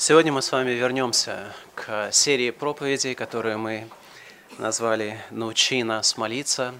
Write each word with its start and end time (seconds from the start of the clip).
Сегодня 0.00 0.32
мы 0.32 0.42
с 0.42 0.52
вами 0.52 0.70
вернемся 0.70 1.52
к 1.74 2.12
серии 2.12 2.52
проповедей, 2.52 3.16
которые 3.16 3.56
мы 3.56 3.88
назвали 4.56 5.20
«Научи 5.30 5.82
нас 5.82 6.16
молиться», 6.16 6.72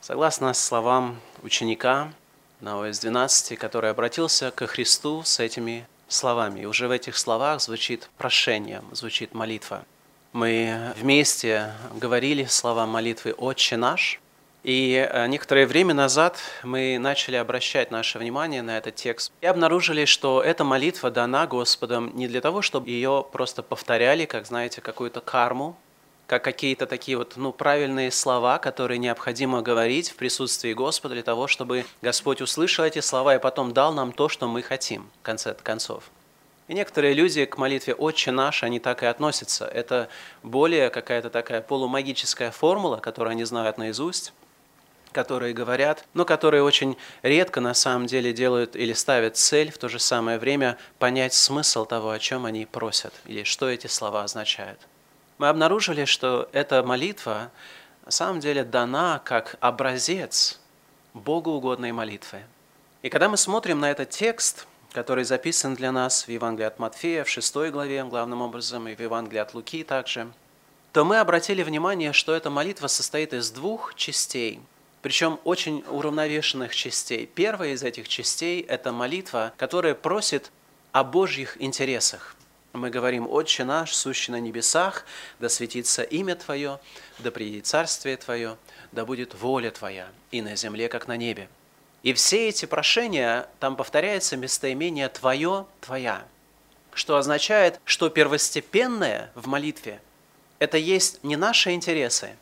согласно 0.00 0.54
словам 0.54 1.20
ученика, 1.42 2.12
одного 2.60 2.86
из 2.86 3.00
двенадцати, 3.00 3.56
который 3.56 3.90
обратился 3.90 4.52
к 4.52 4.64
Христу 4.68 5.24
с 5.24 5.40
этими 5.40 5.84
словами. 6.06 6.60
И 6.60 6.66
уже 6.66 6.86
в 6.86 6.92
этих 6.92 7.18
словах 7.18 7.60
звучит 7.60 8.08
прошение, 8.16 8.82
звучит 8.92 9.34
молитва. 9.34 9.84
Мы 10.32 10.94
вместе 10.96 11.74
говорили 11.96 12.44
слова 12.44 12.86
молитвы 12.86 13.32
«Отче 13.32 13.76
наш», 13.76 14.19
и 14.62 15.08
э, 15.10 15.26
некоторое 15.26 15.66
время 15.66 15.94
назад 15.94 16.38
мы 16.62 16.98
начали 16.98 17.36
обращать 17.36 17.90
наше 17.90 18.18
внимание 18.18 18.60
на 18.60 18.76
этот 18.76 18.94
текст 18.94 19.32
и 19.40 19.46
обнаружили, 19.46 20.04
что 20.04 20.42
эта 20.42 20.64
молитва 20.64 21.10
дана 21.10 21.46
Господом 21.46 22.14
не 22.14 22.28
для 22.28 22.42
того, 22.42 22.60
чтобы 22.60 22.90
ее 22.90 23.24
просто 23.32 23.62
повторяли, 23.62 24.26
как, 24.26 24.46
знаете, 24.46 24.82
какую-то 24.82 25.22
карму, 25.22 25.78
как 26.26 26.44
какие-то 26.44 26.86
такие 26.86 27.16
вот 27.16 27.32
ну, 27.36 27.52
правильные 27.52 28.10
слова, 28.10 28.58
которые 28.58 28.98
необходимо 28.98 29.62
говорить 29.62 30.10
в 30.10 30.16
присутствии 30.16 30.74
Господа 30.74 31.14
для 31.14 31.22
того, 31.22 31.46
чтобы 31.46 31.86
Господь 32.02 32.42
услышал 32.42 32.84
эти 32.84 33.00
слова 33.00 33.34
и 33.34 33.40
потом 33.40 33.72
дал 33.72 33.94
нам 33.94 34.12
то, 34.12 34.28
что 34.28 34.46
мы 34.46 34.62
хотим, 34.62 35.08
в 35.20 35.24
конце 35.24 35.54
концов. 35.54 36.04
И 36.68 36.74
некоторые 36.74 37.14
люди 37.14 37.46
к 37.46 37.58
молитве 37.58 37.94
«Отче 37.94 38.30
наш», 38.30 38.62
они 38.62 38.78
так 38.78 39.02
и 39.02 39.06
относятся. 39.06 39.64
Это 39.64 40.08
более 40.44 40.90
какая-то 40.90 41.30
такая 41.30 41.62
полумагическая 41.62 42.52
формула, 42.52 42.98
которую 42.98 43.32
они 43.32 43.42
знают 43.42 43.76
наизусть, 43.76 44.32
которые 45.12 45.52
говорят, 45.52 46.04
но 46.14 46.24
которые 46.24 46.62
очень 46.62 46.96
редко 47.22 47.60
на 47.60 47.74
самом 47.74 48.06
деле 48.06 48.32
делают 48.32 48.76
или 48.76 48.92
ставят 48.92 49.36
цель 49.36 49.70
в 49.70 49.78
то 49.78 49.88
же 49.88 49.98
самое 49.98 50.38
время 50.38 50.78
понять 50.98 51.34
смысл 51.34 51.84
того, 51.84 52.10
о 52.10 52.18
чем 52.18 52.46
они 52.46 52.66
просят, 52.66 53.12
или 53.26 53.44
что 53.44 53.68
эти 53.68 53.86
слова 53.86 54.24
означают. 54.24 54.78
Мы 55.38 55.48
обнаружили, 55.48 56.04
что 56.04 56.48
эта 56.52 56.82
молитва 56.82 57.50
на 58.04 58.10
самом 58.10 58.40
деле 58.40 58.64
дана 58.64 59.20
как 59.24 59.56
образец 59.60 60.60
богоугодной 61.14 61.92
молитвы. 61.92 62.42
И 63.02 63.08
когда 63.08 63.28
мы 63.28 63.36
смотрим 63.36 63.80
на 63.80 63.90
этот 63.90 64.10
текст, 64.10 64.66
который 64.92 65.24
записан 65.24 65.74
для 65.74 65.92
нас 65.92 66.26
в 66.26 66.30
Евангелии 66.30 66.66
от 66.66 66.78
Матфея, 66.78 67.24
в 67.24 67.28
6 67.28 67.70
главе, 67.70 68.04
главным 68.04 68.42
образом, 68.42 68.88
и 68.88 68.94
в 68.94 69.00
Евангелии 69.00 69.38
от 69.38 69.54
Луки 69.54 69.84
также, 69.84 70.30
то 70.92 71.04
мы 71.04 71.18
обратили 71.18 71.62
внимание, 71.62 72.12
что 72.12 72.34
эта 72.34 72.50
молитва 72.50 72.88
состоит 72.88 73.32
из 73.32 73.50
двух 73.50 73.94
частей– 73.94 74.60
причем 75.02 75.40
очень 75.44 75.84
уравновешенных 75.88 76.74
частей. 76.74 77.26
Первая 77.26 77.72
из 77.72 77.82
этих 77.82 78.08
частей– 78.08 78.60
это 78.68 78.92
молитва, 78.92 79.52
которая 79.56 79.94
просит 79.94 80.50
о 80.92 81.04
Божьих 81.04 81.60
интересах. 81.60 82.36
Мы 82.72 82.90
говорим 82.90 83.26
«Отче 83.28 83.64
наш, 83.64 83.94
сущий 83.94 84.32
на 84.32 84.38
небесах, 84.38 85.04
да 85.40 85.48
светится 85.48 86.02
имя 86.02 86.36
Твое, 86.36 86.78
да 87.18 87.30
приедет 87.30 87.66
царствие 87.66 88.16
Твое, 88.16 88.56
да 88.92 89.04
будет 89.04 89.34
воля 89.34 89.70
Твоя 89.70 90.08
и 90.30 90.42
на 90.42 90.54
земле, 90.54 90.88
как 90.88 91.08
на 91.08 91.16
небе». 91.16 91.48
И 92.02 92.12
все 92.12 92.48
эти 92.48 92.66
прошения, 92.66 93.48
там 93.58 93.76
повторяется 93.76 94.36
местоимение 94.36 95.08
«Твое, 95.08 95.66
Твоя», 95.80 96.24
что 96.92 97.16
означает, 97.16 97.80
что 97.84 98.08
первостепенное 98.08 99.32
в 99.34 99.46
молитве– 99.48 100.00
это 100.58 100.76
есть 100.76 101.24
не 101.24 101.36
наши 101.36 101.72
интересы, 101.72 102.36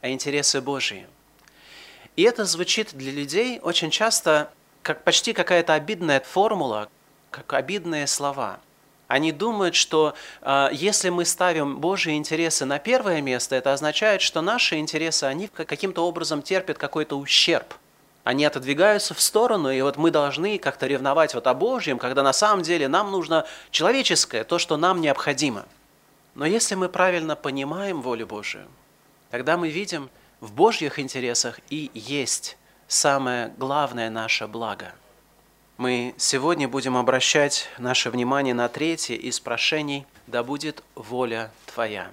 а 0.00 0.08
интересы 0.08 0.60
Божьи– 0.60 1.06
и 2.18 2.22
это 2.22 2.44
звучит 2.44 2.94
для 2.94 3.12
людей 3.12 3.60
очень 3.62 3.92
часто 3.92 4.50
как 4.82 5.04
почти 5.04 5.32
какая-то 5.32 5.74
обидная 5.74 6.18
формула, 6.18 6.88
как 7.30 7.52
обидные 7.52 8.08
слова. 8.08 8.58
Они 9.06 9.30
думают, 9.30 9.76
что 9.76 10.16
э, 10.42 10.70
если 10.72 11.10
мы 11.10 11.24
ставим 11.24 11.78
Божьи 11.78 12.16
интересы 12.16 12.64
на 12.64 12.80
первое 12.80 13.20
место, 13.20 13.54
это 13.54 13.72
означает, 13.72 14.20
что 14.20 14.40
наши 14.40 14.78
интересы, 14.78 15.24
они 15.24 15.46
каким-то 15.46 16.04
образом 16.04 16.42
терпят 16.42 16.76
какой-то 16.76 17.16
ущерб. 17.16 17.72
Они 18.24 18.44
отодвигаются 18.44 19.14
в 19.14 19.20
сторону, 19.20 19.70
и 19.70 19.80
вот 19.80 19.96
мы 19.96 20.10
должны 20.10 20.58
как-то 20.58 20.88
ревновать 20.88 21.34
вот 21.34 21.46
о 21.46 21.54
Божьем, 21.54 21.98
когда 21.98 22.24
на 22.24 22.32
самом 22.32 22.64
деле 22.64 22.88
нам 22.88 23.12
нужно 23.12 23.46
человеческое, 23.70 24.42
то, 24.42 24.58
что 24.58 24.76
нам 24.76 25.00
необходимо. 25.00 25.66
Но 26.34 26.46
если 26.46 26.74
мы 26.74 26.88
правильно 26.88 27.36
понимаем 27.36 28.02
волю 28.02 28.26
Божию, 28.26 28.66
тогда 29.30 29.56
мы 29.56 29.68
видим, 29.68 30.10
в 30.40 30.52
Божьих 30.52 30.98
интересах 30.98 31.60
и 31.68 31.90
есть 31.94 32.56
самое 32.86 33.52
главное 33.58 34.10
наше 34.10 34.46
благо. 34.46 34.92
Мы 35.76 36.14
сегодня 36.16 36.68
будем 36.68 36.96
обращать 36.96 37.68
наше 37.78 38.10
внимание 38.10 38.54
на 38.54 38.68
третье 38.68 39.14
из 39.14 39.38
прошений 39.40 40.06
«Да 40.26 40.42
будет 40.42 40.82
воля 40.94 41.50
Твоя». 41.66 42.10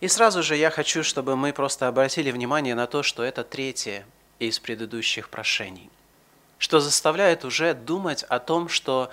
И 0.00 0.06
сразу 0.06 0.44
же 0.44 0.54
я 0.56 0.70
хочу, 0.70 1.02
чтобы 1.02 1.34
мы 1.34 1.52
просто 1.52 1.88
обратили 1.88 2.30
внимание 2.30 2.76
на 2.76 2.86
то, 2.86 3.02
что 3.02 3.24
это 3.24 3.42
третье 3.42 4.06
из 4.38 4.60
предыдущих 4.60 5.28
прошений, 5.28 5.90
что 6.58 6.78
заставляет 6.78 7.44
уже 7.44 7.74
думать 7.74 8.22
о 8.22 8.38
том, 8.38 8.68
что 8.68 9.10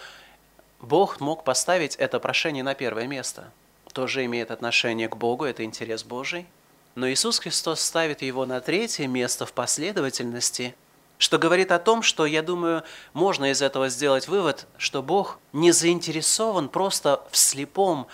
Бог 0.79 1.19
мог 1.19 1.44
поставить 1.44 1.96
это 1.96 2.19
прошение 2.19 2.63
на 2.63 2.75
первое 2.75 3.07
место. 3.07 3.52
Тоже 3.91 4.25
имеет 4.25 4.52
отношение 4.52 5.07
к 5.07 5.16
Богу, 5.16 5.46
это 5.46 5.63
интерес 5.63 6.03
Божий– 6.03 6.46
но 6.95 7.09
Иисус 7.09 7.39
Христос 7.39 7.81
ставит 7.81 8.22
его 8.22 8.45
на 8.45 8.61
третье 8.61 9.07
место 9.07 9.45
в 9.45 9.51
последовательности, 9.51 10.75
что 11.17 11.38
говорит 11.38 11.72
о 11.72 11.79
том, 11.79 12.01
что, 12.01 12.25
я 12.25 12.41
думаю, 12.41 12.83
можно 13.13 13.51
из 13.51 13.61
этого 13.61 13.89
сделать 13.89 14.28
вывод, 14.29 14.66
что 14.78 15.03
Бог 15.03 15.39
не 15.51 15.72
заинтересован 15.72 16.69
просто 16.69 17.22
в 17.31 17.38
слепом, 17.38 18.07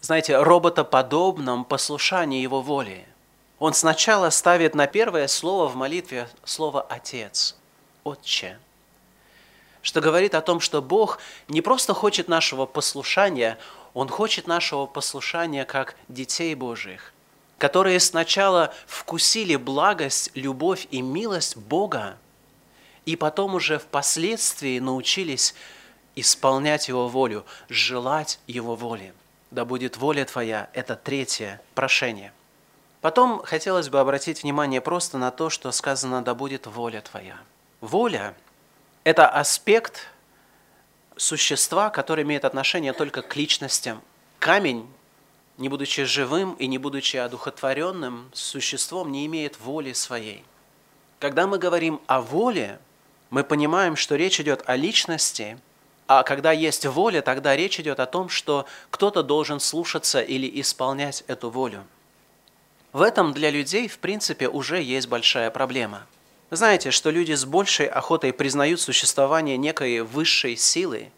знаете, 0.00 0.38
роботоподобном 0.38 1.64
послушании 1.64 2.42
Его 2.42 2.62
воли. 2.62 3.06
Он 3.58 3.74
сначала 3.74 4.30
ставит 4.30 4.74
на 4.74 4.86
первое 4.86 5.28
слово 5.28 5.68
в 5.68 5.76
молитве 5.76 6.28
слово 6.44 6.82
«Отец», 6.82 7.56
«Отче», 8.04 8.58
что 9.82 10.00
говорит 10.00 10.34
о 10.34 10.40
том, 10.40 10.60
что 10.60 10.80
Бог 10.80 11.18
не 11.48 11.60
просто 11.60 11.92
хочет 11.92 12.26
нашего 12.26 12.66
послушания, 12.66 13.58
Он 13.94 14.08
хочет 14.08 14.46
нашего 14.46 14.86
послушания 14.86 15.64
как 15.66 15.94
детей 16.08 16.54
Божьих– 16.54 17.12
которые 17.62 18.00
сначала 18.00 18.74
вкусили 18.88 19.54
благость, 19.54 20.32
любовь 20.34 20.88
и 20.90 21.00
милость 21.00 21.56
Бога, 21.56 22.16
и 23.04 23.14
потом 23.14 23.54
уже 23.54 23.78
впоследствии 23.78 24.80
научились 24.80 25.54
исполнять 26.16 26.88
Его 26.88 27.06
волю, 27.06 27.46
желать 27.68 28.40
Его 28.48 28.74
воли. 28.74 29.14
Да 29.52 29.64
будет 29.64 29.96
воля 29.96 30.24
Твоя– 30.24 30.70
это 30.72 30.96
третье 30.96 31.62
прошение. 31.76 32.32
Потом 33.00 33.40
хотелось 33.44 33.90
бы 33.90 34.00
обратить 34.00 34.42
внимание 34.42 34.80
просто 34.80 35.16
на 35.16 35.30
то, 35.30 35.48
что 35.48 35.70
сказано 35.70 36.20
«да 36.20 36.34
будет 36.34 36.66
воля 36.66 37.00
Твоя». 37.00 37.38
Воля– 37.80 38.34
это 39.04 39.28
аспект 39.28 40.08
существа, 41.16 41.90
который 41.90 42.24
имеет 42.24 42.44
отношение 42.44 42.92
только 42.92 43.22
к 43.22 43.36
личностям. 43.36 44.02
Камень 44.40 44.92
не 45.58 45.68
будучи 45.68 46.04
живым 46.04 46.54
и 46.54 46.66
не 46.66 46.78
будучи 46.78 47.16
одухотворенным, 47.16 48.30
существом 48.32 49.12
не 49.12 49.26
имеет 49.26 49.60
воли 49.60 49.92
своей. 49.92 50.44
Когда 51.18 51.46
мы 51.46 51.58
говорим 51.58 52.00
о 52.06 52.20
воле, 52.20 52.78
мы 53.30 53.44
понимаем, 53.44 53.96
что 53.96 54.16
речь 54.16 54.40
идет 54.40 54.62
о 54.66 54.76
личности, 54.76 55.58
а 56.06 56.22
когда 56.24 56.52
есть 56.52 56.84
воля, 56.84 57.22
тогда 57.22 57.56
речь 57.56 57.78
идет 57.80 58.00
о 58.00 58.06
том, 58.06 58.28
что 58.28 58.66
кто-то 58.90 59.22
должен 59.22 59.60
слушаться 59.60 60.20
или 60.20 60.60
исполнять 60.60 61.24
эту 61.28 61.48
волю. 61.48 61.84
В 62.92 63.00
этом 63.00 63.32
для 63.32 63.50
людей, 63.50 63.88
в 63.88 63.98
принципе, 63.98 64.48
уже 64.48 64.82
есть 64.82 65.08
большая 65.08 65.50
проблема. 65.50 66.06
Знаете, 66.50 66.90
что 66.90 67.08
люди 67.08 67.32
с 67.32 67.46
большей 67.46 67.86
охотой 67.86 68.34
признают 68.34 68.80
существование 68.80 69.56
некой 69.56 70.02
высшей 70.02 70.56
силы, 70.56 71.10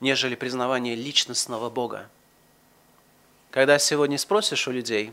нежели 0.00 0.34
признавание 0.34 0.94
личностного 0.94 1.68
Бога. 1.68 2.08
Когда 3.50 3.78
сегодня 3.78 4.18
спросишь 4.18 4.68
у 4.68 4.72
людей, 4.72 5.12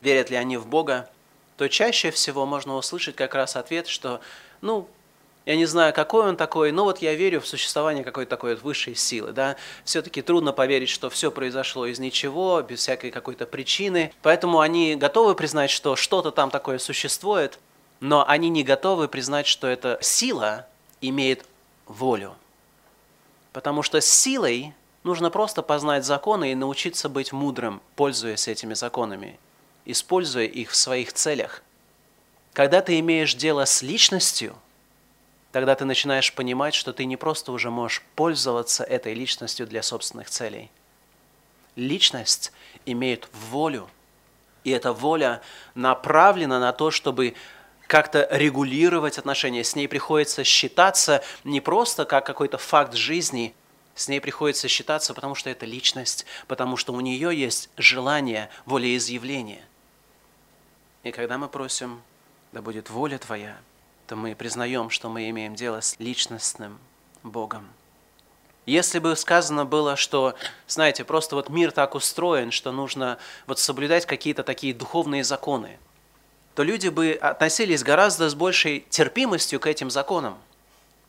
верят 0.00 0.30
ли 0.30 0.36
они 0.36 0.56
в 0.56 0.66
Бога, 0.66 1.08
то 1.56 1.68
чаще 1.68 2.10
всего 2.10 2.46
можно 2.46 2.76
услышать 2.76 3.16
как 3.16 3.34
раз 3.34 3.56
ответ, 3.56 3.86
что, 3.86 4.20
ну, 4.60 4.88
я 5.46 5.56
не 5.56 5.66
знаю, 5.66 5.92
какой 5.92 6.26
он 6.26 6.36
такой, 6.36 6.72
но 6.72 6.84
вот 6.84 7.02
я 7.02 7.14
верю 7.14 7.40
в 7.40 7.46
существование 7.46 8.02
какой-то 8.02 8.30
такой 8.30 8.54
вот 8.54 8.64
высшей 8.64 8.94
силы. 8.94 9.32
Да? 9.32 9.56
Все-таки 9.84 10.22
трудно 10.22 10.52
поверить, 10.52 10.88
что 10.88 11.10
все 11.10 11.30
произошло 11.30 11.84
из 11.84 11.98
ничего, 11.98 12.62
без 12.62 12.78
всякой 12.78 13.10
какой-то 13.10 13.44
причины. 13.44 14.12
Поэтому 14.22 14.60
они 14.60 14.96
готовы 14.96 15.34
признать, 15.34 15.70
что 15.70 15.96
что-то 15.96 16.30
там 16.30 16.50
такое 16.50 16.78
существует, 16.78 17.58
но 18.00 18.26
они 18.26 18.48
не 18.48 18.64
готовы 18.64 19.06
признать, 19.06 19.46
что 19.46 19.66
эта 19.66 19.98
сила 20.00 20.66
имеет 21.02 21.44
волю. 21.86 22.34
Потому 23.52 23.82
что 23.82 24.00
силой 24.00 24.72
Нужно 25.04 25.30
просто 25.30 25.62
познать 25.62 26.06
законы 26.06 26.52
и 26.52 26.54
научиться 26.54 27.10
быть 27.10 27.32
мудрым, 27.32 27.82
пользуясь 27.94 28.48
этими 28.48 28.72
законами, 28.72 29.38
используя 29.84 30.46
их 30.46 30.70
в 30.70 30.76
своих 30.76 31.12
целях. 31.12 31.62
Когда 32.54 32.80
ты 32.80 32.98
имеешь 33.00 33.34
дело 33.34 33.66
с 33.66 33.82
личностью, 33.82 34.56
тогда 35.52 35.74
ты 35.74 35.84
начинаешь 35.84 36.32
понимать, 36.32 36.72
что 36.72 36.94
ты 36.94 37.04
не 37.04 37.18
просто 37.18 37.52
уже 37.52 37.70
можешь 37.70 38.02
пользоваться 38.16 38.82
этой 38.82 39.12
личностью 39.12 39.66
для 39.66 39.82
собственных 39.82 40.30
целей, 40.30 40.70
личность 41.76 42.50
имеет 42.86 43.28
волю. 43.50 43.90
И 44.62 44.70
эта 44.70 44.94
воля 44.94 45.42
направлена 45.74 46.58
на 46.58 46.72
то, 46.72 46.90
чтобы 46.90 47.34
как-то 47.86 48.26
регулировать 48.30 49.18
отношения. 49.18 49.64
С 49.64 49.76
ней 49.76 49.86
приходится 49.86 50.44
считаться 50.44 51.22
не 51.44 51.60
просто 51.60 52.06
как 52.06 52.24
какой-то 52.24 52.56
факт 52.56 52.94
жизни, 52.94 53.54
с 53.94 54.08
ней 54.08 54.20
приходится 54.20 54.68
считаться, 54.68 55.14
потому 55.14 55.34
что 55.34 55.50
это 55.50 55.66
личность, 55.66 56.26
потому 56.46 56.76
что 56.76 56.92
у 56.92 57.00
нее 57.00 57.38
есть 57.38 57.70
желание 57.76 58.50
волеизъявления. 58.66 59.64
И 61.02 61.12
когда 61.12 61.38
мы 61.38 61.48
просим, 61.48 62.02
да 62.52 62.62
будет 62.62 62.90
воля 62.90 63.18
Твоя, 63.18 63.56
то 64.06 64.16
мы 64.16 64.34
признаем, 64.34 64.90
что 64.90 65.08
мы 65.08 65.28
имеем 65.30 65.54
дело 65.54 65.80
с 65.80 65.98
личностным 65.98 66.78
Богом. 67.22 67.68
Если 68.66 68.98
бы 68.98 69.14
сказано 69.14 69.66
было, 69.66 69.94
что, 69.96 70.34
знаете, 70.66 71.04
просто 71.04 71.36
вот 71.36 71.50
мир 71.50 71.70
так 71.70 71.94
устроен, 71.94 72.50
что 72.50 72.72
нужно 72.72 73.18
вот 73.46 73.58
соблюдать 73.58 74.06
какие-то 74.06 74.42
такие 74.42 74.72
духовные 74.72 75.22
законы, 75.22 75.78
то 76.54 76.62
люди 76.62 76.88
бы 76.88 77.12
относились 77.20 77.82
гораздо 77.82 78.30
с 78.30 78.34
большей 78.34 78.86
терпимостью 78.88 79.60
к 79.60 79.66
этим 79.66 79.90
законам. 79.90 80.38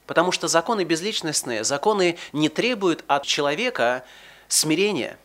Потому 0.08 0.32
что 0.32 0.48
законы 0.48 0.84
безличностные, 0.84 1.64
законы 1.64 2.18
не 2.32 2.50
требуют 2.50 3.04
от 3.08 3.26
человека 3.26 4.04
смирения. 4.48 5.18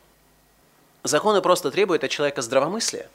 Законы 1.03 1.43
просто 1.43 1.71
требуют 1.71 2.05
от 2.05 2.11
человека 2.11 2.43
здравомыслия. 2.43 3.09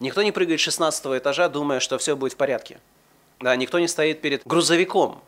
Никто 0.00 0.22
не 0.22 0.32
прыгает 0.32 0.60
с 0.60 0.62
16 0.62 1.06
этажа, 1.18 1.48
думая, 1.48 1.80
что 1.80 1.98
все 1.98 2.16
будет 2.16 2.34
в 2.34 2.36
порядке. 2.36 2.78
Да, 3.40 3.54
никто 3.56 3.78
не 3.78 3.88
стоит 3.88 4.20
перед 4.20 4.46
грузовиком, 4.46 5.20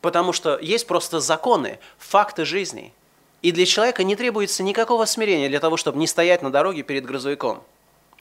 потому 0.00 0.32
что 0.32 0.58
есть 0.58 0.86
просто 0.86 1.20
законы, 1.20 1.78
факты 1.98 2.44
жизни. 2.44 2.92
И 3.42 3.52
для 3.52 3.66
человека 3.66 4.02
не 4.02 4.16
требуется 4.16 4.62
никакого 4.62 5.04
смирения 5.04 5.48
для 5.48 5.60
того, 5.60 5.76
чтобы 5.76 5.98
не 5.98 6.06
стоять 6.06 6.42
на 6.42 6.50
дороге 6.50 6.82
перед 6.82 7.04
грузовиком. 7.04 7.62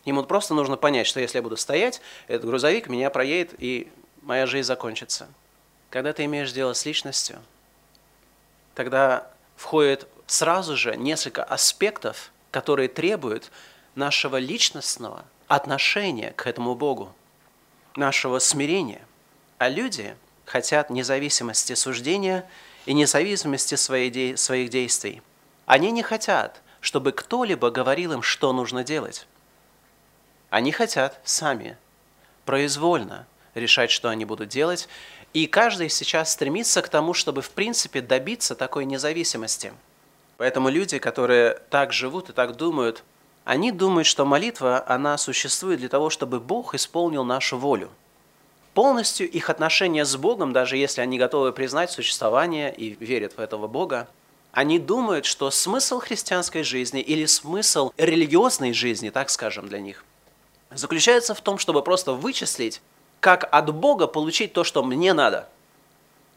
Ему 0.05 0.23
просто 0.23 0.53
нужно 0.53 0.77
понять, 0.77 1.07
что 1.07 1.19
если 1.19 1.39
я 1.39 1.41
буду 1.41 1.57
стоять, 1.57 2.01
этот 2.27 2.47
грузовик 2.47 2.87
меня 2.87 3.09
проедет, 3.09 3.55
и 3.57 3.87
моя 4.21 4.45
жизнь 4.45 4.67
закончится. 4.67 5.27
Когда 5.89 6.13
ты 6.13 6.25
имеешь 6.25 6.51
дело 6.51 6.73
с 6.73 6.85
личностью, 6.85 7.41
тогда 8.75 9.27
входит 9.55 10.07
сразу 10.27 10.75
же 10.75 10.95
несколько 10.97 11.43
аспектов, 11.43 12.31
которые 12.51 12.89
требуют 12.89 13.51
нашего 13.95 14.37
личностного 14.37 15.25
отношения 15.47 16.31
к 16.31 16.45
этому 16.45 16.75
Богу, 16.75 17.13
нашего 17.95 18.39
смирения. 18.39 19.01
А 19.57 19.69
люди 19.69 20.15
хотят 20.45 20.89
независимости 20.89 21.73
суждения 21.73 22.47
и 22.85 22.93
независимости 22.93 23.75
своих 23.75 24.69
действий. 24.69 25.21
Они 25.65 25.91
не 25.91 26.03
хотят, 26.03 26.61
чтобы 26.81 27.11
кто-либо 27.11 27.71
говорил 27.71 28.13
им, 28.13 28.21
что 28.21 28.53
нужно 28.53 28.83
делать. 28.83 29.27
Они 30.49 30.71
хотят 30.71 31.19
сами, 31.25 31.77
произвольно 32.45 33.25
решать, 33.55 33.91
что 33.91 34.09
они 34.09 34.23
будут 34.23 34.49
делать, 34.49 34.87
и 35.43 35.45
каждый 35.45 35.89
сейчас 35.89 36.31
стремится 36.31 36.81
к 36.81 36.89
тому, 36.89 37.13
чтобы 37.13 37.43
в 37.43 37.51
принципе 37.51 38.01
добиться 38.01 38.55
такой 38.55 38.85
независимости. 38.85 39.71
Поэтому 40.37 40.69
люди, 40.69 40.97
которые 40.97 41.59
так 41.69 41.93
живут 41.93 42.31
и 42.31 42.33
так 42.33 42.55
думают, 42.55 43.03
они 43.43 43.71
думают, 43.71 44.07
что 44.07 44.25
молитва, 44.25 44.83
она 44.87 45.15
существует 45.19 45.79
для 45.79 45.89
того, 45.89 46.09
чтобы 46.09 46.39
Бог 46.39 46.73
исполнил 46.73 47.23
нашу 47.23 47.59
волю. 47.59 47.91
Полностью 48.73 49.29
их 49.29 49.51
отношения 49.51 50.05
с 50.05 50.15
Богом, 50.15 50.53
даже 50.53 50.75
если 50.75 51.01
они 51.01 51.19
готовы 51.19 51.53
признать 51.53 51.91
существование 51.91 52.73
и 52.73 52.95
верят 52.99 53.33
в 53.37 53.39
этого 53.39 53.67
Бога, 53.67 54.07
они 54.53 54.79
думают, 54.79 55.25
что 55.25 55.51
смысл 55.51 55.99
христианской 55.99 56.63
жизни 56.63 56.99
или 56.99 57.27
смысл 57.27 57.91
религиозной 57.97 58.73
жизни, 58.73 59.11
так 59.11 59.29
скажем, 59.29 59.67
для 59.67 59.79
них, 59.79 60.03
заключается 60.71 61.35
в 61.35 61.41
том, 61.41 61.59
чтобы 61.59 61.83
просто 61.83 62.13
вычислить, 62.13 62.81
как 63.19 63.47
от 63.51 63.73
Бога 63.73 64.07
получить 64.07 64.53
то, 64.53 64.63
что 64.63 64.83
мне 64.83 65.13
надо. 65.13 65.47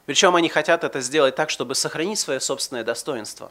Причем 0.06 0.35
они 0.35 0.49
хотят 0.49 0.82
это 0.85 1.00
сделать 1.00 1.37
так, 1.37 1.50
чтобы 1.50 1.75
сохранить 1.75 2.19
свое 2.19 2.41
собственное 2.41 2.85
достоинство. 2.85 3.50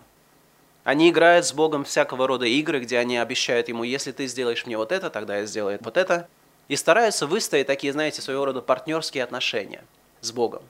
Они 0.83 1.09
играют 1.09 1.45
с 1.45 1.53
Богом 1.53 1.83
всякого 1.83 2.27
рода 2.27 2.45
игры, 2.45 2.79
где 2.79 2.97
они 2.97 3.17
обещают 3.17 3.69
ему, 3.69 3.83
если 3.83 4.11
ты 4.11 4.27
сделаешь 4.27 4.65
мне 4.65 4.77
вот 4.77 4.91
это, 4.91 5.09
тогда 5.09 5.37
я 5.37 5.45
сделаю 5.45 5.77
вот 5.81 5.97
это. 5.97 6.27
И 6.67 6.75
стараются 6.75 7.27
выстоять 7.27 7.67
такие, 7.67 7.93
знаете, 7.93 8.21
своего 8.21 8.45
рода 8.45 8.61
партнерские 8.61 9.23
отношения 9.23 9.83
с 10.21 10.31
Богом 10.31 10.63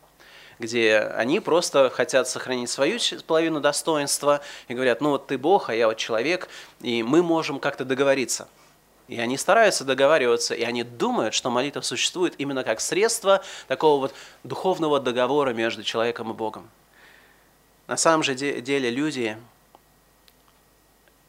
где 0.59 0.97
они 1.15 1.39
просто 1.39 1.89
хотят 1.89 2.27
сохранить 2.27 2.69
свою 2.69 2.99
половину 3.25 3.61
достоинства 3.61 4.41
и 4.67 4.73
говорят, 4.73 4.99
ну 4.99 5.11
вот 5.11 5.27
ты 5.27 5.37
Бог, 5.37 5.69
а 5.69 5.73
я 5.73 5.87
вот 5.87 5.95
человек, 5.95 6.49
и 6.81 7.01
мы 7.01 7.23
можем 7.23 7.59
как-то 7.59 7.85
договориться– 7.85 8.49
и 9.09 9.19
они 9.19 9.37
стараются 9.37 9.83
договариваться, 9.83 10.53
и 10.53 10.61
они 10.61 10.83
думают, 10.83 11.33
что 11.33 11.49
молитва 11.49 11.81
существует 11.81 12.35
именно 12.37 12.63
как 12.63 12.79
средство 12.79 13.41
такого 13.67 14.01
вот 14.01 14.13
духовного 14.43 14.99
договора 14.99 15.49
между 15.51 15.83
человеком 15.83 16.29
и 16.29 16.33
Богом. 16.35 16.69
На 17.87 17.97
самом 17.97 18.21
же 18.21 18.35
деле 18.35 18.91
люди 18.91 19.35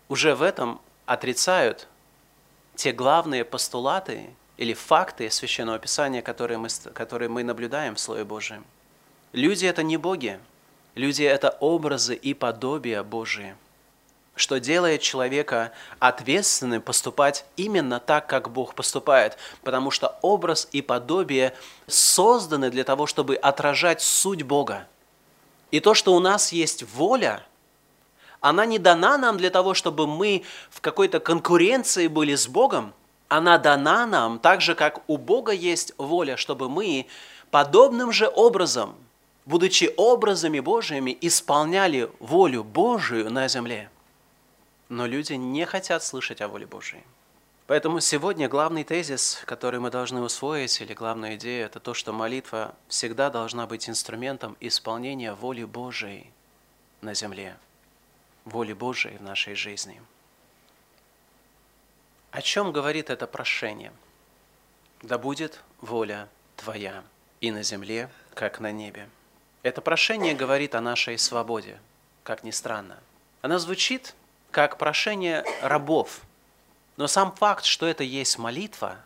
уже 0.08 0.34
в 0.34 0.42
этом 0.42 0.78
отрицают 1.06 1.88
те 2.74 2.92
главные 2.92 3.46
постулаты 3.46 4.28
или 4.58 4.74
факты 4.74 5.30
Священного 5.30 5.78
Писания, 5.78 6.20
которые 6.20 6.58
мы, 6.58 6.68
которые 6.92 7.30
мы 7.30 7.44
наблюдаем 7.44 7.94
в 7.94 8.00
Слове 8.00 8.24
Божьем. 8.24 8.62
Люди– 9.32 9.64
это 9.66 9.82
не 9.82 9.96
боги. 9.96 10.38
Люди– 10.94 11.22
это 11.24 11.56
образы 11.60 12.14
и 12.14 12.34
подобия 12.34 13.02
Божии– 13.02 13.56
что 14.34 14.58
делает 14.58 15.02
человека 15.02 15.72
ответственным 15.98 16.80
поступать 16.80 17.44
именно 17.56 18.00
так, 18.00 18.26
как 18.26 18.50
Бог 18.50 18.74
поступает, 18.74 19.36
потому 19.62 19.90
что 19.90 20.18
образ 20.22 20.68
и 20.72 20.82
подобие 20.82 21.54
созданы 21.86 22.70
для 22.70 22.84
того, 22.84 23.06
чтобы 23.06 23.36
отражать 23.36 24.00
суть 24.00 24.42
Бога. 24.42 24.86
И 25.70 25.80
то, 25.80 25.94
что 25.94 26.14
у 26.14 26.20
нас 26.20 26.52
есть 26.52 26.82
воля, 26.94 27.44
она 28.40 28.64
не 28.64 28.78
дана 28.78 29.18
нам 29.18 29.36
для 29.36 29.50
того, 29.50 29.74
чтобы 29.74 30.06
мы 30.06 30.44
в 30.70 30.80
какой-то 30.80 31.20
конкуренции 31.20 32.06
были 32.06 32.34
с 32.34 32.48
Богом, 32.48 32.94
она 33.28 33.58
дана 33.58 34.06
нам 34.06 34.38
так 34.38 34.60
же, 34.60 34.74
как 34.74 35.02
у 35.06 35.16
Бога 35.16 35.52
есть 35.52 35.92
воля, 35.98 36.36
чтобы 36.36 36.68
мы 36.68 37.06
подобным 37.50 38.10
же 38.10 38.28
образом, 38.28 38.94
будучи 39.44 39.92
образами 39.96 40.60
Божьими, 40.60 41.16
исполняли 41.20 42.10
волю 42.18 42.64
Божию 42.64 43.30
на 43.30 43.46
земле 43.46 43.90
но 44.90 45.06
люди 45.06 45.34
не 45.34 45.64
хотят 45.64 46.02
слышать 46.04 46.42
о 46.42 46.48
воле 46.48 46.66
Божьей. 46.66 47.04
Поэтому 47.68 48.00
сегодня 48.00 48.48
главный 48.48 48.82
тезис, 48.82 49.40
который 49.46 49.78
мы 49.78 49.88
должны 49.90 50.20
усвоить, 50.20 50.80
или 50.80 50.92
главная 50.92 51.36
идея, 51.36 51.66
это 51.66 51.78
то, 51.78 51.94
что 51.94 52.12
молитва 52.12 52.74
всегда 52.88 53.30
должна 53.30 53.68
быть 53.68 53.88
инструментом 53.88 54.56
исполнения 54.58 55.32
воли 55.32 55.62
Божией 55.62 56.32
на 57.00 57.14
земле, 57.14 57.56
воли 58.44 58.72
Божией 58.72 59.16
в 59.18 59.22
нашей 59.22 59.54
жизни. 59.54 60.02
О 62.32 62.42
чем 62.42 62.72
говорит 62.72 63.10
это 63.10 63.28
прошение? 63.28 63.92
Да 65.02 65.18
будет 65.18 65.60
воля 65.80 66.28
Твоя 66.56 67.04
и 67.40 67.52
на 67.52 67.62
земле, 67.62 68.10
как 68.34 68.58
на 68.58 68.72
небе. 68.72 69.08
Это 69.62 69.80
прошение 69.80 70.34
говорит 70.34 70.74
о 70.74 70.80
нашей 70.80 71.16
свободе, 71.16 71.78
как 72.24 72.42
ни 72.42 72.50
странно. 72.50 72.98
Она 73.40 73.60
звучит 73.60 74.14
как 74.50 74.78
прошение 74.78 75.44
рабов. 75.62 76.20
Но 76.96 77.06
сам 77.06 77.32
факт, 77.32 77.64
что 77.64 77.86
это 77.86 78.04
есть 78.04 78.38
молитва, 78.38 78.96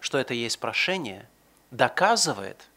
что 0.00 0.18
это 0.18 0.34
есть 0.34 0.58
прошение, 0.58 1.28
доказывает, 1.70 2.68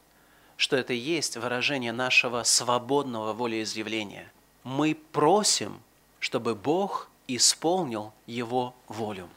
что 0.57 0.75
это 0.75 0.93
есть 0.93 1.37
выражение 1.37 1.91
нашего 1.91 2.43
свободного 2.43 3.33
волеизъявления. 3.33 4.31
Мы 4.63 4.95
просим, 5.11 5.81
чтобы 6.19 6.55
Бог 6.55 7.09
исполнил 7.27 8.13
Его 8.27 8.73
волю. 8.87 9.29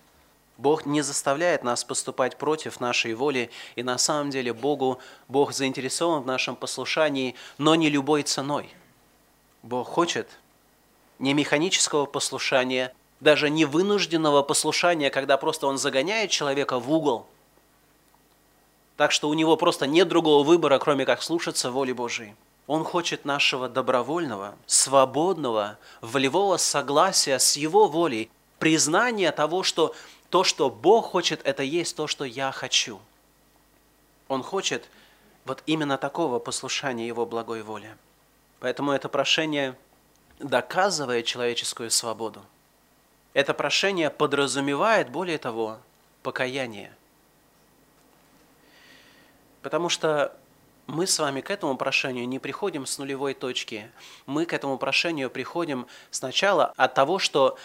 Бог 0.57 0.87
не 0.87 1.03
заставляет 1.03 1.65
нас 1.65 1.83
поступать 1.83 2.37
против 2.37 2.79
нашей 2.79 3.15
воли, 3.15 3.51
и 3.75 3.83
на 3.83 3.99
самом 3.99 4.31
деле 4.31 4.53
Богу, 4.53 5.01
Бог 5.27 5.53
заинтересован 5.53 6.23
в 6.23 6.27
нашем 6.27 6.55
послушании, 6.55 7.35
но 7.59 7.75
не 7.75 7.91
любой 7.91 8.23
ценой. 8.23 8.73
Бог 9.63 9.89
хочет, 9.89 10.29
не 11.19 11.35
механического 11.35 12.07
послушания, 12.07 12.95
даже 13.21 13.51
не 13.51 13.65
вынужденного 13.65 14.43
послушания, 14.43 15.11
когда 15.11 15.37
просто 15.37 15.67
он 15.67 15.79
загоняет 15.79 16.31
человека 16.31 16.79
в 16.79 16.93
угол, 16.93 17.27
так 18.97 19.11
что 19.11 19.29
у 19.29 19.35
него 19.35 19.57
просто 19.57 19.87
нет 19.87 20.09
другого 20.09 20.45
выбора, 20.45 20.79
кроме 20.79 21.05
как 21.05 21.23
слушаться 21.23 21.71
воли 21.71 21.93
Божией. 21.93 22.35
Он 22.67 22.85
хочет 22.85 23.25
нашего 23.25 23.69
добровольного, 23.69 24.55
свободного, 24.67 25.79
волевого 26.01 26.57
согласия 26.57 27.39
с 27.39 27.57
Его 27.57 27.89
волей, 27.89 28.31
признания 28.59 29.33
того, 29.33 29.63
что 29.63 29.95
то, 30.31 30.45
что 30.45 30.71
Бог 30.71 31.11
хочет, 31.11 31.41
это 31.45 31.63
есть 31.63 31.97
то, 31.97 32.07
что 32.07 32.25
я 32.25 32.51
хочу. 32.53 33.01
Он 34.29 34.43
хочет 34.43 34.89
вот 35.45 35.63
именно 35.67 35.99
такого 35.99 36.39
послушания 36.39 37.07
Его 37.07 37.27
благой 37.27 37.63
воле. 37.63 37.97
Поэтому 38.61 38.93
это 38.93 39.11
прошение 39.11 39.77
доказывая 40.39 41.23
человеческую 41.23 41.91
свободу. 41.91 42.43
Это 43.33 43.55
прошение 43.55 44.11
подразумевает, 44.11 45.11
более 45.11 45.39
того, 45.39 45.79
покаяние. 46.23 46.93
Потому 49.63 49.89
что 49.89 50.37
мы 50.87 51.07
с 51.07 51.19
вами 51.19 51.41
к 51.41 51.51
этому 51.51 51.77
прошению 51.77 52.29
не 52.29 52.39
приходим 52.39 52.87
с 52.87 52.99
нулевой 52.99 53.35
точки. 53.35 53.91
Мы 54.27 54.45
к 54.45 54.53
этому 54.53 54.79
прошению 54.79 55.31
приходим 55.31 55.87
сначала 56.11 56.73
от 56.77 56.95
того, 56.95 57.19
что 57.19 57.59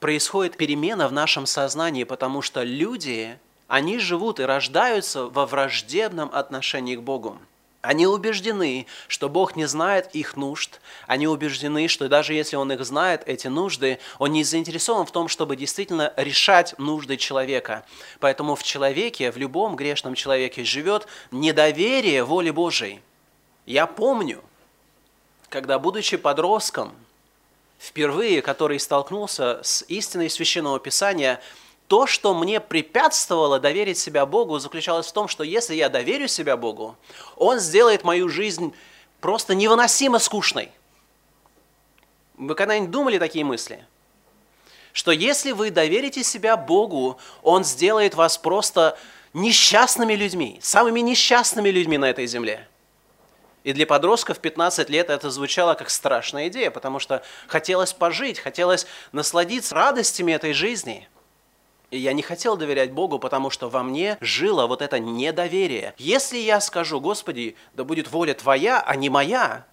происходит 0.00 0.56
перемена 0.56 1.06
в 1.06 1.12
нашем 1.12 1.46
сознании, 1.46 2.02
потому 2.04 2.42
что 2.42 2.64
люди, 2.64 3.38
они 3.68 3.98
живут 4.00 4.40
и 4.40 4.44
рождаются 4.44 5.26
во 5.26 5.46
враждебном 5.46 6.30
отношении 6.32 6.96
к 6.96 7.02
Богу. 7.02 7.38
Они 7.82 8.06
убеждены, 8.06 8.86
что 9.08 9.28
Бог 9.28 9.56
не 9.56 9.66
знает 9.66 10.14
их 10.14 10.36
нужд. 10.36 10.80
Они 11.08 11.26
убеждены, 11.26 11.88
что 11.88 12.08
даже 12.08 12.32
если 12.32 12.54
Он 12.54 12.70
их 12.70 12.84
знает, 12.84 13.24
эти 13.26 13.48
нужды, 13.48 13.98
Он 14.20 14.30
не 14.30 14.44
заинтересован 14.44 15.04
в 15.04 15.10
том, 15.10 15.26
чтобы 15.26 15.56
действительно 15.56 16.12
решать 16.16 16.78
нужды 16.78 17.16
человека. 17.16 17.84
Поэтому 18.20 18.54
в 18.54 18.62
человеке, 18.62 19.32
в 19.32 19.36
любом 19.36 19.74
грешном 19.74 20.14
человеке 20.14 20.62
живет 20.62 21.08
недоверие 21.32 22.22
воле 22.22 22.52
Божией. 22.52 23.00
Я 23.66 23.88
помню, 23.88 24.44
когда, 25.48 25.80
будучи 25.80 26.16
подростком, 26.16 26.94
впервые, 27.80 28.42
который 28.42 28.78
столкнулся 28.78 29.58
с 29.64 29.84
истиной 29.88 30.30
Священного 30.30 30.78
Писания– 30.78 31.40
то, 31.88 32.06
что 32.06 32.34
мне 32.34 32.60
препятствовало 32.60 33.60
доверить 33.60 33.98
себя 33.98 34.24
Богу, 34.24 34.58
заключалось 34.58 35.06
в 35.08 35.12
том, 35.12 35.28
что 35.28 35.44
если 35.44 35.74
я 35.74 35.88
доверю 35.88 36.28
себя 36.28 36.56
Богу, 36.56 36.96
Он 37.36 37.58
сделает 37.58 38.02
мою 38.04 38.28
жизнь 38.28 38.74
просто 39.20 39.54
невыносимо 39.54 40.18
скучной. 40.18 40.70
Вы 42.36 42.54
когда-нибудь 42.54 42.90
думали 42.90 43.18
такие 43.18 43.44
мысли? 43.44 43.84
Что 44.92 45.10
если 45.10 45.52
вы 45.52 45.70
доверите 45.70 46.22
себя 46.24 46.56
Богу, 46.56 47.18
Он 47.42 47.64
сделает 47.64 48.14
вас 48.14 48.38
просто 48.38 48.98
несчастными 49.34 50.14
людьми, 50.14 50.58
самыми 50.62 51.00
несчастными 51.00 51.68
людьми 51.68 51.98
на 51.98 52.10
этой 52.10 52.26
земле. 52.26 52.68
И 53.64 53.72
для 53.72 53.86
подростков 53.86 54.40
15 54.40 54.90
лет 54.90 55.08
это 55.08 55.30
звучало 55.30 55.74
как 55.74 55.88
страшная 55.88 56.48
идея, 56.48 56.70
потому 56.70 56.98
что 56.98 57.22
хотелось 57.46 57.92
пожить, 57.92 58.38
хотелось 58.38 58.86
насладиться 59.12 59.74
радостями 59.74 60.32
этой 60.32 60.52
жизни– 60.52 61.08
и 61.92 61.98
я 61.98 62.14
не 62.14 62.22
хотел 62.22 62.56
доверять 62.56 62.90
Богу, 62.90 63.18
потому 63.18 63.50
что 63.50 63.68
во 63.68 63.82
мне 63.82 64.16
жило 64.22 64.66
вот 64.66 64.80
это 64.80 64.98
недоверие. 64.98 65.94
Если 65.98 66.38
я 66.38 66.58
скажу, 66.62 67.00
Господи, 67.00 67.54
да 67.74 67.84
будет 67.84 68.10
воля 68.10 68.32
Твоя, 68.32 68.80
а 68.80 68.96
не 68.96 69.10
моя, 69.10 69.66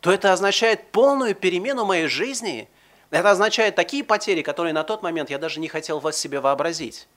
то 0.00 0.12
это 0.12 0.34
означает 0.34 0.92
полную 0.92 1.34
перемену 1.34 1.86
моей 1.86 2.06
жизни. 2.06 2.68
Это 3.10 3.30
означает 3.30 3.74
такие 3.76 4.04
потери, 4.04 4.42
которые 4.42 4.74
на 4.74 4.84
тот 4.84 5.02
момент 5.02 5.30
я 5.30 5.38
даже 5.38 5.58
не 5.58 5.68
хотел 5.68 6.00
вас 6.00 6.18
себе 6.18 6.38
вообразить. 6.38 7.08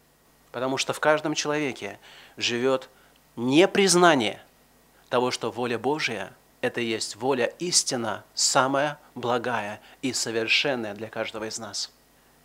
Потому 0.54 0.78
что 0.78 0.94
в 0.94 1.02
каждом 1.02 1.36
человеке 1.36 2.00
живет 2.38 2.90
непризнание 3.36 4.42
того, 5.10 5.30
что 5.30 5.52
воля 5.52 5.78
Божья– 5.78 6.32
это 6.62 6.80
есть 6.80 7.18
воля 7.18 7.52
истина, 7.60 8.24
самая 8.34 8.98
благая 9.14 9.82
и 10.02 10.14
совершенная 10.14 10.94
для 10.94 11.10
каждого 11.10 11.50
из 11.50 11.60
нас. 11.60 11.92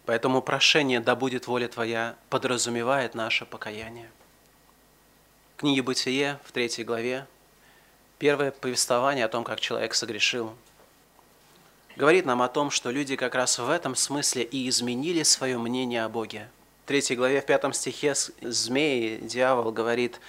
Поэтому 0.05 0.43
прошение 0.43 1.01
«Да 1.01 1.15
будет 1.15 1.47
воля 1.47 1.69
Твоя» 1.69 2.17
подразумевает 2.29 3.15
наше 3.15 3.47
покаяние. 3.47 4.11
В 5.57 5.61
книге 5.61 5.83
«Бытие» 5.83 6.41
в 6.45 6.51
третьей 6.51 6.85
главе 6.85 7.27
первое 8.19 8.51
повествование 8.51 9.25
о 9.25 9.29
том, 9.29 9.45
как 9.45 9.61
человек 9.61 9.95
согрешил, 9.95 10.55
говорит 11.97 12.27
нам 12.27 12.43
о 12.43 12.49
том, 12.49 12.71
что 12.71 12.91
люди 12.91 13.15
как 13.15 13.37
раз 13.37 13.59
в 13.59 13.71
этом 13.71 13.95
смысле 13.95 14.43
и 14.43 14.69
изменили 14.69 15.23
свое 15.23 15.57
мнение 15.57 16.05
о 16.05 16.09
Боге. 16.09 16.49
В 16.85 16.89
третьей 16.89 17.15
главе, 17.15 17.41
в 17.41 17.47
пятом 17.47 17.73
стихе 17.73 18.15
змеи, 18.41 19.19
дьявол 19.23 19.71
говорит, 19.71 20.21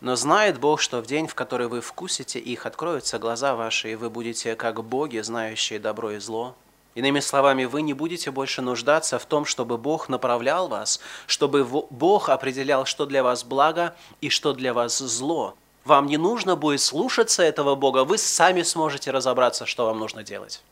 «Но 0.00 0.16
знает 0.16 0.58
Бог, 0.58 0.80
что 0.80 1.02
в 1.02 1.06
день, 1.06 1.26
в 1.26 1.34
который 1.34 1.68
вы 1.68 1.82
вкусите 1.82 2.38
их, 2.38 2.64
откроются 2.64 3.18
глаза 3.18 3.54
ваши, 3.54 3.92
и 3.92 3.94
вы 3.94 4.08
будете 4.08 4.56
как 4.56 4.82
боги, 4.82 5.18
знающие 5.18 5.78
добро 5.78 6.12
и 6.12 6.18
зло». 6.18 6.56
Иными 6.94 7.20
словами, 7.20 7.64
вы 7.64 7.82
не 7.82 7.92
будете 7.92 8.30
больше 8.30 8.60
нуждаться 8.62 9.18
в 9.18 9.26
том, 9.26 9.44
чтобы 9.44 9.78
Бог 9.78 10.08
направлял 10.08 10.68
вас, 10.68 11.00
чтобы 11.26 11.64
Бог 11.64 12.28
определял, 12.28 12.84
что 12.86 13.06
для 13.06 13.22
вас 13.22 13.44
благо 13.44 13.94
и 14.20 14.30
что 14.30 14.52
для 14.52 14.74
вас 14.74 14.98
зло. 14.98 15.54
Вам 15.84 16.06
не 16.06 16.16
нужно 16.16 16.56
будет 16.56 16.80
слушаться 16.80 17.42
этого 17.42 17.74
Бога, 17.74 18.04
вы 18.04 18.18
сами 18.18 18.62
сможете 18.62 19.10
разобраться, 19.10 19.64
что 19.64 19.86
вам 19.86 19.98
нужно 19.98 20.22
делать. 20.22 20.62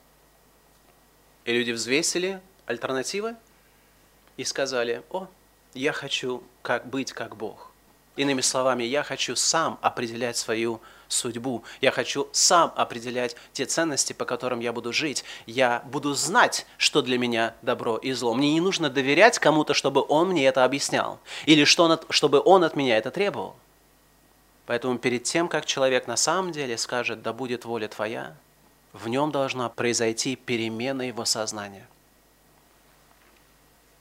И 1.44 1.52
люди 1.52 1.70
взвесили 1.70 2.40
альтернативы 2.66 3.36
и 4.36 4.44
сказали, 4.44 5.02
о, 5.10 5.28
я 5.74 5.92
хочу 5.92 6.42
как 6.62 6.86
быть 6.86 7.12
как 7.12 7.36
Бог. 7.36 7.70
Иными 8.16 8.40
словами, 8.40 8.82
я 8.82 9.02
хочу 9.02 9.36
сам 9.36 9.78
определять 9.80 10.36
свою 10.36 10.80
судьбу. 11.08 11.64
Я 11.80 11.90
хочу 11.90 12.28
сам 12.32 12.72
определять 12.76 13.36
те 13.52 13.66
ценности, 13.66 14.12
по 14.12 14.24
которым 14.24 14.60
я 14.60 14.72
буду 14.72 14.92
жить. 14.92 15.24
Я 15.46 15.82
буду 15.86 16.14
знать, 16.14 16.66
что 16.78 17.02
для 17.02 17.18
меня 17.18 17.54
добро 17.62 17.96
и 17.96 18.12
зло. 18.12 18.34
Мне 18.34 18.52
не 18.52 18.60
нужно 18.60 18.90
доверять 18.90 19.38
кому-то, 19.38 19.74
чтобы 19.74 20.04
он 20.08 20.28
мне 20.28 20.46
это 20.46 20.64
объяснял. 20.64 21.18
Или 21.44 21.64
что, 21.64 22.00
чтобы 22.10 22.42
он 22.44 22.64
от 22.64 22.76
меня 22.76 22.98
это 22.98 23.10
требовал. 23.10 23.56
Поэтому 24.66 24.98
перед 24.98 25.22
тем, 25.22 25.48
как 25.48 25.64
человек 25.64 26.06
на 26.06 26.16
самом 26.16 26.52
деле 26.52 26.76
скажет 26.76 27.22
«да 27.22 27.32
будет 27.32 27.64
воля 27.64 27.88
твоя», 27.88 28.34
в 28.92 29.08
нем 29.08 29.30
должна 29.30 29.68
произойти 29.68 30.36
перемена 30.36 31.02
его 31.02 31.24
сознания. 31.24 31.86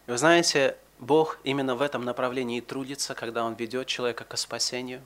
Вы 0.07 0.17
знаете, 0.17 0.77
Бог 0.99 1.39
именно 1.43 1.75
в 1.75 1.81
этом 1.81 2.05
направлении 2.05 2.61
трудится, 2.61 3.13
когда 3.13 3.43
Он 3.43 3.55
ведет 3.55 3.87
человека 3.87 4.23
к 4.23 4.37
спасению. 4.37 5.01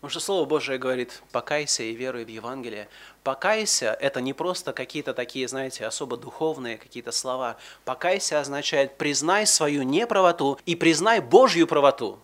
Потому 0.00 0.10
что 0.10 0.20
Слово 0.20 0.44
Божие 0.44 0.78
говорит, 0.78 1.22
покайся 1.32 1.82
и 1.82 1.92
веруй 1.92 2.24
в 2.24 2.28
Евангелие. 2.28 2.88
Покайся– 3.24 3.96
это 4.00 4.20
не 4.20 4.32
просто 4.32 4.72
какие-то 4.72 5.12
такие, 5.12 5.48
знаете, 5.48 5.84
особо 5.86 6.16
духовные 6.16 6.78
какие-то 6.78 7.10
слова. 7.10 7.56
Покайся 7.84 8.38
означает 8.38 8.96
признай 8.96 9.44
свою 9.44 9.82
неправоту 9.82 10.60
и 10.66 10.76
признай 10.76 11.18
Божью 11.20 11.66
правоту. 11.66 12.20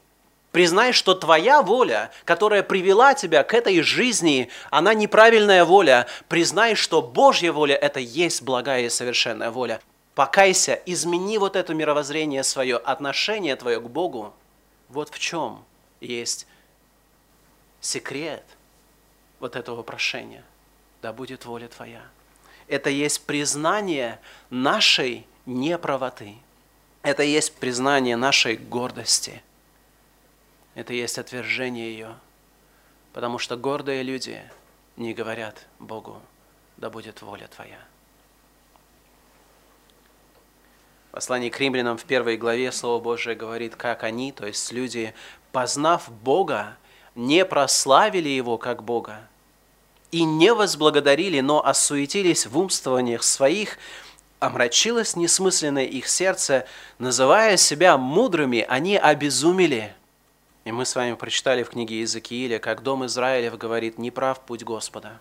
Признай, 0.52 0.92
что 0.92 1.14
твоя 1.14 1.62
воля, 1.62 2.12
которая 2.24 2.62
привела 2.62 3.14
тебя 3.14 3.42
к 3.42 3.52
этой 3.54 3.82
жизни, 3.82 4.50
она 4.70 4.94
неправильная 4.94 5.64
воля. 5.64 6.06
Признай, 6.28 6.76
что 6.76 7.02
Божья 7.02 7.50
воля– 7.50 7.74
это 7.80 7.98
есть 7.98 8.42
благая 8.42 8.82
и 8.82 8.88
совершенная 8.88 9.50
воля. 9.50 9.80
Покайся, 10.14 10.80
измени 10.86 11.38
вот 11.38 11.56
это 11.56 11.74
мировоззрение 11.74 12.44
свое, 12.44 12.76
отношение 12.76 13.56
твое 13.56 13.80
к 13.80 13.88
Богу. 13.88 14.32
Вот 14.88 15.08
в 15.12 15.18
чем 15.18 15.64
есть 16.00 16.46
секрет 17.84 18.44
вот 19.40 19.56
этого 19.56 19.82
прошения. 19.82 20.44
Да 21.02 21.12
будет 21.12 21.44
воля 21.44 21.68
Твоя. 21.68 22.02
Это 22.66 22.88
есть 22.90 23.26
признание 23.26 24.20
нашей 24.50 25.26
неправоты. 25.44 26.36
Это 27.02 27.22
есть 27.22 27.54
признание 27.56 28.16
нашей 28.16 28.56
гордости. 28.56 29.42
Это 30.74 30.94
есть 30.94 31.18
отвержение 31.18 31.92
ее. 31.92 32.16
Потому 33.12 33.38
что 33.38 33.56
гордые 33.56 34.02
люди 34.02 34.42
не 34.96 35.12
говорят 35.12 35.66
Богу, 35.78 36.20
да 36.78 36.88
будет 36.88 37.20
воля 37.22 37.48
Твоя. 37.48 37.78
послании 41.14 41.48
к 41.48 41.60
римлянам 41.60 41.96
в 41.96 42.04
первой 42.06 42.36
главе 42.36 42.72
Слово 42.72 43.00
Божие 43.00 43.36
говорит, 43.36 43.76
как 43.76 44.02
они, 44.02 44.32
то 44.32 44.48
есть 44.48 44.72
люди, 44.72 45.14
познав 45.52 46.10
Бога, 46.10 46.76
не 47.14 47.44
прославили 47.44 48.28
Его 48.28 48.58
как 48.58 48.82
Бога 48.82 49.28
и 50.10 50.24
не 50.24 50.54
возблагодарили, 50.54 51.40
но 51.40 51.64
осуетились 51.64 52.46
в 52.46 52.56
умствованиях 52.56 53.22
своих, 53.22 53.78
омрачилось 54.38 55.16
несмысленное 55.16 55.84
их 55.84 56.08
сердце, 56.08 56.66
называя 56.98 57.56
себя 57.56 57.98
мудрыми, 57.98 58.64
они 58.68 58.96
обезумели. 58.96 59.94
И 60.64 60.72
мы 60.72 60.86
с 60.86 60.94
вами 60.94 61.14
прочитали 61.14 61.62
в 61.62 61.70
книге 61.70 61.96
Иезекииля, 61.96 62.58
как 62.58 62.82
Дом 62.82 63.04
Израилев 63.06 63.58
говорит, 63.58 63.98
«Неправ 63.98 64.40
путь 64.40 64.62
Господа». 64.62 65.18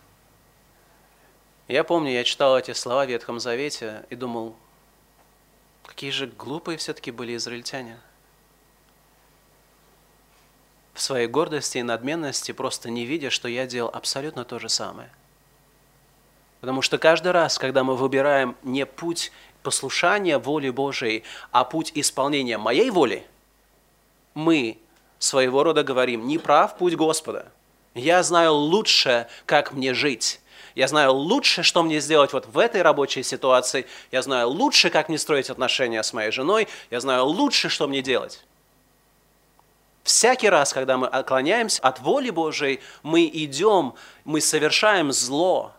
Я 1.67 1.83
помню, 1.83 2.11
я 2.11 2.23
читал 2.23 2.57
эти 2.57 2.73
слова 2.73 3.05
в 3.05 3.09
Ветхом 3.09 3.39
Завете 3.39 4.05
и 4.09 4.15
думал, 4.15 4.55
Какие 5.85 6.11
же 6.11 6.27
глупые 6.27 6.77
все-таки 6.77 7.11
были 7.11 7.35
израильтяне. 7.35 7.99
В 10.93 11.01
своей 11.01 11.27
гордости 11.27 11.79
и 11.79 11.83
надменности, 11.83 12.51
просто 12.51 12.89
не 12.89 13.05
видя, 13.05 13.29
что 13.29 13.47
я 13.47 13.65
делал 13.65 13.89
абсолютно 13.93 14.45
то 14.45 14.59
же 14.59 14.69
самое. 14.69 15.09
Потому 16.61 16.81
что 16.81 16.97
каждый 16.97 17.31
раз, 17.31 17.57
когда 17.57 17.83
мы 17.83 17.95
выбираем 17.95 18.55
не 18.63 18.85
путь 18.85 19.31
послушания 19.63 20.37
воли 20.37 20.69
Божией, 20.69 21.23
а 21.51 21.63
путь 21.63 21.91
исполнения 21.95 22.57
моей 22.57 22.89
воли, 22.89 23.25
мы 24.33 24.77
своего 25.19 25.63
рода 25.63 25.83
говорим, 25.83 26.27
не 26.27 26.37
прав 26.37 26.77
путь 26.77 26.95
Господа. 26.95 27.51
Я 27.95 28.23
знаю 28.23 28.53
лучше, 28.53 29.27
как 29.45 29.73
мне 29.73 29.93
жить. 29.93 30.41
Я 30.75 30.87
знаю 30.87 31.13
лучше, 31.13 31.63
что 31.63 31.83
мне 31.83 31.99
сделать 31.99 32.33
вот 32.33 32.47
в 32.47 32.57
этой 32.57 32.81
рабочей 32.81 33.23
ситуации. 33.23 33.85
Я 34.11 34.21
знаю 34.21 34.49
лучше, 34.49 34.89
как 34.89 35.07
мне 35.07 35.17
строить 35.17 35.49
отношения 35.49 36.01
с 36.01 36.13
моей 36.13 36.31
женой. 36.31 36.67
Я 36.89 36.99
знаю 36.99 37.25
лучше, 37.25 37.69
что 37.69 37.87
мне 37.87 38.01
делать. 38.01 38.43
Всякий 40.03 40.49
раз, 40.49 40.73
когда 40.73 40.97
мы 40.97 41.07
отклоняемся 41.07 41.81
от 41.81 41.99
воли 42.01 42.29
Божией, 42.29 42.81
мы 43.03 43.25
идем, 43.25 43.95
мы 44.25 44.41
совершаем 44.41 45.13
зло. 45.13 45.73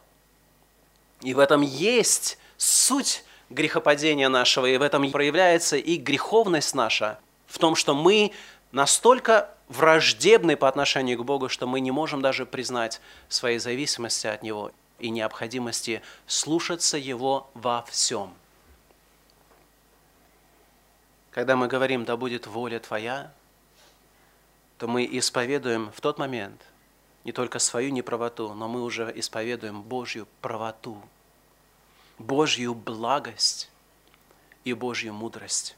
И 1.21 1.35
в 1.35 1.39
этом 1.39 1.61
есть 1.61 2.39
суть 2.57 3.23
грехопадения 3.51 4.31
нашего, 4.31 4.67
и 4.67 4.77
в 4.79 4.83
этом 4.83 5.11
проявляется 5.11 5.77
и 5.77 5.97
греховность 5.97 6.75
наша, 6.75 7.19
в 7.47 7.59
том, 7.59 7.77
что 7.77 7.95
мы 7.95 8.33
настолько 8.73 9.51
враждебны 9.69 10.57
по 10.57 10.69
отношению 10.69 11.19
к 11.19 11.25
Богу, 11.25 11.51
что 11.51 11.67
мы 11.67 11.81
не 11.81 11.91
можем 11.91 12.23
даже 12.23 12.47
признать 12.47 13.01
своей 13.29 13.59
зависимости 13.59 14.27
от 14.27 14.43
Него 14.43 14.73
и 14.99 15.11
необходимости 15.11 16.01
слушаться 16.27 16.97
Его 16.97 17.51
во 17.53 17.85
всем. 17.91 18.33
Когда 21.31 21.57
мы 21.57 21.69
говорим 21.69 22.05
«да 22.05 22.17
будет 22.17 22.47
воля 22.47 22.79
Твоя», 22.79 23.31
то 24.79 24.89
мы 24.89 25.09
исповедуем 25.11 25.91
в 25.93 26.01
тот 26.01 26.19
момент 26.19 26.61
не 27.25 27.33
только 27.33 27.59
свою 27.59 27.91
неправоту, 27.91 28.53
но 28.55 28.69
мы 28.69 28.83
уже 28.83 29.11
исповедуем 29.15 29.83
Божью 29.83 30.27
правоту, 30.41 31.01
Божью 32.19 32.75
благость 32.75 33.71
и 34.65 34.73
Божью 34.75 35.15
мудрость. 35.15 35.77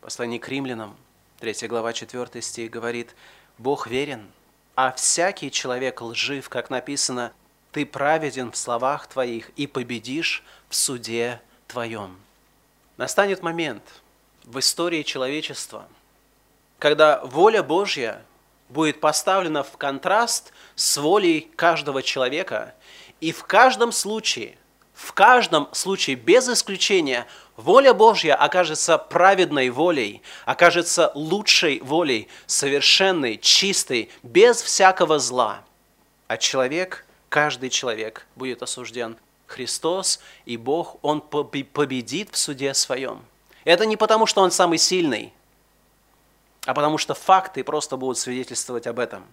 Послание 0.00 0.38
к 0.38 0.48
римлянам, 0.48 0.96
3 1.40 1.66
глава, 1.66 1.92
4 1.92 2.40
стих 2.42 2.70
говорит, 2.70 3.16
«Бог 3.58 3.86
верен, 3.86 4.30
а 4.76 4.92
всякий 4.92 5.50
человек 5.50 6.02
лжив, 6.02 6.48
как 6.48 6.70
написано, 6.70 7.32
ты 7.72 7.84
праведен 7.84 8.52
в 8.52 8.56
словах 8.56 9.06
твоих 9.08 9.50
и 9.56 9.66
победишь 9.66 10.44
в 10.68 10.74
суде 10.76 11.40
твоем». 11.66 12.16
Настанет 12.96 13.42
момент 13.42 13.82
в 14.44 14.58
истории 14.58 15.02
человечества– 15.02 15.88
когда 16.78 17.20
воля 17.24 17.62
Божья 17.62 18.22
будет 18.68 19.00
поставлена 19.00 19.62
в 19.62 19.76
контраст 19.76 20.52
с 20.74 20.96
волей 20.96 21.50
каждого 21.56 22.02
человека, 22.02 22.74
и 23.20 23.32
в 23.32 23.44
каждом 23.44 23.92
случае, 23.92 24.58
в 24.92 25.12
каждом 25.12 25.68
случае, 25.72 26.16
без 26.16 26.48
исключения, 26.48 27.26
воля 27.56 27.94
Божья 27.94 28.34
окажется 28.34 28.98
праведной 28.98 29.70
волей, 29.70 30.22
окажется 30.44 31.10
лучшей 31.14 31.80
волей, 31.80 32.28
совершенной, 32.46 33.38
чистой, 33.38 34.10
без 34.22 34.62
всякого 34.62 35.18
зла. 35.18 35.62
А 36.26 36.36
человек, 36.36 37.06
каждый 37.28 37.70
человек 37.70 38.26
будет 38.36 38.62
осужден. 38.62 39.16
Христос 39.46 40.20
и 40.46 40.56
Бог, 40.56 40.96
Он 41.02 41.20
победит 41.20 42.30
в 42.32 42.38
суде 42.38 42.72
своем. 42.74 43.24
Это 43.64 43.86
не 43.86 43.96
потому, 43.96 44.26
что 44.26 44.42
Он 44.42 44.50
самый 44.50 44.78
сильный– 44.78 45.32
а 46.64 46.74
потому 46.74 46.98
что 46.98 47.14
факты 47.14 47.62
просто 47.62 47.96
будут 47.96 48.18
свидетельствовать 48.18 48.86
об 48.86 48.98
этом. 48.98 49.24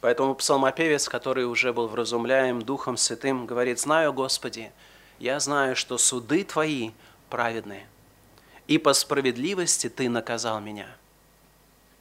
Поэтому 0.00 0.34
псалмопевец, 0.34 1.08
который 1.08 1.44
уже 1.44 1.72
был 1.72 1.86
вразумляем 1.86 2.60
Духом 2.60 2.96
Святым, 2.96 3.46
говорит, 3.46 3.78
«Знаю, 3.78 4.12
Господи, 4.12 4.72
я 5.18 5.38
знаю, 5.38 5.76
что 5.76 5.96
суды 5.96 6.44
Твои 6.44 6.90
праведные, 7.30 7.86
и 8.66 8.78
по 8.78 8.92
справедливости 8.92 9.88
Ты 9.88 10.08
наказал 10.08 10.60
меня». 10.60 10.88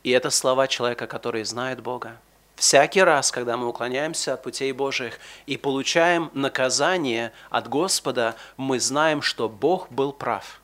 И 0.03 0.09
это 0.09 0.31
слова 0.31 0.67
человека, 0.67 1.05
который 1.05 1.43
знает 1.43 1.81
Бога. 1.81 2.17
Всякий 2.55 3.01
раз, 3.01 3.31
когда 3.31 3.55
мы 3.55 3.67
уклоняемся 3.67 4.33
от 4.33 4.43
путей 4.43 4.71
Божьих 4.71 5.19
и 5.45 5.57
получаем 5.57 6.31
наказание 6.33 7.31
от 7.51 7.67
Господа, 7.67 8.35
мы 8.57 8.79
знаем, 8.79 9.21
что 9.21 9.47
Бог 9.47 9.91
был 9.91 10.11
прав, 10.11 10.59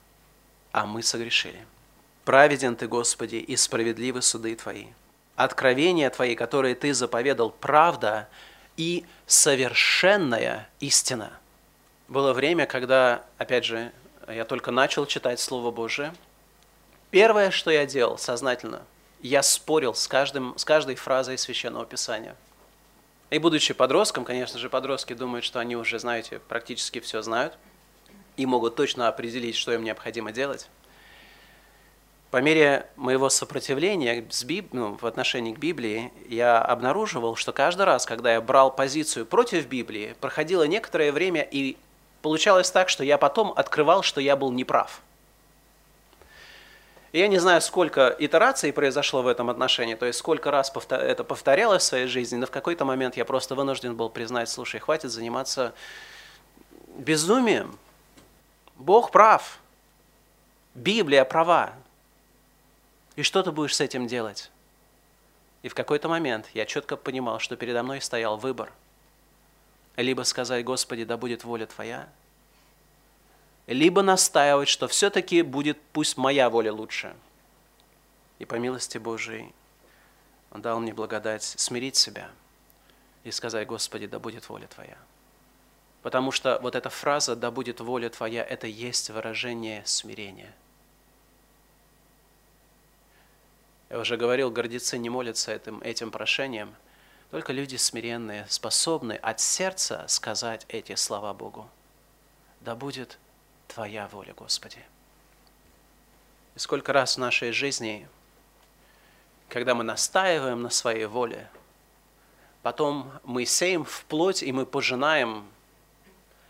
а 0.72 0.88
мы 0.88 1.04
согрешили. 1.04 1.66
Праведен 2.28 2.76
Ты, 2.76 2.90
Господи, 2.90 3.38
и 3.38 3.56
справедливы 3.56 4.22
суды 4.22 4.54
Твои. 4.58 4.88
Откровения 5.38 6.10
Твои, 6.10 6.36
которые 6.36 6.76
Ты 6.76 6.94
заповедал, 6.94 7.52
правда 7.52 8.28
и 8.76 9.06
совершенная 9.28 10.68
истина. 10.82 11.32
Было 12.10 12.34
время, 12.34 12.66
когда, 12.66 13.24
опять 13.38 13.63
же, 13.63 13.94
я 14.28 14.44
только 14.44 14.72
начал 14.72 15.06
читать 15.06 15.40
Слово 15.40 15.72
Божие. 15.72 16.13
Первое, 17.12 17.50
что 17.50 17.72
я 17.72 17.86
делал 17.86 18.18
сознательно, 18.18 18.82
я 19.22 19.42
спорил 19.42 19.94
с, 19.96 20.06
каждым, 20.10 20.58
с 20.58 20.66
каждой 20.66 20.96
фразой 20.96 21.38
Священного 21.38 21.86
Писания. 21.86 22.36
И 23.30 23.40
будучи 23.40 23.74
подростком, 23.74 24.26
конечно 24.26 24.60
же, 24.60 24.70
подростки 24.70 25.13
думают, 25.13 25.46
что 25.46 25.60
они 25.60 25.78
уже, 25.78 25.98
знаете, 25.98 26.42
практически 26.50 27.00
все 27.00 27.22
знают 27.22 27.58
и 28.36 28.46
могут 28.46 28.76
точно 28.76 29.08
определить, 29.08 29.56
что 29.56 29.72
им 29.72 29.86
необходимо 29.86 30.34
делать 30.34 30.68
по 32.32 32.38
мере 32.38 32.88
моего 32.96 33.30
сопротивления 33.30 34.26
с 34.30 34.44
Биб... 34.44 34.74
ну, 34.74 34.98
в 35.00 35.06
отношении 35.06 35.54
к 35.54 35.60
Библии, 35.60 36.12
я 36.28 36.62
обнаруживал, 36.62 37.36
что 37.36 37.54
каждый 37.54 37.84
раз, 37.84 38.06
когда 38.06 38.34
я 38.34 38.42
брал 38.42 38.72
позицию 38.72 39.26
против 39.26 39.68
Библии, 39.68 40.16
проходило 40.20 40.63
некоторое 40.63 41.12
время, 41.12 41.42
и 41.42 41.78
получалось 42.22 42.70
так, 42.70 42.90
что 42.90 43.04
я 43.04 43.18
потом 43.18 43.54
открывал, 43.56 44.04
что 44.04 44.20
я 44.20 44.36
был 44.36 44.52
неправ. 44.52 45.02
И 47.13 47.20
я 47.20 47.30
не 47.30 47.38
знаю, 47.40 47.62
сколько 47.62 48.13
итераций 48.20 48.74
произошло 48.74 49.22
в 49.22 49.28
этом 49.28 49.50
отношении, 49.50 49.96
то 49.96 50.06
есть 50.06 50.20
сколько 50.20 50.52
раз 50.52 50.72
это 50.90 51.24
повторялось 51.24 51.84
в 51.84 51.86
своей 51.86 52.08
жизни, 52.08 52.36
но 52.36 52.46
в 52.46 52.52
какой-то 52.52 52.84
момент 52.84 53.16
я 53.16 53.24
просто 53.24 53.56
вынужден 53.56 53.96
был 53.96 54.10
признать, 54.10 54.50
слушай, 54.50 54.82
хватит 54.82 55.12
заниматься 55.12 55.74
безумием. 56.98 57.78
Бог 58.76 59.12
прав. 59.12 59.60
Библия 60.76 61.24
права. 61.24 61.74
И 63.17 63.23
что 63.23 63.41
ты 63.41 63.51
будешь 63.51 63.75
с 63.75 63.82
этим 63.82 64.06
делать? 64.06 64.51
И 65.63 65.69
в 65.69 65.73
какой-то 65.75 66.08
момент 66.08 66.47
я 66.53 66.67
четко 66.67 66.95
понимал, 66.95 67.39
что 67.39 67.58
передо 67.58 67.82
мной 67.82 67.99
стоял 67.99 68.38
выбор. 68.38 68.71
Либо 69.95 70.21
сказать, 70.21 70.63
Господи, 70.63 71.03
да 71.03 71.17
будет 71.17 71.43
воля 71.43 71.65
Твоя, 71.65 72.08
либо 73.65 74.03
настаивать, 74.03 74.69
что 74.69 74.88
все-таки 74.88 75.41
будет, 75.41 75.82
пусть 75.93 76.15
моя 76.15 76.47
воля 76.51 76.71
лучше. 76.71 77.15
И 78.38 78.45
по 78.45 78.53
милости 78.56 78.99
Божией 78.99 79.51
Он 80.51 80.62
дал 80.62 80.80
мне 80.80 80.93
благодать 80.93 81.43
смирить 81.43 81.95
себя 81.95 82.30
и 83.23 83.32
сказать, 83.32 83.67
Господи, 83.67 84.06
да 84.06 84.19
будет 84.19 84.47
воля 84.47 84.67
Твоя. 84.67 84.97
Потому 86.03 86.32
что 86.32 86.60
вот 86.62 86.75
эта 86.75 86.91
фраза 86.91 87.36
«да 87.36 87.49
будет 87.49 87.82
воля 87.82 88.10
Твоя»– 88.10 88.45
это 88.45 88.67
есть 88.67 89.10
выражение 89.10 89.82
смирения– 89.86 90.53
Я 93.89 94.00
уже 94.00 94.17
говорил, 94.17 94.52
гордецы 94.52 94.97
не 94.97 95.10
молятся 95.10 95.54
этим, 95.54 95.82
этим 95.82 96.12
прошением. 96.12 96.76
Только 97.32 97.54
люди 97.54 97.76
смиренные, 97.76 98.45
способны 98.50 99.13
от 99.13 99.39
сердца 99.39 100.06
сказать 100.08 100.65
эти 100.69 100.95
слова 100.95 101.34
Богу. 101.34 101.69
Да 102.62 102.76
будет 102.76 103.17
Твоя 103.67 104.08
воля, 104.08 104.34
Господи. 104.34 104.84
И 106.56 106.60
сколько 106.60 106.93
раз 106.93 107.15
в 107.15 107.19
нашей 107.19 107.52
жизни, 107.52 108.08
когда 109.50 109.76
мы 109.76 109.84
настаиваем 109.84 110.62
на 110.62 110.69
своей 110.69 111.06
воле, 111.06 111.50
потом 112.63 113.12
мы 113.23 113.45
сеем 113.45 113.84
в 113.84 114.06
плоть 114.06 114.41
и 114.41 114.52
мы 114.52 114.65
пожинаем 114.65 115.47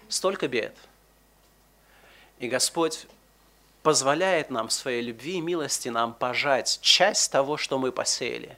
столько 0.10 0.48
бед. 0.48 0.76
И 2.40 2.48
Господь 2.48 3.08
позволяет 3.88 4.50
нам 4.50 4.68
в 4.68 4.74
своей 4.74 5.02
любви 5.02 5.36
и 5.36 5.40
милости 5.40 5.88
нам 5.88 6.14
пожать 6.14 6.80
часть 6.82 7.32
того, 7.32 7.56
что 7.56 7.80
мы 7.80 7.94
посеяли. 7.94 8.58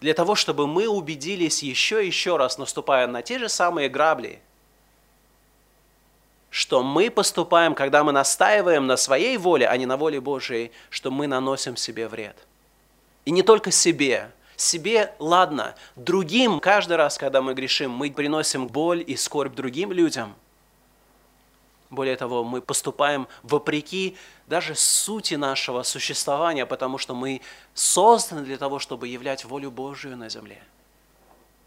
Для 0.00 0.14
того, 0.14 0.34
чтобы 0.34 0.66
мы 0.66 0.88
убедились 0.88 1.62
еще 1.62 2.02
и 2.02 2.06
еще 2.06 2.38
раз, 2.38 2.56
наступая 2.56 3.06
на 3.06 3.20
те 3.20 3.38
же 3.38 3.50
самые 3.50 3.90
грабли, 3.90 4.40
что 6.48 6.82
мы 6.82 7.10
поступаем, 7.10 7.74
когда 7.74 8.02
мы 8.04 8.12
настаиваем 8.12 8.86
на 8.86 8.96
своей 8.96 9.36
воле, 9.36 9.68
а 9.68 9.76
не 9.76 9.84
на 9.84 9.98
воле 9.98 10.18
Божией, 10.18 10.72
что 10.88 11.10
мы 11.10 11.26
наносим 11.26 11.76
себе 11.76 12.08
вред. 12.08 12.36
И 13.26 13.32
не 13.32 13.42
только 13.42 13.70
себе. 13.70 14.30
Себе, 14.56 15.12
ладно, 15.18 15.74
другим, 15.94 16.58
каждый 16.58 16.96
раз, 16.96 17.18
когда 17.18 17.42
мы 17.42 17.52
грешим, 17.52 17.90
мы 17.90 18.10
приносим 18.10 18.66
боль 18.66 19.04
и 19.06 19.14
скорбь 19.14 19.54
другим 19.54 19.92
людям– 19.92 20.34
более 21.90 22.16
того, 22.16 22.44
мы 22.44 22.62
поступаем 22.62 23.28
вопреки 23.42 24.16
даже 24.46 24.74
сути 24.74 25.34
нашего 25.34 25.82
существования, 25.82 26.64
потому 26.66 26.98
что 26.98 27.14
мы 27.14 27.40
созданы 27.74 28.42
для 28.42 28.56
того, 28.58 28.78
чтобы 28.78 29.08
являть 29.08 29.44
волю 29.44 29.70
Божию 29.70 30.16
на 30.16 30.28
земле, 30.28 30.62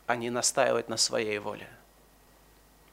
а 0.07 0.15
не 0.15 0.29
настаивать 0.29 0.89
на 0.89 0.97
своей 0.97 1.39
воле. 1.39 1.69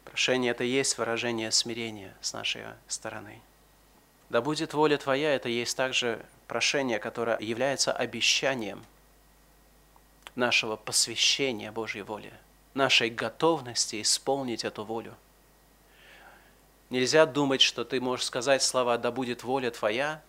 Прошение– 0.05 0.51
это 0.53 0.65
есть 0.65 0.99
выражение 0.99 1.53
смирения 1.53 2.17
с 2.21 2.33
нашей 2.33 2.65
стороны. 2.89 3.41
Да 4.29 4.41
будет 4.41 4.75
воля 4.75 4.99
Твоя– 4.99 5.35
это 5.37 5.49
есть 5.49 5.77
также 5.77 6.25
прошение, 6.49 6.99
которое 6.99 7.39
является 7.39 7.93
обещанием 7.93 8.85
нашего 10.35 10.77
посвящения 10.77 11.71
Божьей 11.71 12.03
воле. 12.03 12.33
нашей 12.75 13.11
готовности 13.11 14.01
исполнить 14.01 14.65
эту 14.65 14.85
волю. 14.85 15.15
Нельзя 16.91 17.25
думать, 17.25 17.61
что 17.61 17.85
ты 17.85 18.01
можешь 18.01 18.27
сказать 18.27 18.63
слова 18.63 18.99
«да 18.99 19.13
будет 19.13 19.45
воля 19.45 19.71
твоя», 19.71 20.23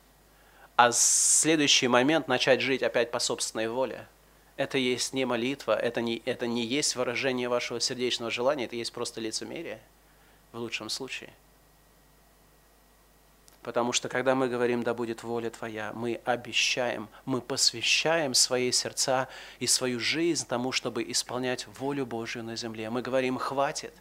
а 0.75 0.91
в 0.91 0.95
следующий 0.95 1.87
момент 1.87 2.27
начать 2.27 2.61
жить 2.61 2.83
опять 2.83 3.11
по 3.11 3.19
собственной 3.19 3.67
воле. 3.67 4.07
Это 4.57 4.77
есть 4.77 5.13
не 5.13 5.25
молитва, 5.25 5.75
это 5.75 6.01
не, 6.01 6.21
это 6.25 6.45
не 6.45 6.63
есть 6.63 6.95
выражение 6.95 7.49
вашего 7.49 7.79
сердечного 7.79 8.31
желания, 8.31 8.65
это 8.65 8.75
есть 8.75 8.93
просто 8.93 9.19
лицемерие 9.19 9.79
в 10.51 10.59
лучшем 10.59 10.89
случае. 10.89 11.31
Потому 13.63 13.91
что 13.91 14.09
когда 14.09 14.35
мы 14.35 14.47
говорим 14.47 14.83
«да 14.83 14.93
будет 14.93 15.23
воля 15.23 15.49
Твоя», 15.49 15.91
мы 15.93 16.19
обещаем, 16.25 17.09
мы 17.25 17.41
посвящаем 17.41 18.33
свои 18.33 18.71
сердца 18.71 19.29
и 19.59 19.67
свою 19.67 19.99
жизнь 19.99 20.47
тому, 20.47 20.71
чтобы 20.71 21.03
исполнять 21.11 21.67
волю 21.79 22.05
Божью 22.05 22.43
на 22.43 22.55
земле. 22.55 22.89
Мы 22.89 23.01
говорим 23.01 23.37
«хватит». 23.37 23.93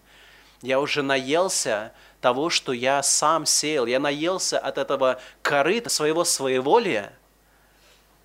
Я 0.63 0.81
уже 0.81 1.03
наелся 1.03 1.93
того, 2.21 2.51
что 2.51 2.73
я 2.73 3.03
сам 3.03 3.47
сеял. 3.47 3.87
Я 3.87 3.99
наелся 3.99 4.59
от 4.59 4.79
этого 4.79 5.21
корыта 5.43 5.89
своего 5.89 6.25
своеволия. 6.25 7.13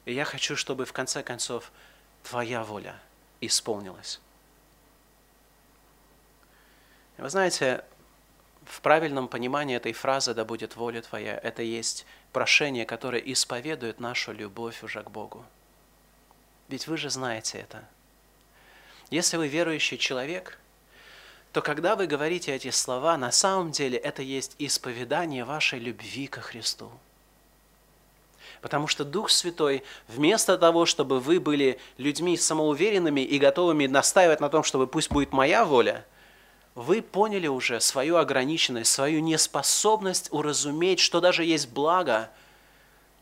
И 0.06 0.14
я 0.14 0.26
хочу, 0.26 0.56
чтобы 0.56 0.86
в 0.86 0.94
конце 0.94 1.24
концов 1.24 1.72
Твоя 2.24 2.64
воля 2.64 2.96
исполнилась. 3.40 4.20
Вы 7.18 7.30
знаете, 7.30 7.84
в 8.66 8.82
правильном 8.82 9.28
понимании 9.28 9.78
этой 9.78 9.94
фразы 9.94 10.34
«да 10.34 10.44
будет 10.44 10.76
воля 10.76 11.02
Твоя» 11.02 11.38
это 11.38 11.62
есть 11.62 12.06
прошение, 12.34 12.86
которое 12.86 13.22
исповедует 13.22 14.00
нашу 14.00 14.34
любовь 14.34 14.84
уже 14.84 15.04
к 15.04 15.10
Богу. 15.10 15.46
Ведь 16.68 16.88
вы 16.88 16.98
же 16.98 17.10
знаете 17.10 17.60
это. 17.60 17.86
Если 19.12 19.38
вы 19.38 19.48
верующий 19.48 19.98
человек, 19.98 20.60
то 21.56 21.62
когда 21.62 21.96
вы 21.96 22.06
говорите 22.06 22.54
эти 22.54 22.70
слова, 22.70 23.16
на 23.16 23.32
самом 23.32 23.72
деле 23.72 23.98
это 23.98 24.22
есть 24.22 24.58
исповедание 24.60 25.46
вашей 25.46 25.80
любви 25.80 26.28
ко 26.28 26.42
Христу. 26.42 26.92
Потому 28.60 28.88
что 28.88 29.06
Дух 29.06 29.30
Святой, 29.30 29.82
вместо 30.10 30.58
того, 30.58 30.86
чтобы 30.86 31.22
вы 31.22 31.40
были 31.40 31.80
людьми 31.98 32.36
самоуверенными 32.36 33.22
и 33.22 33.40
готовыми 33.40 33.88
настаивать 33.88 34.42
на 34.42 34.50
том, 34.50 34.64
чтобы 34.64 34.86
пусть 34.86 35.10
будет 35.10 35.32
моя 35.32 35.64
воля– 35.64 36.06
вы 36.76 37.02
поняли 37.02 37.48
уже 37.48 37.80
свою 37.80 38.18
ограниченность, 38.18 38.92
свою 38.92 39.22
неспособность 39.22 40.28
уразуметь, 40.32 41.00
что 41.00 41.22
даже 41.22 41.46
есть 41.46 41.70
благо, 41.70 42.30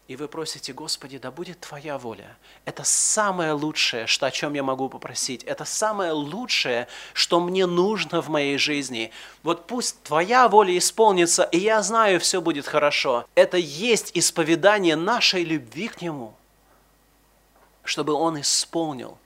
и 0.08 0.18
вы 0.18 0.28
просите, 0.28 0.74
Господи, 0.74 1.18
да 1.18 1.32
будет 1.32 1.62
Твоя 1.62 1.98
воля. 1.98 2.36
Это 2.66 2.84
самое 2.84 3.54
лучшее, 3.54 4.06
что, 4.06 4.26
о 4.26 4.32
чем 4.32 4.54
я 4.54 4.62
могу 4.62 4.90
попросить. 4.90 5.44
Это 5.46 5.64
самое 5.64 6.12
лучшее, 6.12 6.90
что 7.14 7.40
мне 7.40 7.66
нужно 7.66 8.22
в 8.22 8.28
моей 8.28 8.58
жизни. 8.58 9.12
Вот 9.44 9.66
пусть 9.66 10.04
Твоя 10.04 10.50
воля 10.50 10.78
исполнится, 10.78 11.44
и 11.44 11.58
я 11.58 11.82
знаю, 11.82 12.20
все 12.20 12.42
будет 12.42 12.68
хорошо. 12.68 13.26
Это 13.34 13.56
есть 13.56 14.12
исповедание 14.14 14.98
нашей 14.98 15.46
любви 15.46 15.88
к 15.88 16.02
Нему, 16.02 16.34
чтобы 17.86 18.14
Он 18.14 18.42
исполнил 18.42 19.18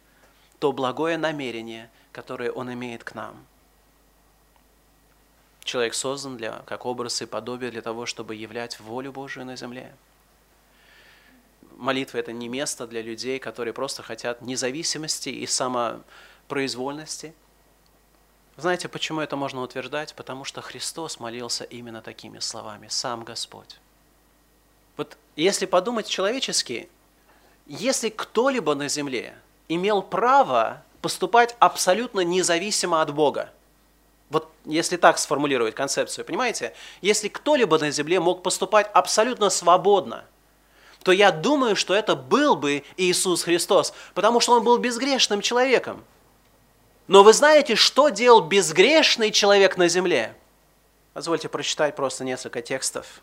то 0.59 0.71
благое 0.71 1.17
намерение, 1.17 1.89
которое 2.11 2.51
Он 2.51 2.71
имеет 2.71 3.03
к 3.03 3.15
нам. 3.15 3.35
Человек 5.63 5.95
создан 5.95 6.37
для, 6.37 6.61
как 6.65 6.85
образ 6.85 7.21
и 7.23 7.25
подобие 7.25 7.71
для 7.71 7.81
того, 7.81 8.05
чтобы 8.05 8.35
являть 8.35 8.79
волю 8.79 9.11
Божию 9.11 9.45
на 9.45 9.55
земле. 9.55 9.93
Молитва– 11.77 12.17
это 12.19 12.31
не 12.31 12.47
место 12.49 12.87
для 12.87 13.01
людей, 13.03 13.37
которые 13.37 13.73
просто 13.73 14.01
хотят 14.01 14.41
независимости 14.41 15.29
и 15.29 15.45
самопроизвольности. 15.45 17.35
Знаете, 18.57 18.87
почему 18.87 19.21
это 19.21 19.35
можно 19.35 19.61
утверждать? 19.61 20.15
Потому 20.15 20.43
что 20.43 20.61
Христос 20.61 21.19
молился 21.19 21.63
именно 21.65 22.01
такими 22.01 22.39
словами, 22.39 22.87
сам 22.89 23.23
Господь. 23.23 23.77
Вот 24.97 25.17
если 25.35 25.67
подумать 25.67 26.07
человечески, 26.07 26.89
если 27.67 28.09
кто-либо 28.09 28.73
на 28.73 28.87
земле 28.87 29.35
имел 29.69 30.01
право 30.01 30.81
поступать 31.03 31.55
абсолютно 31.59 32.21
независимо 32.21 33.03
от 33.03 33.13
Бога, 33.13 33.51
вот 34.31 34.49
если 34.65 34.97
так 34.97 35.19
сформулировать 35.19 35.75
концепцию, 35.75 36.25
понимаете? 36.25 36.73
Если 37.01 37.27
кто-либо 37.27 37.77
на 37.77 37.91
земле 37.91 38.19
мог 38.19 38.41
поступать 38.41 38.89
абсолютно 38.93 39.51
свободно, 39.51 40.25
то 41.08 41.13
я 41.13 41.32
думаю, 41.32 41.78
что 41.78 41.93
это 41.93 42.17
был 42.17 42.58
бы 42.58 42.84
Иисус 42.98 43.43
Христос, 43.43 43.93
потому 44.13 44.41
что 44.41 44.52
Он 44.52 44.63
был 44.65 44.78
безгрешным 44.78 45.39
человеком. 45.39 46.04
Но 47.08 47.24
вы 47.24 47.32
знаете, 47.32 47.76
что 47.76 48.10
делал 48.10 48.41
безгрешный 48.41 49.32
человек 49.32 49.78
на 49.78 49.88
земле? 49.88 50.36
Позвольте 51.13 51.48
прочитать 51.48 51.96
просто 51.96 52.26
несколько 52.26 52.62
текстов. 52.62 53.22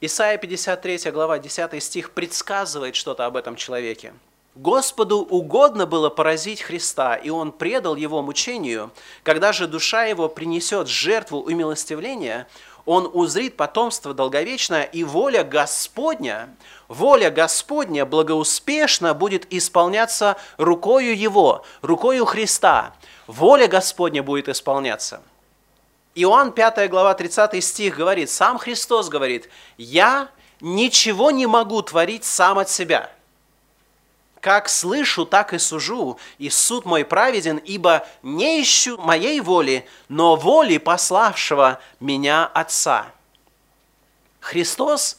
Исайя 0.00 0.38
53 0.38 1.10
глава 1.10 1.38
10 1.38 1.82
стих 1.82 2.12
предсказывает 2.12 2.96
что-то 2.96 3.26
об 3.26 3.36
этом 3.36 3.54
человеке. 3.54 4.14
Господу 4.54 5.18
угодно 5.18 5.84
было 5.84 6.08
поразить 6.08 6.62
Христа, 6.62 7.16
и 7.16 7.28
Он 7.28 7.52
предал 7.52 7.96
Его 7.96 8.22
мучению. 8.22 8.90
Когда 9.22 9.52
же 9.52 9.66
душа 9.66 10.04
Его 10.04 10.30
принесет 10.30 10.88
жертву 10.88 11.40
умилостивления, 11.40 12.48
Он 12.86 13.10
узрит 13.12 13.56
потомство 13.56 14.14
долговечное, 14.14 14.84
и 14.84 15.02
воля 15.02 15.42
Господня, 15.42 16.48
воля 16.86 17.30
Господня 17.30 18.06
благоуспешно 18.06 19.12
будет 19.12 19.52
исполняться 19.52 20.36
рукою 20.56 21.18
Его, 21.18 21.64
рукою 21.82 22.24
Христа. 22.24 22.94
Воля 23.26 23.66
Господня 23.66 24.22
будет 24.22 24.48
исполняться. 24.48 25.20
Иоанн 26.14 26.52
5 26.52 26.88
глава 26.88 27.14
30 27.14 27.62
стих 27.62 27.96
говорит, 27.96 28.30
сам 28.30 28.56
Христос 28.56 29.08
говорит, 29.08 29.50
«Я 29.76 30.28
ничего 30.60 31.32
не 31.32 31.46
могу 31.46 31.82
творить 31.82 32.24
сам 32.24 32.58
от 32.60 32.70
себя». 32.70 33.10
Как 34.46 34.68
слышу, 34.68 35.26
так 35.26 35.54
и 35.54 35.58
сужу, 35.58 36.20
и 36.38 36.50
суд 36.50 36.84
мой 36.84 37.04
праведен, 37.04 37.56
ибо 37.56 38.06
не 38.22 38.62
ищу 38.62 38.96
моей 38.96 39.40
воли, 39.40 39.88
но 40.08 40.36
воли 40.36 40.78
пославшего 40.78 41.80
меня 41.98 42.46
Отца. 42.54 43.06
Христос 44.38 45.18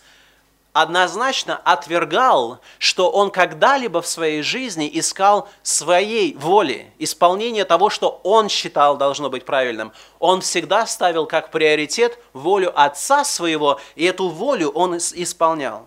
однозначно 0.72 1.58
отвергал, 1.58 2.62
что 2.80 3.12
он 3.12 3.30
когда-либо 3.30 4.02
в 4.02 4.08
своей 4.08 4.42
жизни 4.44 4.90
искал 4.94 5.50
своей 5.62 6.34
воли, 6.34 6.90
исполнение 6.98 7.66
того, 7.66 7.90
что 7.90 8.22
он 8.24 8.48
считал 8.48 8.96
должно 8.96 9.30
быть 9.30 9.44
правильным. 9.44 9.92
Он 10.20 10.40
всегда 10.40 10.88
ставил 10.88 11.26
как 11.26 11.52
приоритет 11.52 12.18
волю 12.32 12.72
Отца 12.74 13.26
своего, 13.26 13.82
и 13.96 14.06
эту 14.06 14.30
волю 14.30 14.70
он 14.70 14.96
исполнял. 14.96 15.86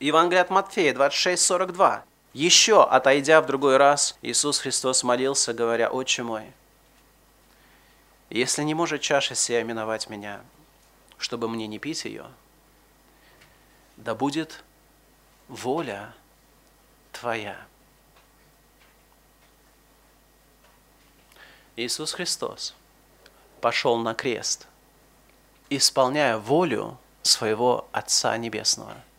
Евангелие 0.00 0.42
от 0.42 0.50
Матфея 0.50 0.92
26, 0.92 1.40
42. 1.40 2.02
Еще, 2.32 2.82
отойдя 2.82 3.42
в 3.42 3.46
другой 3.46 3.76
раз, 3.76 4.16
Иисус 4.22 4.58
Христос 4.58 5.02
молился, 5.02 5.52
говоря, 5.52 5.90
«Отче 5.90 6.22
мой, 6.22 6.50
если 8.30 8.62
не 8.62 8.72
может 8.72 9.02
чаша 9.02 9.34
сия 9.34 9.62
миновать 9.64 10.08
меня, 10.08 10.40
чтобы 11.18 11.46
мне 11.48 11.66
не 11.66 11.78
пить 11.78 12.06
ее, 12.06 12.24
да 13.98 14.14
будет 14.14 14.64
воля 15.48 16.14
Твоя». 17.12 17.58
Иисус 21.76 22.12
Христос 22.12 22.74
пошел 23.60 23.98
на 23.98 24.14
крест, 24.14 24.66
исполняя 25.68 26.38
волю 26.38 26.98
своего 27.22 27.88
Отца 27.92 28.36
Небесного– 28.38 28.96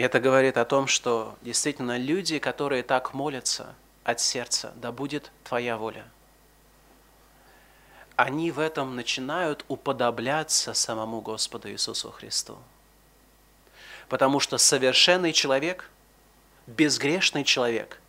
И 0.00 0.02
это 0.02 0.18
говорит 0.18 0.56
о 0.56 0.64
том, 0.64 0.86
что 0.86 1.36
действительно 1.42 1.98
люди, 1.98 2.38
которые 2.38 2.82
так 2.82 3.12
молятся 3.12 3.74
от 4.02 4.18
сердца, 4.18 4.72
да 4.76 4.92
будет 4.92 5.30
Твоя 5.44 5.76
воля, 5.76 6.06
они 8.16 8.50
в 8.50 8.60
этом 8.60 8.96
начинают 8.96 9.62
уподобляться 9.68 10.72
самому 10.72 11.20
Господу 11.20 11.70
Иисусу 11.70 12.10
Христу. 12.10 12.56
Потому 14.08 14.40
что 14.40 14.56
совершенный 14.56 15.34
человек, 15.34 15.90
безгрешный 16.66 17.44
человек, 17.44 18.00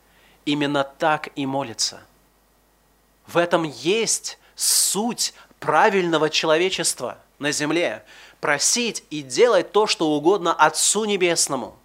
именно 0.46 0.86
так 0.86 1.28
и 1.36 1.46
молится. 1.46 2.00
В 3.28 3.36
этом 3.36 3.64
есть 3.64 4.40
суть 4.56 5.34
правильного 5.60 6.30
человечества 6.30 7.18
на 7.38 7.52
земле. 7.52 8.06
Просить 8.40 9.04
и 9.10 9.22
делать 9.22 9.74
то, 9.74 9.88
что 9.88 10.12
угодно 10.12 10.54
Отцу 10.54 11.04
Небесному– 11.04 11.78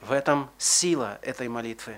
в 0.00 0.12
этом 0.12 0.50
сила 0.58 1.18
этой 1.22 1.48
молитвы. 1.48 1.96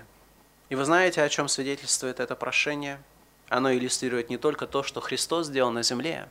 И 0.69 0.75
вы 0.75 0.85
знаете, 0.85 1.23
о 1.23 1.29
чем 1.29 1.49
свидетельствует 1.49 2.21
это 2.21 2.35
прошение? 2.35 3.01
Оно 3.49 3.73
иллюстрирует 3.73 4.31
не 4.31 4.39
только 4.39 4.67
то, 4.67 4.83
что 4.83 5.01
Христос 5.01 5.47
сделал 5.49 5.71
на 5.71 5.83
земле, 5.83 6.29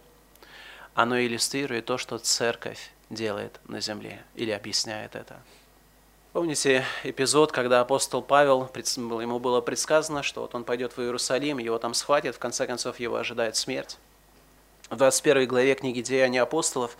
оно 0.93 1.19
иллюстрирует 1.19 1.85
то, 1.85 1.97
что 1.97 2.17
Церковь 2.17 2.91
делает 3.09 3.59
на 3.65 3.79
земле, 3.79 4.23
или 4.35 4.51
объясняет 4.51 5.15
это. 5.15 5.39
Помните 6.33 6.85
эпизод, 7.03 7.51
когда 7.51 7.81
апостол 7.81 8.21
Павел, 8.21 8.69
ему 8.73 9.39
было 9.39 9.61
предсказано, 9.61 10.23
что 10.23 10.41
вот 10.41 10.55
он 10.55 10.63
пойдет 10.63 10.95
в 10.95 11.01
Иерусалим, 11.01 11.57
его 11.57 11.77
там 11.77 11.93
схватят, 11.93 12.35
в 12.35 12.39
конце 12.39 12.65
концов 12.65 12.99
его 12.99 13.17
ожидает 13.17 13.55
смерть. 13.55 13.97
В 14.89 14.95
21 14.95 15.47
главе 15.47 15.75
книги 15.75 16.01
«Деяния 16.01 16.41
апостолов» 16.41 16.97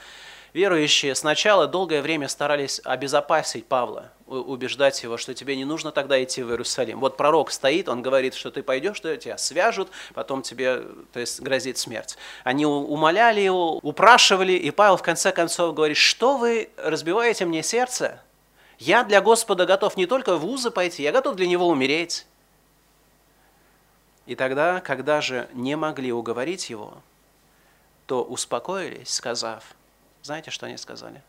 верующие 0.54 1.16
сначала 1.16 1.68
долгое 1.68 2.02
время 2.02 2.28
старались 2.28 2.82
обезопасить 2.84 3.66
Павла, 3.66 4.12
убеждать 4.28 5.02
его, 5.04 5.18
что 5.18 5.34
тебе 5.34 5.56
не 5.56 5.66
нужно 5.66 5.92
тогда 5.92 6.22
идти 6.24 6.44
в 6.44 6.50
Иерусалим. 6.50 7.00
Вот 7.00 7.18
пророк 7.18 7.52
стоит, 7.52 7.90
он 7.90 8.02
говорит, 8.02 8.34
что 8.34 8.52
ты 8.52 8.64
пойдешь, 8.64 8.98
что 8.98 9.16
тебя 9.18 9.38
свяжут, 9.38 9.90
потом 10.14 10.42
тебе 10.42 10.84
то 11.14 11.20
есть, 11.20 11.42
грозит 11.42 11.78
смерть. 11.78 12.18
Они 12.44 12.66
умоляли 12.66 13.42
его, 13.42 13.78
упрашивали, 13.78 14.54
и 14.54 14.72
Павел 14.72 14.98
в 14.98 15.04
конце 15.04 15.32
концов 15.32 15.74
говорит, 15.74 15.98
что 15.98 16.38
вы 16.38 16.70
разбиваете 16.78 17.46
мне 17.46 17.64
сердце? 17.64 18.22
Я 18.80 19.04
для 19.04 19.22
Господа 19.22 19.66
готов 19.66 19.96
не 19.96 20.08
только 20.08 20.38
в 20.38 20.42
вузы 20.42 20.72
пойти, 20.72 21.04
я 21.04 21.12
готов 21.12 21.36
для 21.36 21.48
Него 21.48 21.68
умереть. 21.68 22.26
И 24.26 24.36
тогда, 24.36 24.80
когда 24.80 25.22
же 25.22 25.48
не 25.54 25.76
могли 25.76 26.12
уговорить 26.12 26.70
его, 26.70 26.96
то 28.06 28.24
успокоились, 28.24 29.14
сказав, 29.14 29.64
знаете, 30.24 30.52
что 30.52 30.66
они 30.66 30.78
сказали? 30.78 31.22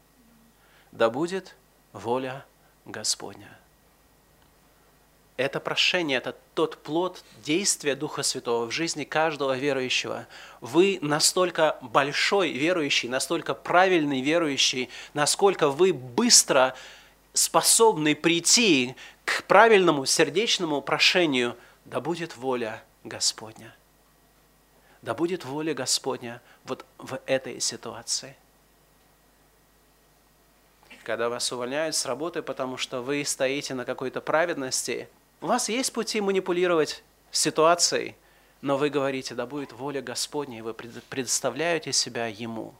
Да 0.90 1.10
будет 1.10 1.54
воля 1.92 2.44
Господня. 2.84 3.48
Это 5.38 5.60
прошение, 5.60 6.18
это 6.18 6.36
тот 6.54 6.82
плод 6.82 7.24
действия 7.42 7.96
Духа 7.96 8.22
Святого 8.22 8.66
в 8.66 8.70
жизни 8.70 9.04
каждого 9.04 9.56
верующего. 9.56 10.26
Вы 10.60 10.98
настолько 11.00 11.78
большой 11.80 12.52
верующий, 12.52 13.08
настолько 13.08 13.54
правильный 13.54 14.20
верующий, 14.20 14.90
насколько 15.14 15.70
вы 15.70 15.94
быстро 15.94 16.74
способны 17.32 18.14
прийти 18.14 18.94
к 19.24 19.44
правильному 19.44 20.04
сердечному 20.04 20.82
прошению, 20.82 21.56
да 21.86 22.00
будет 22.00 22.36
воля 22.36 22.82
Господня. 23.02 23.74
Да 25.00 25.14
будет 25.14 25.44
воля 25.44 25.72
Господня 25.72 26.42
вот 26.64 26.84
в 26.98 27.18
этой 27.26 27.58
ситуации. 27.60 28.36
Когда 31.04 31.28
вас 31.28 31.50
увольняют 31.50 31.96
с 31.96 32.06
работы, 32.06 32.42
потому 32.42 32.76
что 32.76 33.02
вы 33.02 33.24
стоите 33.24 33.74
на 33.74 33.84
какой-то 33.84 34.20
праведности, 34.20 35.08
у 35.40 35.46
вас 35.46 35.68
есть 35.68 35.92
пути 35.92 36.20
манипулировать 36.20 37.02
ситуацией, 37.32 38.14
но 38.60 38.76
вы 38.76 38.88
говорите, 38.88 39.34
да 39.34 39.46
будет 39.46 39.72
воля 39.72 40.00
Господня, 40.00 40.58
и 40.58 40.62
вы 40.62 40.74
предоставляете 40.74 41.92
себя 41.92 42.26
Ему. 42.28 42.74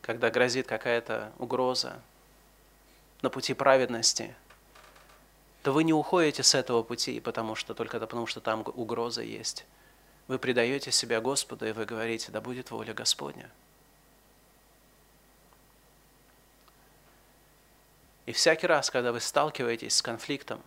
Когда 0.00 0.30
грозит 0.30 0.66
какая-то 0.66 1.32
угроза, 1.38 2.00
на 3.22 3.30
пути 3.30 3.54
праведности, 3.54 4.34
то 5.62 5.72
вы 5.72 5.84
не 5.84 5.92
уходите 5.92 6.42
с 6.42 6.56
этого 6.56 6.82
пути, 6.82 7.20
потому 7.20 7.54
что 7.54 7.72
только 7.72 8.00
потому, 8.00 8.26
что 8.26 8.40
там 8.40 8.64
угроза 8.74 9.22
есть. 9.22 9.64
Вы 10.26 10.40
предаете 10.40 10.90
себя 10.90 11.20
Господу, 11.20 11.66
и 11.66 11.72
вы 11.72 11.84
говорите, 11.84 12.32
да 12.32 12.40
будет 12.40 12.72
воля 12.72 12.92
Господня. 12.92 13.48
И 18.26 18.32
всякий 18.32 18.66
раз, 18.66 18.90
когда 18.90 19.12
вы 19.12 19.20
сталкиваетесь 19.20 19.96
с 19.96 20.02
конфликтом, 20.02 20.62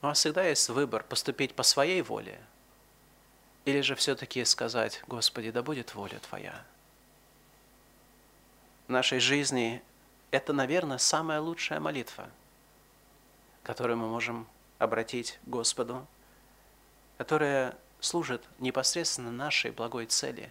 у 0.00 0.06
вас 0.06 0.18
всегда 0.18 0.44
есть 0.46 0.68
выбор 0.68 1.02
поступить 1.02 1.54
по 1.54 1.62
своей 1.62 2.02
воле, 2.02 2.40
или 3.64 3.80
же 3.80 3.94
все-таки 3.94 4.44
сказать, 4.44 5.02
Господи, 5.06 5.50
да 5.50 5.62
будет 5.62 5.94
воля 5.94 6.18
Твоя 6.20 6.64
нашей 8.88 9.20
жизни, 9.20 9.82
это, 10.30 10.52
наверное, 10.52 10.98
самая 10.98 11.40
лучшая 11.40 11.78
молитва, 11.80 12.28
которую 13.62 13.98
мы 13.98 14.08
можем 14.08 14.46
обратить 14.78 15.38
Господу, 15.46 16.06
которая 17.18 17.76
служит 18.00 18.44
непосредственно 18.58 19.30
нашей 19.30 19.70
благой 19.70 20.06
цели. 20.06 20.50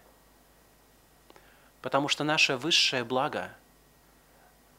Потому 1.82 2.08
что 2.08 2.23
наше 2.23 2.58
высшее 2.58 3.04
благо, 3.04 3.52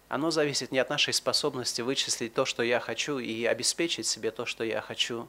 оно 0.08 0.30
зависит 0.30 0.72
не 0.72 0.78
от 0.78 0.90
нашей 0.90 1.12
способности 1.12 1.82
вычислить 1.82 2.34
то, 2.34 2.44
что 2.44 2.62
я 2.62 2.80
хочу, 2.80 3.18
и 3.18 3.44
обеспечить 3.44 4.06
себе 4.06 4.30
то, 4.30 4.46
что 4.46 4.64
я 4.64 4.80
хочу, 4.80 5.28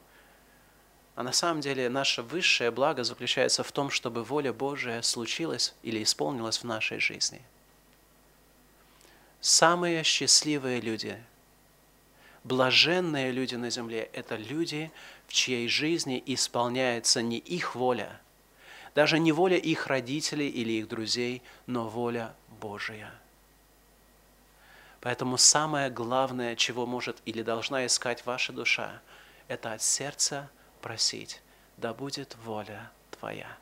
а 1.15 1.23
на 1.23 1.33
самом 1.33 1.61
деле 1.61 1.89
наше 1.89 2.21
высшее 2.21 2.71
благо 2.71 3.03
заключается 3.03 3.63
в 3.63 3.71
том, 3.71 3.89
чтобы 3.89 4.23
воля 4.23 4.53
Божия 4.53 5.01
случилась 5.01 5.73
или 5.83 6.01
исполнилась 6.01 6.59
в 6.59 6.63
нашей 6.63 6.99
жизни– 6.99 7.41
Самые 9.41 10.03
счастливые 10.03 10.81
люди, 10.81 11.17
блаженные 12.43 13.31
люди 13.31 13.55
на 13.55 13.69
земле– 13.69 14.09
это 14.13 14.35
люди, 14.35 14.91
в 15.27 15.33
чьей 15.33 15.69
жизни 15.69 16.21
исполняется 16.25 17.21
не 17.21 17.37
их 17.37 17.73
воля, 17.73 18.19
даже 18.95 19.17
не 19.17 19.31
воля 19.31 19.55
их 19.55 19.87
родителей 19.87 20.49
или 20.49 20.73
их 20.73 20.89
друзей, 20.89 21.41
но 21.67 21.87
воля 21.87 22.33
Божия. 22.59 23.13
Поэтому 25.01 25.37
самое 25.37 25.89
главное, 25.89 26.55
чего 26.55 26.85
может 26.85 27.21
или 27.25 27.41
должна 27.41 27.85
искать 27.85 28.25
ваша 28.25 28.51
душа, 28.53 29.01
это 29.47 29.73
от 29.73 29.81
сердца 29.81 30.49
просить, 30.81 31.41
да 31.77 31.93
будет 31.93 32.35
воля 32.43 32.91
Твоя. 33.11 33.57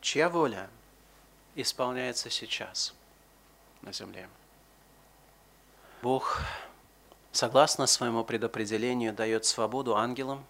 Чья 0.00 0.28
воля– 0.28 0.68
исполняется 1.54 2.30
сейчас 2.30 2.94
на 3.82 3.92
земле. 3.92 4.28
Бог, 6.02 6.40
согласно 7.30 7.86
своему 7.86 8.24
предопределению, 8.24 9.12
дает 9.12 9.44
свободу 9.44 9.96
ангелам 9.96 10.44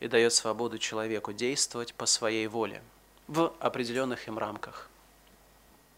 и 0.00 0.08
дает 0.08 0.32
свободу 0.32 0.78
человеку 0.78 1.32
действовать 1.32 1.94
по 1.94 2.06
своей 2.06 2.46
воле 2.46 2.82
в 3.28 3.54
определенных 3.60 4.28
им 4.28 4.38
рамках. 4.38 4.89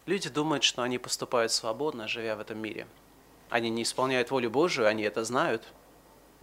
Люди 0.05 0.29
думают, 0.29 0.63
что 0.63 0.81
они 0.83 0.97
поступают 0.97 1.51
свободно, 1.51 2.07
живя 2.07 2.35
в 2.35 2.39
этом 2.39 2.57
мире. 2.57 2.87
Они 3.49 3.69
не 3.69 3.83
исполняют 3.83 4.31
волю 4.31 4.49
Божию, 4.49 4.87
они 4.87 5.03
это 5.03 5.23
знают– 5.23 5.63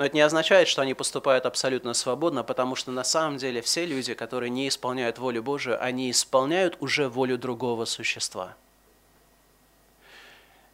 но 0.00 0.06
это 0.06 0.16
не 0.16 0.22
означает, 0.22 0.66
что 0.66 0.80
они 0.80 0.94
поступают 0.94 1.44
абсолютно 1.44 1.92
свободно, 1.92 2.42
потому 2.42 2.74
что 2.74 2.90
на 2.90 3.04
самом 3.04 3.36
деле 3.36 3.60
все 3.60 3.84
люди, 3.84 4.14
которые 4.14 4.48
не 4.48 4.66
исполняют 4.66 5.18
волю 5.18 5.42
Божию, 5.42 5.76
они 5.78 6.10
исполняют 6.10 6.78
уже 6.80 7.10
волю 7.10 7.36
другого 7.36 7.84
существа, 7.84 8.56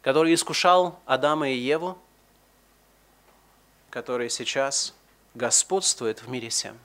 который 0.01 0.33
искушал 0.33 0.97
Адама 1.05 1.49
и 1.49 1.57
Еву, 1.57 1.97
который 3.89 4.29
сейчас 4.29 4.95
господствует 5.33 6.19
в 6.23 6.29
мире 6.29 6.47
всем. 6.47 6.79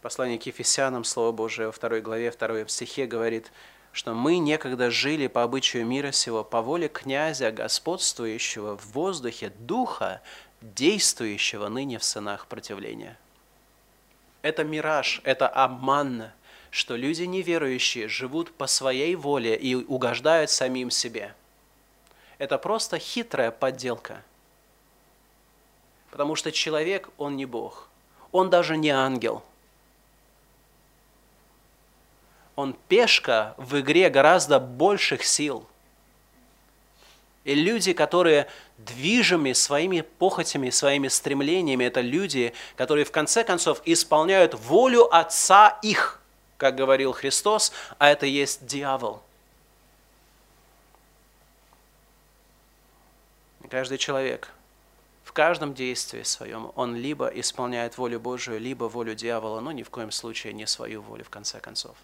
Послание 0.00 0.38
к 0.38 0.46
Ефесянам, 0.46 1.04
Слово 1.04 1.32
Божие 1.32 1.66
во 1.66 1.72
второй 1.72 2.00
главе, 2.00 2.30
второй 2.30 2.66
стихе 2.70 3.04
говорит, 3.04 3.52
что 3.92 4.14
мы 4.14 4.38
некогда 4.38 4.90
жили 4.90 5.26
по 5.26 5.42
обычаю 5.42 5.84
мира 5.84 6.12
сего, 6.12 6.44
по 6.44 6.62
воле 6.62 6.88
князя, 6.88 7.50
господствующего 7.50 8.76
в 8.76 8.92
воздухе, 8.92 9.52
духа, 9.58 10.20
действующего 10.60 11.68
ныне 11.68 11.98
в 11.98 12.04
сынах 12.04 12.46
противления. 12.46 13.18
Это 14.42 14.64
мираж, 14.64 15.20
это 15.24 15.48
обман, 15.48 16.30
что 16.70 16.96
люди 16.96 17.24
неверующие 17.24 18.08
живут 18.08 18.52
по 18.52 18.66
своей 18.66 19.14
воле 19.16 19.56
и 19.56 19.74
угождают 19.74 20.50
самим 20.50 20.90
себе. 20.90 21.34
Это 22.38 22.56
просто 22.56 22.98
хитрая 22.98 23.50
подделка. 23.50 24.22
Потому 26.10 26.36
что 26.36 26.52
человек, 26.52 27.10
он 27.18 27.36
не 27.36 27.44
Бог. 27.44 27.88
Он 28.32 28.50
даже 28.50 28.76
не 28.76 28.90
ангел. 28.90 29.42
Он 32.60 32.76
пешка 32.88 33.54
в 33.56 33.80
игре 33.80 34.10
гораздо 34.10 34.60
больших 34.60 35.24
сил– 35.24 35.66
и 37.44 37.54
люди, 37.54 37.92
которые 37.94 38.48
движимы 38.78 39.54
своими 39.54 40.02
похотями, 40.02 40.70
своими 40.70 41.08
стремлениями, 41.08 41.84
это 41.84 42.00
люди, 42.00 42.52
которые 42.76 43.04
в 43.04 43.10
конце 43.10 43.44
концов 43.44 43.80
исполняют 43.86 44.54
волю 44.54 45.12
Отца 45.14 45.78
их, 45.82 46.20
как 46.58 46.76
говорил 46.76 47.12
Христос, 47.12 47.72
а 47.98 48.08
это 48.10 48.26
есть 48.26 48.66
дьявол. 48.66 49.22
Каждый 53.70 53.98
человек 53.98 54.50
в 55.24 55.32
каждом 55.32 55.74
действии 55.74 56.24
своем, 56.24 56.72
он 56.74 56.96
либо 56.96 57.28
исполняет 57.28 57.96
волю 57.96 58.18
Божию, 58.18 58.58
либо 58.58 58.84
волю 58.84 59.14
дьявола, 59.14 59.60
но 59.60 59.70
ни 59.70 59.84
в 59.84 59.90
коем 59.90 60.10
случае 60.10 60.52
не 60.52 60.66
свою 60.66 61.02
волю 61.02 61.24
в 61.24 61.30
конце 61.30 61.60
концов. 61.60 61.96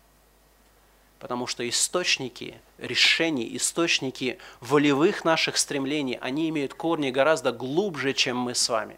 Потому 1.19 1.47
что 1.47 1.67
источники 1.69 2.61
решений, 2.79 3.57
источники 3.57 4.39
волевых 4.61 5.25
наших 5.25 5.57
стремлений, 5.57 6.19
они 6.21 6.49
имеют 6.51 6.75
корни 6.75 7.11
гораздо 7.11 7.53
глубже, 7.53 8.13
чем 8.13 8.37
мы 8.37 8.55
с 8.55 8.69
вами. 8.69 8.97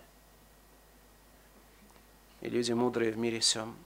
И 2.40 2.48
люди 2.48 2.72
мудрые 2.72 3.12
в 3.12 3.18
мире 3.18 3.40
всем 3.40 3.76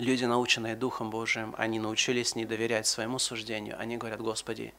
люди, 0.00 0.24
наученные 0.24 0.76
Духом 0.76 1.10
Божиим, 1.10 1.54
они 1.56 1.78
научились 1.78 2.34
не 2.34 2.44
доверять 2.44 2.86
своему 2.86 3.18
суждению. 3.18 3.78
Они 3.78 3.96
говорят, 3.96 4.20
Господи, 4.20 4.72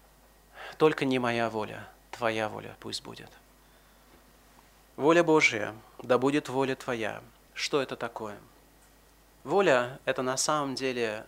только 0.78 1.06
не 1.06 1.20
моя 1.20 1.50
воля, 1.50 1.88
Твоя 2.12 2.50
воля 2.50 2.76
пусть 2.80 3.04
будет. 3.04 3.30
Воля 4.96 5.24
Божья, 5.24 5.74
да 6.04 6.18
будет 6.18 6.50
воля 6.50 6.76
Твоя. 6.76 7.22
Что 7.54 7.82
это 7.82 7.96
такое? 7.96 8.38
Воля– 9.44 10.00
это 10.06 10.22
на 10.22 10.38
самом 10.38 10.76
деле 10.76 11.26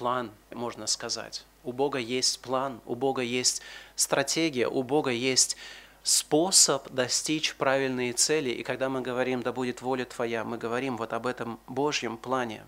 план, 0.00 0.30
можно 0.50 0.86
сказать. 0.86 1.44
У 1.62 1.72
Бога 1.72 1.98
есть 1.98 2.40
план, 2.40 2.80
у 2.86 2.94
Бога 2.94 3.20
есть 3.20 3.60
стратегия, 3.96 4.66
у 4.66 4.82
Бога 4.82 5.10
есть 5.10 5.58
способ 6.02 6.88
достичь 6.90 7.54
правильные 7.54 8.14
цели. 8.14 8.48
И 8.48 8.62
когда 8.62 8.88
мы 8.88 9.02
говорим 9.02 9.42
«да 9.42 9.52
будет 9.52 9.82
воля 9.82 10.06
Твоя», 10.06 10.42
мы 10.42 10.56
говорим 10.56 10.96
вот 10.96 11.12
об 11.12 11.26
этом 11.26 11.60
Божьем 11.66 12.16
плане. 12.16 12.62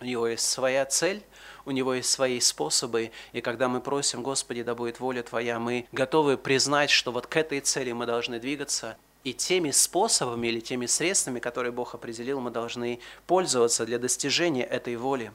У 0.00 0.04
него 0.04 0.26
есть 0.26 0.50
своя 0.50 0.84
цель, 0.84 1.22
у 1.64 1.70
него 1.70 1.94
есть 1.94 2.10
свои 2.10 2.40
способы, 2.40 3.12
и 3.32 3.40
когда 3.40 3.68
мы 3.68 3.80
просим, 3.80 4.24
Господи, 4.24 4.64
да 4.64 4.74
будет 4.74 4.98
воля 4.98 5.22
Твоя, 5.22 5.60
мы 5.60 5.86
готовы 5.92 6.36
признать, 6.36 6.90
что 6.90 7.12
вот 7.12 7.28
к 7.28 7.36
этой 7.36 7.60
цели 7.60 7.92
мы 7.92 8.04
должны 8.04 8.40
двигаться, 8.40 8.96
и 9.22 9.32
теми 9.32 9.70
способами 9.70 10.48
или 10.48 10.58
теми 10.58 10.86
средствами, 10.86 11.38
которые 11.38 11.70
Бог 11.70 11.94
определил, 11.94 12.40
мы 12.40 12.50
должны 12.50 12.98
пользоваться 13.28 13.86
для 13.86 14.00
достижения 14.00 14.64
этой 14.64 14.96
воли. 14.96 15.30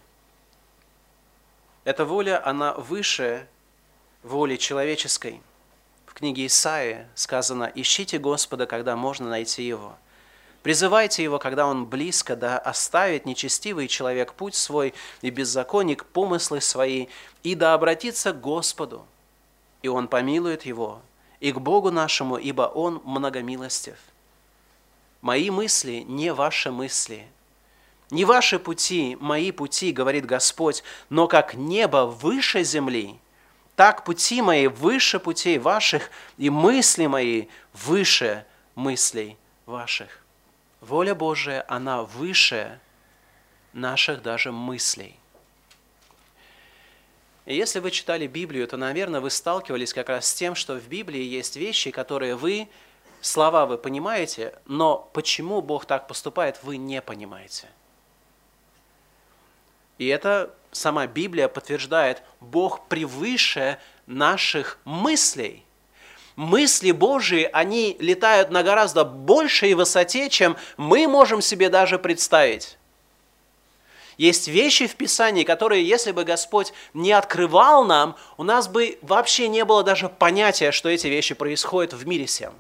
Эта 1.90 2.06
воля, 2.06 2.40
она 2.48 2.76
выше 2.76 3.48
воли 4.22 4.58
человеческой. 4.58 5.42
В 6.06 6.14
книге 6.14 6.46
Исаии 6.46 7.08
сказано 7.16 7.72
«Ищите 7.74 8.20
Господа, 8.20 8.68
когда 8.68 8.96
можно 8.96 9.28
найти 9.28 9.64
Его». 9.64 9.98
Призывайте 10.62 11.24
Его, 11.24 11.40
когда 11.40 11.66
Он 11.66 11.88
близко, 11.88 12.36
да 12.36 12.60
оставит 12.60 13.26
нечестивый 13.26 13.88
человек 13.88 14.34
путь 14.34 14.54
свой 14.54 14.94
и 15.24 15.32
беззаконник 15.32 16.06
помыслы 16.06 16.62
свои, 16.62 17.08
и 17.42 17.56
да 17.56 17.74
обратится 17.74 18.34
к 18.34 18.40
Господу, 18.40 19.04
и 19.82 19.88
Он 19.88 20.08
помилует 20.08 20.68
его, 20.68 21.02
и 21.40 21.52
к 21.52 21.58
Богу 21.58 21.90
нашему, 21.90 22.38
ибо 22.38 22.72
Он 22.72 23.02
многомилостив. 23.04 23.98
Мои 25.22 25.50
мысли 25.50 26.06
не 26.08 26.34
ваши 26.34 26.70
мысли, 26.70 27.26
не 28.10 28.26
ваши 28.26 28.58
пути, 28.58 29.18
мои 29.20 29.52
пути, 29.52 29.92
говорит 29.92 30.26
Господь, 30.26 30.84
но 31.10 31.28
как 31.28 31.54
небо 31.54 32.06
выше 32.06 32.64
земли, 32.64 33.20
так 33.76 34.04
пути 34.04 34.42
мои 34.42 34.68
выше 34.68 35.20
путей 35.20 35.58
ваших, 35.58 36.10
и 36.38 36.50
мысли 36.50 37.06
мои 37.06 37.46
выше 37.74 38.46
мыслей 38.76 39.38
ваших. 39.66 40.24
Воля 40.82 41.14
Божия, 41.14 41.64
она 41.68 42.04
выше 42.04 42.80
наших 43.74 44.22
даже 44.22 44.52
мыслей. 44.52 45.16
И 47.46 47.56
если 47.56 47.80
вы 47.80 47.92
читали 47.92 48.28
Библию, 48.28 48.68
то, 48.68 48.78
наверное, 48.78 49.22
вы 49.22 49.30
сталкивались 49.30 49.94
как 49.94 50.10
раз 50.10 50.28
с 50.28 50.34
тем, 50.34 50.56
что 50.56 50.76
в 50.76 50.88
Библии 50.88 51.22
есть 51.22 51.56
вещи, 51.56 51.92
которые 51.92 52.36
вы, 52.36 52.68
слова 53.22 53.66
вы 53.66 53.78
понимаете, 53.78 54.54
но 54.66 55.10
почему 55.14 55.62
Бог 55.62 55.86
так 55.86 56.08
поступает, 56.08 56.60
вы 56.64 56.78
не 56.78 57.02
понимаете. 57.02 57.68
И 60.00 60.08
это 60.08 60.56
сама 60.72 61.06
Библия 61.06 61.48
подтверждает, 61.48 62.24
Бог 62.40 62.88
превыше 62.88 63.78
наших 64.08 64.80
мыслей. 64.86 65.64
Мысли 66.36 66.92
Божии, 66.92 67.50
они 67.52 67.98
летают 68.00 68.50
на 68.50 68.64
гораздо 68.64 69.04
большей 69.04 69.74
высоте, 69.74 70.30
чем 70.30 70.56
мы 70.78 71.06
можем 71.08 71.42
себе 71.42 71.70
даже 71.70 72.00
представить. 72.00 72.78
Есть 74.18 74.48
вещи 74.48 74.88
в 74.88 74.96
Писании, 74.96 75.44
которые, 75.44 75.86
если 75.86 76.12
бы 76.12 76.24
Господь 76.24 76.74
не 76.94 77.12
открывал 77.12 77.84
нам, 77.84 78.16
у 78.38 78.44
нас 78.44 78.70
бы 78.70 79.00
вообще 79.02 79.50
не 79.50 79.66
было 79.66 79.84
даже 79.84 80.08
понятия, 80.08 80.72
что 80.72 80.88
эти 80.90 81.08
вещи 81.08 81.36
происходят 81.36 81.94
в 81.94 82.08
мире 82.08 82.26
всем. 82.26 82.54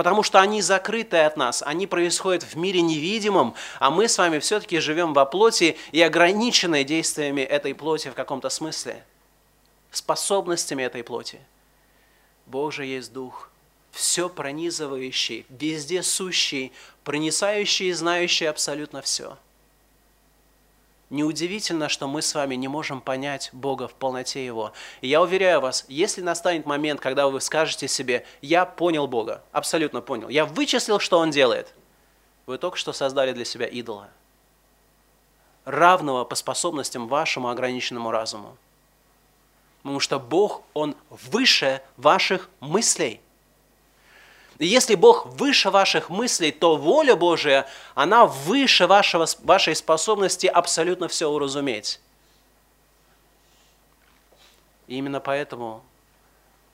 Потому 0.00 0.22
что 0.22 0.40
они 0.40 0.62
закрыты 0.62 1.18
от 1.18 1.36
нас, 1.36 1.62
они 1.62 1.86
происходят 1.86 2.42
в 2.42 2.56
мире 2.56 2.80
невидимом, 2.80 3.54
а 3.78 3.90
мы 3.90 4.08
с 4.08 4.16
вами 4.16 4.38
все-таки 4.38 4.78
живем 4.78 5.12
во 5.12 5.26
плоти 5.26 5.76
и 5.92 6.00
ограничены 6.00 6.84
действиями 6.84 7.42
этой 7.42 7.74
плоти 7.74 8.08
в 8.08 8.14
каком-то 8.14 8.48
смысле, 8.48 9.04
способностями 9.90 10.84
этой 10.84 11.04
плоти. 11.04 11.38
Же 12.70 12.86
есть 12.86 13.12
Дух, 13.12 13.50
все 13.90 14.30
пронизывающий, 14.30 15.44
везде 15.50 16.02
сущий, 16.02 16.72
проницающий 17.04 17.90
и 17.90 17.92
знающий 17.92 18.46
абсолютно 18.46 19.02
все– 19.02 19.36
Неудивительно, 21.10 21.88
что 21.88 22.06
мы 22.06 22.22
с 22.22 22.34
вами 22.36 22.54
не 22.54 22.68
можем 22.68 23.00
понять 23.00 23.50
Бога 23.52 23.88
в 23.88 23.94
полноте 23.94 24.46
Его. 24.46 24.72
И 25.00 25.08
я 25.08 25.20
уверяю 25.20 25.60
вас, 25.60 25.84
если 25.88 26.22
настанет 26.22 26.66
момент, 26.66 27.00
когда 27.00 27.26
вы 27.26 27.40
скажете 27.40 27.88
себе, 27.88 28.24
я 28.40 28.64
понял 28.64 29.08
Бога, 29.08 29.42
абсолютно 29.50 30.02
понял, 30.02 30.28
я 30.28 30.44
вычислил, 30.46 31.00
что 31.00 31.18
Он 31.18 31.32
делает, 31.32 31.74
вы 32.46 32.58
только 32.58 32.76
что 32.76 32.92
создали 32.92 33.32
для 33.32 33.44
себя 33.44 33.66
идола, 33.66 34.08
равного 35.64 36.24
по 36.24 36.36
способностям 36.36 37.08
вашему 37.08 37.48
ограниченному 37.48 38.12
разуму. 38.12 38.56
Потому 39.82 39.98
что 39.98 40.20
Бог, 40.20 40.62
Он 40.74 40.94
выше 41.10 41.82
ваших 41.96 42.48
мыслей– 42.60 43.20
если 44.66 44.94
Бог 44.94 45.24
выше 45.24 45.70
ваших 45.70 46.10
мыслей, 46.10 46.52
то 46.52 46.76
воля 46.76 47.16
Божия, 47.16 47.66
она 47.94 48.26
выше 48.26 48.86
вашего, 48.86 49.26
вашей 49.42 49.74
способности 49.74 50.46
абсолютно 50.46 51.08
все 51.08 51.30
уразуметь. 51.30 51.98
И 54.86 54.96
именно 54.96 55.18
поэтому, 55.18 55.82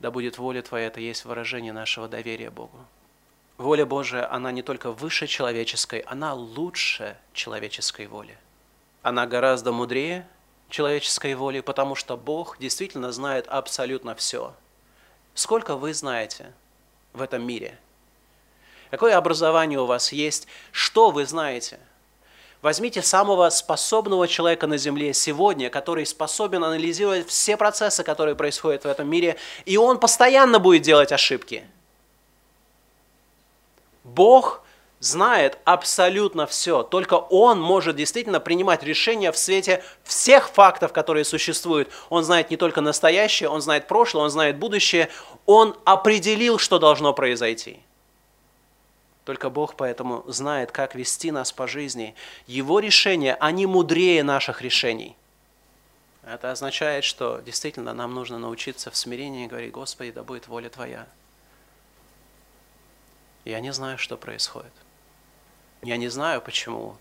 да 0.01 0.11
будет 0.11 0.37
воля 0.37 0.63
Твоя, 0.63 0.89
это 0.89 1.01
есть 1.01 1.25
выражение 1.25 1.73
нашего 1.73 2.09
доверия 2.09 2.51
Богу. 2.51 2.77
Воля 3.57 3.87
Божия, 3.87 4.31
она 4.33 4.51
не 4.51 4.63
только 4.63 4.91
выше 4.91 5.29
человеческой, 5.29 6.01
она 6.01 6.35
лучше 6.35 7.17
человеческой 7.35 8.09
воли. 8.09 8.37
Она 9.03 9.29
гораздо 9.29 9.71
мудрее 9.71 10.27
человеческой 10.71 11.35
воли, 11.35 11.61
потому 11.61 11.95
что 11.95 12.17
Бог 12.17 12.59
действительно 12.59 13.13
знает 13.13 13.47
абсолютно 13.47 14.17
все. 14.17 14.55
Сколько 15.35 15.77
вы 15.77 15.95
знаете– 15.95 16.53
в 17.17 17.23
этом 17.23 17.43
мире? 17.43 17.79
Какое 18.91 19.17
образование 19.17 19.81
у 19.81 19.87
вас 19.87 20.13
есть? 20.13 20.47
Что 20.71 21.11
вы 21.11 21.27
знаете? 21.27 21.81
Возьмите 22.63 23.03
самого 23.03 23.51
способного 23.51 24.29
человека 24.29 24.67
на 24.67 24.77
Земле 24.77 25.13
сегодня, 25.13 25.71
который 25.71 26.07
способен 26.07 26.65
анализировать 26.65 27.29
все 27.29 27.57
процессы, 27.57 28.03
которые 28.03 28.35
происходят 28.35 28.85
в 28.85 28.89
этом 28.89 29.09
мире, 29.09 29.37
и 29.65 29.77
он 29.77 29.99
постоянно 29.99 30.59
будет 30.59 30.83
делать 30.83 31.13
ошибки. 31.13 31.65
Бог 34.05 34.63
знает 35.07 35.59
абсолютно 35.65 36.47
все. 36.47 36.83
Только 36.83 37.15
Он 37.15 37.61
может 37.61 37.97
действительно 37.97 38.41
принимать 38.41 38.83
решения 38.83 39.33
в 39.33 39.39
свете 39.39 39.83
всех 40.05 40.51
фактов, 40.51 40.93
которые 40.93 41.25
существуют. 41.25 41.89
Он 42.11 42.25
знает 42.25 42.51
не 42.51 42.57
только 42.57 42.81
настоящее, 42.81 43.49
Он 43.49 43.61
знает 43.61 43.87
прошлое, 43.87 44.25
Он 44.25 44.31
знает 44.31 44.59
будущее. 44.59 45.09
Он 45.47 45.77
определил, 45.85 46.59
что 46.59 46.79
должно 46.79 47.13
произойти. 47.13 47.81
Только 49.25 49.51
Бог 49.51 49.75
поэтому 49.77 50.25
знает, 50.29 50.71
как 50.71 50.95
вести 50.95 51.31
нас 51.31 51.51
по 51.53 51.67
жизни. 51.67 52.15
Его 52.47 52.79
решения, 52.79 53.35
они 53.41 53.67
мудрее 53.67 54.23
наших 54.23 54.63
решений. 54.63 55.17
Это 56.25 56.51
означает, 56.51 57.05
что 57.05 57.41
действительно 57.41 57.93
нам 57.93 58.15
нужно 58.15 58.39
научиться 58.39 58.91
в 58.91 58.97
смирении 58.97 59.45
и 59.45 59.49
говорить, 59.49 59.73
Господи, 59.73 60.11
да 60.11 60.23
будет 60.23 60.49
воля 60.49 60.69
Твоя. 60.69 61.07
Я 63.45 63.61
не 63.61 63.73
знаю, 63.73 63.97
что 63.97 64.17
происходит. 64.17 64.73
Я 65.83 65.97
не 65.97 66.09
знаю, 66.09 66.41
почему 66.41 66.97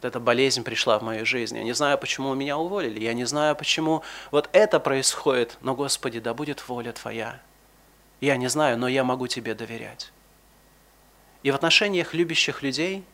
вот 0.00 0.04
эта 0.04 0.18
болезнь 0.18 0.64
пришла 0.64 0.98
в 0.98 1.02
мою 1.02 1.26
жизнь. 1.26 1.56
Я 1.56 1.62
не 1.62 1.74
знаю, 1.74 1.98
почему 1.98 2.34
меня 2.34 2.56
уволили. 2.56 3.00
Я 3.00 3.12
не 3.12 3.26
знаю, 3.26 3.54
почему 3.54 4.02
вот 4.30 4.48
это 4.52 4.80
происходит. 4.80 5.58
Но, 5.60 5.74
Господи, 5.74 6.20
да 6.20 6.32
будет 6.32 6.66
воля 6.68 6.92
Твоя. 6.92 7.40
Я 8.20 8.36
не 8.36 8.48
знаю, 8.48 8.78
но 8.78 8.88
я 8.88 9.04
могу 9.04 9.26
Тебе 9.26 9.54
доверять. 9.54 10.10
И 11.42 11.50
в 11.50 11.54
отношениях 11.54 12.14
любящих 12.14 12.62
людей, 12.62 13.04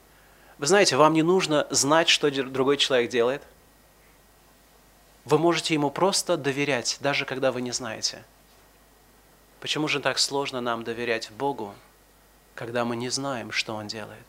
вы 0.59 0.67
знаете, 0.67 0.97
вам 0.97 1.15
не 1.15 1.23
нужно 1.23 1.67
знать, 1.71 2.09
что 2.09 2.31
другой 2.31 2.77
человек 2.77 3.11
делает. 3.11 3.43
Вы 5.25 5.39
можете 5.39 5.75
ему 5.75 5.91
просто 5.91 6.37
доверять, 6.37 6.99
даже 7.01 7.25
когда 7.25 7.51
вы 7.51 7.63
не 7.63 7.73
знаете. 7.73 8.25
Почему 9.61 9.89
же 9.89 9.99
так 9.99 10.21
сложно 10.21 10.61
нам 10.61 10.85
доверять 10.85 11.33
Богу, 11.33 11.75
когда 12.55 12.85
мы 12.85 12.95
не 12.95 13.09
знаем, 13.09 13.51
что 13.51 13.75
Он 13.75 13.89
делает? 13.89 14.25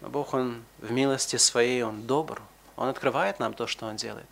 Но 0.00 0.08
Бог, 0.08 0.34
Он 0.34 0.62
в 0.78 0.90
милости 0.90 1.36
Своей, 1.36 1.82
Он 1.82 2.02
добр. 2.02 2.42
Он 2.76 2.88
открывает 2.88 3.38
нам 3.38 3.54
то, 3.54 3.66
что 3.66 3.86
Он 3.86 3.96
делает. 3.96 4.28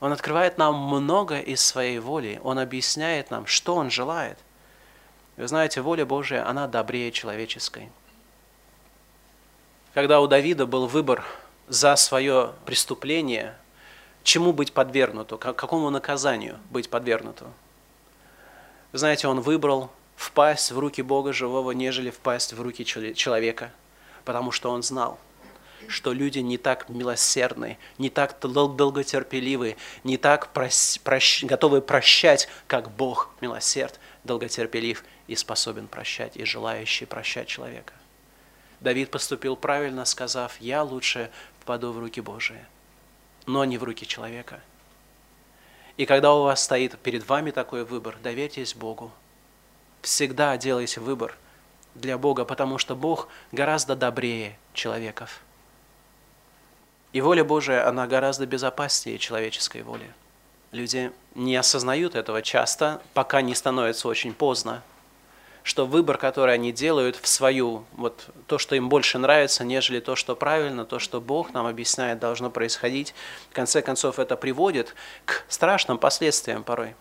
Он 0.00 0.12
открывает 0.12 0.58
нам 0.58 0.74
много 0.74 1.40
из 1.40 1.64
Своей 1.64 1.98
воли. 1.98 2.40
Он 2.42 2.58
объясняет 2.58 3.30
нам, 3.30 3.46
что 3.46 3.76
Он 3.76 3.90
желает. 3.90 4.38
Вы 5.36 5.46
знаете, 5.46 5.80
воля 5.80 6.04
Божия, 6.04 6.48
она 6.48 6.66
добрее 6.66 7.12
человеческой. 7.12 7.90
Когда 9.94 10.20
у 10.20 10.26
Давида 10.26 10.66
был 10.66 10.86
выбор 10.86 11.24
за 11.68 11.94
свое 11.96 12.52
преступление, 12.64 13.56
чему 14.22 14.52
быть 14.52 14.72
подвергнуту, 14.72 15.38
какому 15.38 15.90
наказанию 15.90 16.58
быть 16.70 16.90
подвергнуту. 16.90 17.46
Вы 18.92 18.98
знаете, 18.98 19.28
он 19.28 19.40
выбрал 19.40 19.90
впасть 20.16 20.72
в 20.72 20.78
руки 20.78 21.02
Бога 21.02 21.32
живого, 21.32 21.70
нежели 21.72 22.10
впасть 22.10 22.52
в 22.52 22.60
руки 22.60 22.84
человека, 22.84 23.70
потому 24.28 24.52
что 24.52 24.70
он 24.70 24.82
знал, 24.82 25.18
что 25.86 26.12
люди 26.12 26.40
не 26.40 26.58
так 26.58 26.90
милосердны, 26.90 27.78
не 27.96 28.10
так 28.10 28.38
долготерпеливы, 28.38 29.78
не 30.04 30.18
так 30.18 30.52
прос, 30.52 31.00
прощ, 31.02 31.44
готовы 31.44 31.80
прощать, 31.80 32.46
как 32.66 32.90
Бог 32.90 33.30
милосерд, 33.40 33.98
долготерпелив 34.24 35.02
и 35.28 35.34
способен 35.34 35.88
прощать, 35.88 36.36
и 36.36 36.44
желающий 36.44 37.06
прощать 37.06 37.48
человека. 37.48 37.94
Давид 38.80 39.10
поступил 39.10 39.56
правильно, 39.56 40.04
сказав, 40.04 40.60
«Я 40.60 40.82
лучше 40.82 41.30
впаду 41.60 41.92
в 41.92 41.98
руки 41.98 42.20
Божии, 42.20 42.62
но 43.46 43.64
не 43.64 43.78
в 43.78 43.82
руки 43.82 44.06
человека». 44.06 44.60
И 45.96 46.04
когда 46.04 46.34
у 46.34 46.42
вас 46.42 46.62
стоит 46.62 46.98
перед 46.98 47.26
вами 47.26 47.50
такой 47.50 47.82
выбор, 47.82 48.18
доверьтесь 48.22 48.74
Богу. 48.74 49.10
Всегда 50.02 50.58
делайте 50.58 51.00
выбор 51.00 51.34
для 51.94 52.18
Бога, 52.18 52.44
потому 52.44 52.78
что 52.78 52.94
Бог 52.94 53.28
гораздо 53.52 53.96
добрее 53.96 54.58
человеков. 54.74 55.40
И 57.12 57.20
воля 57.20 57.44
Божия, 57.44 57.88
она 57.88 58.06
гораздо 58.06 58.46
безопаснее 58.46 59.18
человеческой 59.18 59.82
воли. 59.82 60.12
Люди 60.72 61.10
не 61.34 61.56
осознают 61.56 62.14
этого 62.14 62.42
часто, 62.42 63.00
пока 63.14 63.40
не 63.40 63.54
становится 63.54 64.08
очень 64.08 64.34
поздно 64.34 64.82
что 65.68 65.84
выбор, 65.84 66.16
который 66.16 66.54
они 66.54 66.72
делают 66.72 67.16
в 67.16 67.28
свою, 67.28 67.84
вот 67.92 68.30
то, 68.46 68.56
что 68.56 68.74
им 68.74 68.88
больше 68.88 69.18
нравится, 69.18 69.64
нежели 69.64 70.00
то, 70.00 70.16
что 70.16 70.34
правильно, 70.34 70.86
то, 70.86 70.98
что 70.98 71.20
Бог 71.20 71.52
нам 71.52 71.66
объясняет, 71.66 72.18
должно 72.18 72.48
происходить, 72.48 73.14
в 73.50 73.54
конце 73.54 73.82
концов 73.82 74.18
это 74.18 74.38
приводит 74.38 74.94
к 75.26 75.44
страшным 75.48 75.98
последствиям 75.98 76.64
порой. 76.64 76.94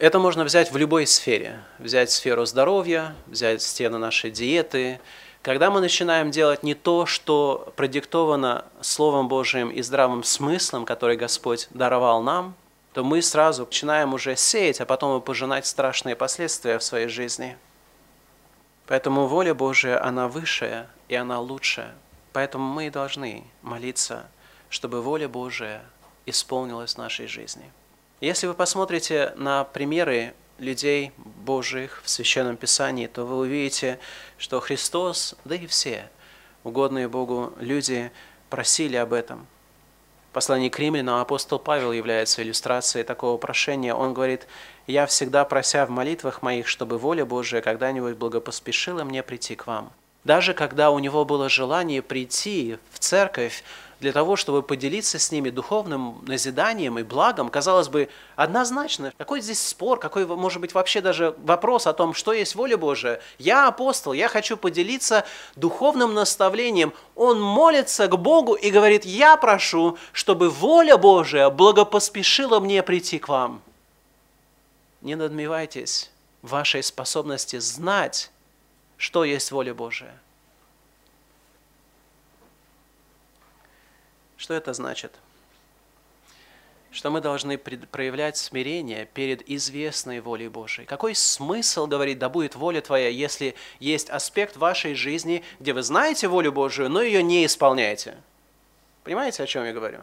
Это 0.00 0.18
можно 0.18 0.42
взять 0.42 0.72
в 0.72 0.76
любой 0.76 1.06
сфере. 1.06 1.60
Взять 1.78 2.10
сферу 2.10 2.44
здоровья, 2.46 3.14
взять 3.28 3.62
стены 3.62 3.98
нашей 3.98 4.32
диеты. 4.32 4.98
Когда 5.42 5.70
мы 5.70 5.80
начинаем 5.80 6.32
делать 6.32 6.64
не 6.64 6.74
то, 6.74 7.06
что 7.06 7.72
продиктовано 7.76 8.64
Словом 8.80 9.28
Божиим 9.28 9.70
и 9.70 9.80
здравым 9.82 10.24
смыслом, 10.24 10.84
который 10.84 11.16
Господь 11.16 11.68
даровал 11.70 12.20
нам– 12.22 12.56
то 12.92 13.04
мы 13.04 13.22
сразу 13.22 13.66
начинаем 13.66 14.14
уже 14.14 14.36
сеять, 14.36 14.80
а 14.80 14.86
потом 14.86 15.18
и 15.18 15.24
пожинать 15.24 15.66
страшные 15.66 16.16
последствия 16.16 16.78
в 16.78 16.82
своей 16.82 17.08
жизни. 17.08 17.56
Поэтому 18.86 19.26
воля 19.26 19.54
Божия, 19.54 20.04
она 20.04 20.26
высшая 20.26 20.88
и 21.08 21.14
она 21.14 21.38
лучшая. 21.40 21.94
Поэтому 22.32 22.64
мы 22.64 22.90
должны 22.90 23.44
молиться, 23.62 24.28
чтобы 24.68 25.02
воля 25.02 25.28
Божия 25.28 25.82
исполнилась 26.26 26.94
в 26.94 26.98
нашей 26.98 27.28
жизни. 27.28 27.70
Если 28.20 28.46
вы 28.46 28.54
посмотрите 28.54 29.32
на 29.36 29.64
примеры 29.64 30.34
людей 30.58 31.12
Божьих 31.16 32.02
в 32.04 32.10
Священном 32.10 32.56
Писании, 32.56 33.06
то 33.06 33.24
вы 33.24 33.38
увидите, 33.38 33.98
что 34.38 34.60
Христос, 34.60 35.34
да 35.44 35.54
и 35.54 35.66
все 35.66 36.08
угодные 36.62 37.08
Богу 37.08 37.54
люди 37.58 38.12
просили 38.50 38.96
об 38.96 39.12
этом– 39.12 39.46
послании 40.32 40.68
к 40.68 40.78
римлянам 40.78 41.20
апостол 41.20 41.58
Павел 41.58 41.92
является 41.92 42.42
иллюстрацией 42.42 43.04
такого 43.04 43.36
прошения. 43.36 43.94
Он 43.94 44.14
говорит, 44.14 44.46
«Я 44.86 45.06
всегда 45.06 45.44
прося 45.44 45.86
в 45.86 45.90
молитвах 45.90 46.42
моих, 46.42 46.68
чтобы 46.68 46.98
воля 46.98 47.24
Божия 47.24 47.60
когда-нибудь 47.60 48.16
благопоспешила 48.16 49.04
мне 49.04 49.22
прийти 49.22 49.56
к 49.56 49.66
вам». 49.66 49.92
Даже 50.24 50.52
когда 50.52 50.90
у 50.90 50.98
него 50.98 51.24
было 51.24 51.48
желание 51.48 52.02
прийти 52.02 52.78
в 52.92 52.98
церковь, 52.98 53.64
для 54.00 54.12
того, 54.12 54.36
чтобы 54.36 54.62
поделиться 54.62 55.18
с 55.18 55.30
ними 55.30 55.50
духовным 55.50 56.24
назиданием 56.26 56.98
и 56.98 57.02
благом, 57.02 57.50
казалось 57.50 57.88
бы, 57.88 58.08
однозначно, 58.34 59.12
какой 59.18 59.42
здесь 59.42 59.60
спор, 59.60 60.00
какой, 60.00 60.26
может 60.26 60.60
быть, 60.60 60.72
вообще 60.72 61.02
даже 61.02 61.34
вопрос 61.42 61.86
о 61.86 61.92
том, 61.92 62.14
что 62.14 62.32
есть 62.32 62.54
воля 62.54 62.78
Божия. 62.78 63.20
Я 63.38 63.68
апостол, 63.68 64.14
я 64.14 64.28
хочу 64.28 64.56
поделиться 64.56 65.26
духовным 65.54 66.14
наставлением. 66.14 66.94
Он 67.14 67.40
молится 67.40 68.08
к 68.08 68.16
Богу 68.18 68.54
и 68.54 68.70
говорит, 68.70 69.04
я 69.04 69.36
прошу, 69.36 69.98
чтобы 70.12 70.48
воля 70.48 70.96
Божия 70.96 71.50
благопоспешила 71.50 72.58
мне 72.58 72.82
прийти 72.82 73.18
к 73.18 73.28
вам. 73.28 73.60
Не 75.02 75.14
надмевайтесь 75.14 76.10
вашей 76.40 76.82
способности 76.82 77.58
знать, 77.58 78.30
что 78.96 79.24
есть 79.24 79.50
воля 79.50 79.74
Божия. 79.74 80.14
Что 84.40 84.54
это 84.54 84.72
значит? 84.72 85.12
Что 86.90 87.10
мы 87.10 87.20
должны 87.20 87.58
проявлять 87.58 88.38
смирение 88.38 89.06
перед 89.12 89.46
известной 89.48 90.20
волей 90.20 90.48
Божией. 90.48 90.86
Какой 90.86 91.14
смысл 91.14 91.86
говорить, 91.86 92.18
да 92.18 92.30
будет 92.30 92.54
воля 92.54 92.80
Твоя, 92.80 93.08
если 93.08 93.54
есть 93.80 94.08
аспект 94.08 94.56
вашей 94.56 94.94
жизни, 94.94 95.44
где 95.60 95.74
вы 95.74 95.82
знаете 95.82 96.26
волю 96.26 96.52
Божию, 96.52 96.88
но 96.88 97.02
ее 97.02 97.22
не 97.22 97.44
исполняете? 97.44 98.16
Понимаете, 99.04 99.42
о 99.42 99.46
чем 99.46 99.66
я 99.66 99.74
говорю? 99.74 99.98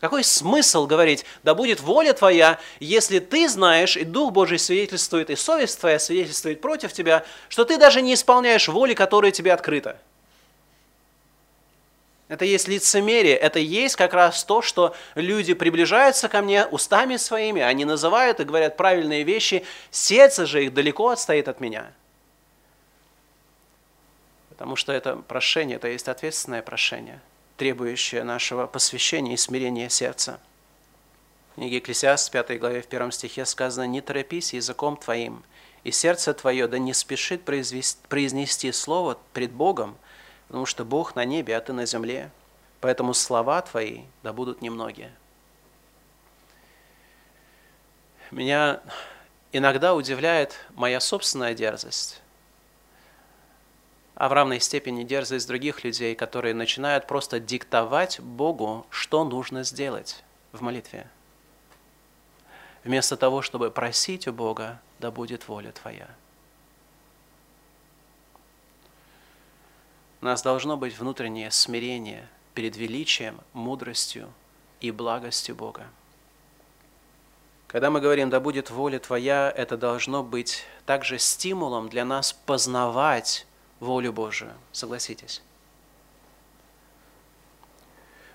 Какой 0.00 0.24
смысл 0.24 0.86
говорить, 0.86 1.26
да 1.42 1.54
будет 1.54 1.80
воля 1.80 2.14
твоя, 2.14 2.58
если 2.78 3.18
ты 3.18 3.46
знаешь, 3.50 3.98
и 3.98 4.04
Дух 4.04 4.32
Божий 4.32 4.58
свидетельствует, 4.58 5.28
и 5.28 5.36
совесть 5.36 5.78
твоя 5.78 5.98
свидетельствует 5.98 6.62
против 6.62 6.94
тебя, 6.94 7.26
что 7.50 7.66
ты 7.66 7.76
даже 7.76 8.00
не 8.00 8.14
исполняешь 8.14 8.68
воли, 8.68 8.94
которая 8.94 9.30
тебе 9.30 9.52
открыта? 9.52 10.00
Это 12.30 12.44
есть 12.44 12.68
лицемерие, 12.68 13.34
это 13.34 13.58
есть 13.58 13.96
как 13.96 14.14
раз 14.14 14.44
то, 14.44 14.62
что 14.62 14.94
люди 15.16 15.52
приближаются 15.52 16.28
ко 16.28 16.42
мне 16.42 16.64
устами 16.64 17.16
своими, 17.16 17.60
они 17.60 17.84
называют 17.84 18.38
и 18.38 18.44
говорят 18.44 18.76
правильные 18.76 19.24
вещи, 19.24 19.66
сердце 19.90 20.46
же 20.46 20.64
их 20.64 20.72
далеко 20.72 21.08
отстоит 21.08 21.48
от 21.48 21.58
меня. 21.58 21.90
Потому 24.48 24.76
что 24.76 24.92
это 24.92 25.16
прошение, 25.16 25.74
это 25.74 25.88
есть 25.88 26.06
ответственное 26.06 26.62
прошение, 26.62 27.20
требующее 27.56 28.22
нашего 28.22 28.68
посвящения 28.68 29.34
и 29.34 29.36
смирения 29.36 29.88
сердца. 29.88 30.38
В 31.50 31.54
книге 31.56 31.76
Екклесиаст, 31.76 32.30
5 32.30 32.60
главе, 32.60 32.82
в 32.82 32.86
1 32.86 33.10
стихе 33.10 33.44
сказано, 33.44 33.88
«Не 33.88 34.02
торопись 34.02 34.54
языком 34.54 34.96
твоим, 34.96 35.42
и 35.82 35.90
сердце 35.90 36.32
твое 36.32 36.68
да 36.68 36.78
не 36.78 36.94
спешит 36.94 37.42
произнести 37.42 38.70
слово 38.70 39.18
пред 39.32 39.50
Богом, 39.50 39.96
потому 40.50 40.66
что 40.66 40.84
Бог 40.84 41.14
на 41.14 41.24
небе, 41.24 41.56
а 41.56 41.60
ты 41.60 41.72
на 41.72 41.86
земле. 41.86 42.28
Поэтому 42.80 43.14
слова 43.14 43.62
твои 43.62 44.00
да 44.24 44.32
будут 44.32 44.62
немногие. 44.62 45.12
Меня 48.32 48.80
иногда 49.52 49.94
удивляет 49.94 50.56
моя 50.74 50.98
собственная 50.98 51.54
дерзость, 51.54 52.20
а 54.16 54.28
в 54.28 54.32
равной 54.32 54.58
степени 54.58 55.04
дерзость 55.04 55.46
других 55.46 55.84
людей, 55.84 56.16
которые 56.16 56.52
начинают 56.52 57.06
просто 57.06 57.38
диктовать 57.38 58.18
Богу, 58.18 58.88
что 58.90 59.22
нужно 59.22 59.62
сделать 59.62 60.24
в 60.50 60.62
молитве. 60.62 61.08
Вместо 62.82 63.16
того, 63.16 63.40
чтобы 63.40 63.70
просить 63.70 64.26
у 64.26 64.32
Бога, 64.32 64.80
да 64.98 65.12
будет 65.12 65.46
воля 65.46 65.70
Твоя. 65.70 66.08
У 70.20 70.24
нас 70.26 70.42
должно 70.42 70.76
быть 70.76 70.98
внутреннее 70.98 71.50
смирение 71.50 72.28
перед 72.54 72.76
величием, 72.76 73.40
мудростью 73.54 74.32
и 74.80 74.90
благостью 74.90 75.54
Бога. 75.54 75.86
Когда 77.66 77.90
мы 77.90 78.00
говорим 78.00 78.30
«да 78.30 78.40
будет 78.40 78.68
воля 78.68 78.98
Твоя», 78.98 79.50
это 79.56 79.76
должно 79.76 80.22
быть 80.22 80.64
также 80.86 81.18
стимулом 81.18 81.88
для 81.88 82.04
нас 82.04 82.32
познавать 82.32 83.46
волю 83.78 84.12
Божию. 84.12 84.52
Согласитесь? 84.72 85.42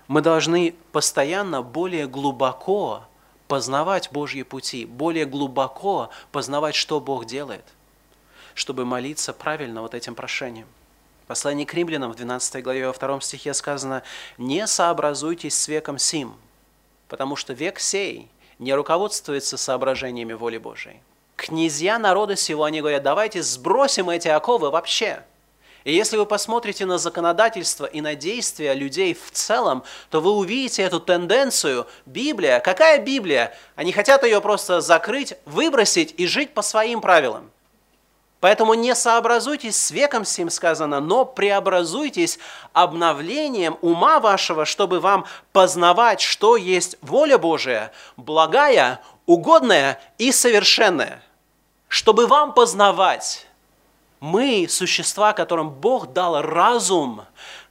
Мы 0.08 0.22
должны 0.22 0.74
постоянно 0.90 1.62
более 1.62 2.08
глубоко 2.08 3.04
познавать 3.46 4.10
Божьи 4.10 4.42
пути, 4.42 4.86
более 4.86 5.26
глубоко 5.26 6.10
познавать, 6.32 6.74
что 6.74 7.00
Бог 7.00 7.26
делает, 7.26 7.64
чтобы 8.54 8.84
молиться 8.84 9.32
правильно 9.32 9.82
вот 9.82 9.94
этим 9.94 10.14
прошением. 10.14 10.66
Послание 11.26 11.66
к 11.66 11.74
римлянам 11.74 12.12
в 12.12 12.16
12 12.16 12.62
главе 12.62 12.86
во 12.86 12.92
2 12.92 13.20
стихе 13.20 13.52
сказано 13.52 14.02
«Не 14.38 14.66
сообразуйтесь 14.66 15.60
с 15.60 15.66
веком 15.66 15.98
сим, 15.98 16.34
потому 17.08 17.34
что 17.34 17.52
век 17.52 17.80
сей 17.80 18.28
не 18.58 18.72
руководствуется 18.74 19.56
соображениями 19.56 20.34
воли 20.34 20.58
Божией». 20.58 21.00
Князья 21.34 21.98
народа 21.98 22.36
сего, 22.36 22.64
они 22.64 22.80
говорят, 22.80 23.02
давайте 23.02 23.42
сбросим 23.42 24.08
эти 24.08 24.28
оковы 24.28 24.70
вообще. 24.70 25.22
И 25.84 25.92
если 25.92 26.16
вы 26.16 26.26
посмотрите 26.26 26.86
на 26.86 26.98
законодательство 26.98 27.84
и 27.84 28.00
на 28.00 28.14
действия 28.14 28.74
людей 28.74 29.14
в 29.14 29.30
целом, 29.32 29.84
то 30.10 30.20
вы 30.20 30.30
увидите 30.32 30.82
эту 30.82 30.98
тенденцию. 30.98 31.86
Библия, 32.06 32.58
какая 32.60 32.98
Библия? 32.98 33.54
Они 33.76 33.92
хотят 33.92 34.24
ее 34.24 34.40
просто 34.40 34.80
закрыть, 34.80 35.34
выбросить 35.44 36.14
и 36.16 36.26
жить 36.26 36.54
по 36.54 36.62
своим 36.62 37.00
правилам. 37.00 37.50
Поэтому 38.40 38.74
не 38.74 38.94
сообразуйтесь 38.94 39.76
с 39.76 39.90
веком 39.90 40.24
сим 40.24 40.50
сказано, 40.50 41.00
но 41.00 41.24
преобразуйтесь 41.24 42.38
обновлением 42.72 43.78
ума 43.80 44.20
вашего, 44.20 44.64
чтобы 44.66 45.00
вам 45.00 45.24
познавать, 45.52 46.20
что 46.20 46.56
есть 46.56 46.98
воля 47.00 47.38
Божия, 47.38 47.92
благая, 48.16 49.00
угодная 49.24 50.00
и 50.18 50.32
совершенная. 50.32 51.22
Чтобы 51.88 52.26
вам 52.26 52.52
познавать, 52.52 53.46
мы 54.20 54.66
существа, 54.68 55.32
которым 55.32 55.70
Бог 55.70 56.12
дал 56.12 56.42
разум 56.42 57.22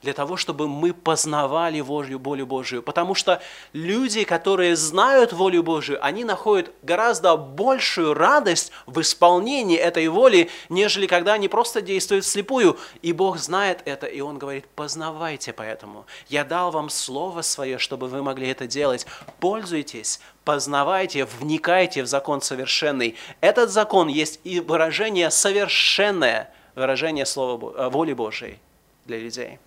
для 0.06 0.12
того, 0.12 0.36
чтобы 0.36 0.68
мы 0.68 0.94
познавали 0.94 1.80
волю, 1.80 2.20
волю 2.20 2.46
Божию. 2.46 2.80
Потому 2.80 3.16
что 3.16 3.42
люди, 3.72 4.22
которые 4.22 4.76
знают 4.76 5.32
волю 5.32 5.64
Божию, 5.64 5.98
они 6.00 6.22
находят 6.22 6.70
гораздо 6.82 7.36
большую 7.36 8.14
радость 8.14 8.70
в 8.86 9.00
исполнении 9.00 9.76
этой 9.76 10.06
воли, 10.06 10.48
нежели 10.68 11.08
когда 11.08 11.32
они 11.32 11.48
просто 11.48 11.82
действуют 11.82 12.24
вслепую. 12.24 12.78
И 13.02 13.12
Бог 13.12 13.38
знает 13.38 13.82
это, 13.84 14.06
и 14.06 14.20
Он 14.20 14.38
говорит, 14.38 14.66
познавайте 14.76 15.52
поэтому. 15.52 16.06
Я 16.28 16.44
дал 16.44 16.70
вам 16.70 16.88
Слово 16.88 17.42
Свое, 17.42 17.78
чтобы 17.78 18.06
вы 18.06 18.22
могли 18.22 18.46
это 18.46 18.68
делать. 18.68 19.06
Пользуйтесь, 19.40 20.20
познавайте, 20.44 21.24
вникайте 21.24 22.04
в 22.04 22.06
закон 22.06 22.40
совершенный. 22.42 23.16
Этот 23.40 23.70
закон 23.70 24.06
есть 24.06 24.38
и 24.44 24.60
выражение 24.60 25.32
совершенное, 25.32 26.54
выражение 26.76 27.26
слова, 27.26 27.74
э, 27.76 27.88
воли 27.88 28.12
Божией 28.12 28.60
для 29.04 29.18
людей. 29.18 29.58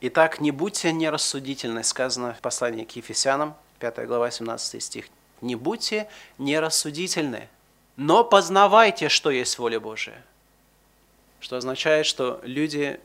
Итак, 0.00 0.40
не 0.40 0.52
будьте 0.52 0.92
нерассудительны, 0.92 1.82
сказано 1.82 2.32
в 2.34 2.40
послании 2.40 2.84
к 2.84 2.94
Ефесянам, 2.94 3.56
5 3.80 4.06
глава, 4.06 4.30
17 4.30 4.80
стих. 4.80 5.06
Не 5.40 5.56
будьте 5.56 6.08
нерассудительны, 6.38 7.48
но 7.96 8.22
познавайте, 8.22 9.08
что 9.08 9.30
есть 9.30 9.58
воля 9.58 9.80
Божия. 9.80 10.24
Что 11.40 11.56
означает, 11.56 12.06
что 12.06 12.40
люди 12.44 13.00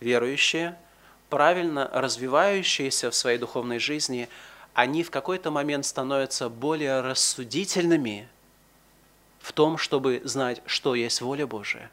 верующие, 0.00 0.76
правильно 1.30 1.88
развивающиеся 1.92 3.10
в 3.10 3.14
своей 3.14 3.38
духовной 3.38 3.78
жизни, 3.78 4.28
они 4.74 5.02
в 5.04 5.10
какой-то 5.10 5.50
момент 5.50 5.86
становятся 5.86 6.50
более 6.50 7.00
рассудительными 7.00 8.28
в 9.40 9.52
том, 9.54 9.78
чтобы 9.78 10.20
знать, 10.24 10.60
что 10.66 10.94
есть 10.94 11.22
воля 11.22 11.46
Божия. 11.46 11.90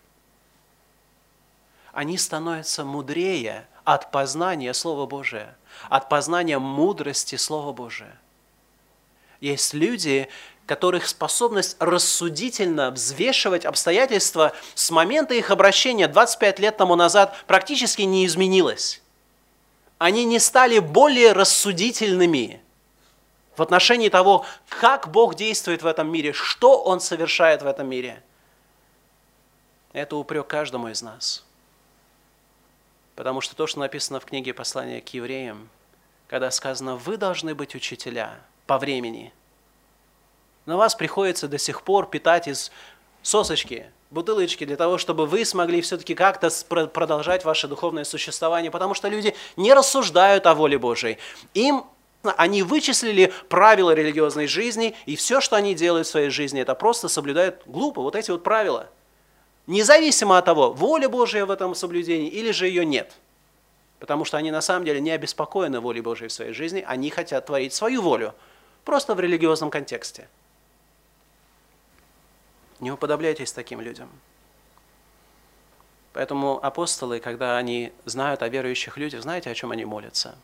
Они 1.93 2.17
становятся 2.17 2.83
мудрее 2.83 3.65
от 3.85 4.11
познания 4.11 4.73
Слова 4.73 5.05
Божия, 5.05 5.55
от 5.89 6.09
познания 6.09 6.59
мудрости 6.59 7.35
Слова 7.35 7.71
Божия. 7.71 8.19
Есть 9.39 9.73
люди, 9.73 10.27
которых 10.65 11.07
способность 11.07 11.77
рассудительно 11.79 12.89
взвешивать 12.89 13.63
обстоятельства 13.63 14.53
с 14.73 14.89
момента 14.89 15.35
их 15.35 15.51
обращения 15.51 16.07
25 16.07 16.59
лет 16.59 16.77
тому 16.77 16.95
назад 16.95 17.35
практически 17.45 18.01
не 18.01 18.25
изменилась. 18.25 19.01
Они 19.99 20.25
не 20.25 20.39
стали 20.39 20.79
более 20.79 21.31
рассудительными 21.31 22.61
в 23.55 23.61
отношении 23.61 24.09
того, 24.09 24.45
как 24.67 25.09
Бог 25.11 25.35
действует 25.35 25.83
в 25.83 25.87
этом 25.87 26.11
мире, 26.11 26.33
что 26.33 26.81
Он 26.81 26.99
совершает 26.99 27.61
в 27.61 27.67
этом 27.67 27.87
мире. 27.87 28.21
Это 29.93 30.17
упрек 30.17 30.47
каждому 30.47 30.89
из 30.89 31.01
нас– 31.03 31.45
Потому 33.15 33.41
что 33.41 33.55
то, 33.55 33.65
что 33.65 33.79
написано 33.79 34.19
в 34.19 34.25
книге 34.25 34.53
послания 34.53 35.01
к 35.01 35.09
евреям, 35.09 35.69
когда 36.27 36.51
сказано, 36.51 36.97
вы 36.97 37.17
должны 37.17 37.55
быть 37.55 37.75
учителя 37.75 38.39
по 38.67 38.77
времени, 38.77 39.33
но 40.65 40.77
вас 40.77 40.95
приходится 40.95 41.47
до 41.47 41.57
сих 41.57 41.83
пор 41.83 42.09
питать 42.09 42.47
из 42.47 42.71
сосочки, 43.21 43.85
бутылочки, 44.11 44.65
для 44.65 44.75
того, 44.75 44.97
чтобы 44.97 45.27
вы 45.27 45.45
смогли 45.45 45.81
все-таки 45.81 46.15
как-то 46.15 46.49
продолжать 46.87 47.45
ваше 47.45 47.67
духовное 47.67 48.03
существование, 48.03 48.71
потому 48.71 48.93
что 48.93 49.07
люди 49.07 49.35
не 49.55 49.73
рассуждают 49.73 50.45
о 50.45 50.55
воле 50.55 50.77
Божией. 50.77 51.17
Им 51.53 51.85
они 52.37 52.63
вычислили 52.63 53.31
правила 53.49 53.91
религиозной 53.91 54.47
жизни, 54.47 54.95
и 55.05 55.15
все, 55.15 55.41
что 55.41 55.55
они 55.55 55.75
делают 55.75 56.07
в 56.07 56.09
своей 56.09 56.31
жизни, 56.31 56.59
это 56.59 56.73
просто 56.73 57.07
соблюдают 57.07 57.61
глупо. 57.67 58.01
Вот 58.01 58.15
эти 58.15 58.31
вот 58.31 58.43
правила– 58.43 58.89
Независимо 59.67 60.37
от 60.37 60.45
того, 60.45 60.71
воля 60.71 61.09
Божия 61.09 61.45
в 61.45 61.51
этом 61.51 61.73
соблюдении 61.73 62.29
или 62.29 62.51
же 62.51 62.67
ее 62.67 62.85
нет. 62.85 63.13
Потому 63.99 64.25
что 64.25 64.37
они 64.37 64.51
на 64.51 64.61
самом 64.61 64.85
деле 64.85 64.99
не 64.99 65.11
обеспокоены 65.11 65.79
волей 65.79 66.01
Божией 66.01 66.27
в 66.29 66.33
своей 66.33 66.53
жизни, 66.53 66.83
они 66.85 67.09
хотят 67.09 67.47
творить 67.47 67.73
свою 67.73 68.01
волю, 68.01 68.35
просто 68.83 69.15
в 69.15 69.19
религиозном 69.19 69.71
контексте. 69.71 70.27
Не 72.79 72.91
уподобляйтесь 72.91 73.51
таким 73.51 73.81
людям. 73.81 74.09
Поэтому 76.13 76.63
апостолы, 76.63 77.19
когда 77.19 77.57
они 77.57 77.91
знают 78.05 78.41
о 78.41 78.49
верующих 78.49 78.97
людях, 78.97 79.23
знаете, 79.23 79.49
о 79.49 79.55
чем 79.55 79.71
они 79.71 79.85
молятся? 79.85 80.35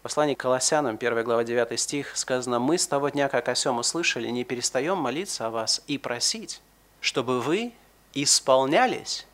В 0.00 0.02
послании 0.04 0.34
к 0.34 0.40
Колоссянам, 0.40 0.96
1 0.96 1.24
глава 1.24 1.44
9 1.44 1.78
стих, 1.78 2.16
сказано, 2.16 2.58
«Мы 2.58 2.78
с 2.78 2.86
того 2.86 3.08
дня, 3.08 3.28
как 3.28 3.48
о 3.48 3.54
сем 3.54 3.78
услышали, 3.78 4.28
не 4.28 4.44
перестаем 4.44 4.98
молиться 4.98 5.46
о 5.46 5.50
вас 5.50 5.82
и 5.86 5.98
просить, 5.98 6.60
чтобы 7.00 7.40
вы 7.40 7.72
исполнялись 8.14 9.26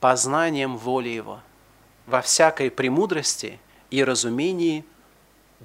познанием 0.00 0.76
воли 0.76 1.08
Его 1.08 1.40
во 2.06 2.22
всякой 2.22 2.70
премудрости 2.70 3.60
и 3.90 4.02
разумении 4.02 4.84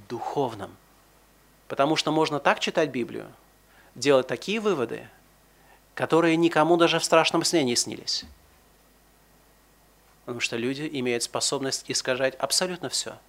духовном. 0.09 0.75
Потому 1.67 1.95
что 1.95 2.11
можно 2.11 2.39
так 2.39 2.59
читать 2.59 2.89
Библию, 2.89 3.27
делать 3.95 4.27
такие 4.27 4.59
выводы, 4.59 5.07
которые 5.95 6.35
никому 6.37 6.77
даже 6.77 6.99
в 6.99 7.03
страшном 7.03 7.43
сне 7.43 7.63
не 7.63 7.75
снились. 7.75 8.25
Потому 10.25 10.39
что 10.39 10.57
люди 10.57 10.87
имеют 10.91 11.23
способность 11.23 11.85
искажать 11.87 12.35
абсолютно 12.35 12.89
все– 12.89 13.17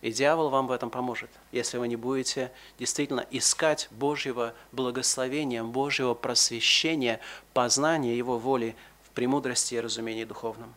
и 0.00 0.12
дьявол 0.12 0.48
вам 0.48 0.68
в 0.68 0.72
этом 0.72 0.90
поможет, 0.90 1.30
если 1.50 1.78
вы 1.78 1.88
не 1.88 1.96
будете 1.96 2.52
действительно 2.78 3.26
искать 3.30 3.88
Божьего 3.90 4.54
благословения, 4.70 5.64
Божьего 5.64 6.14
просвещения, 6.14 7.20
познания 7.52 8.16
Его 8.16 8.38
воли 8.38 8.76
в 9.02 9.10
премудрости 9.10 9.74
и 9.74 9.80
разумении 9.80 10.24
духовном. 10.24 10.72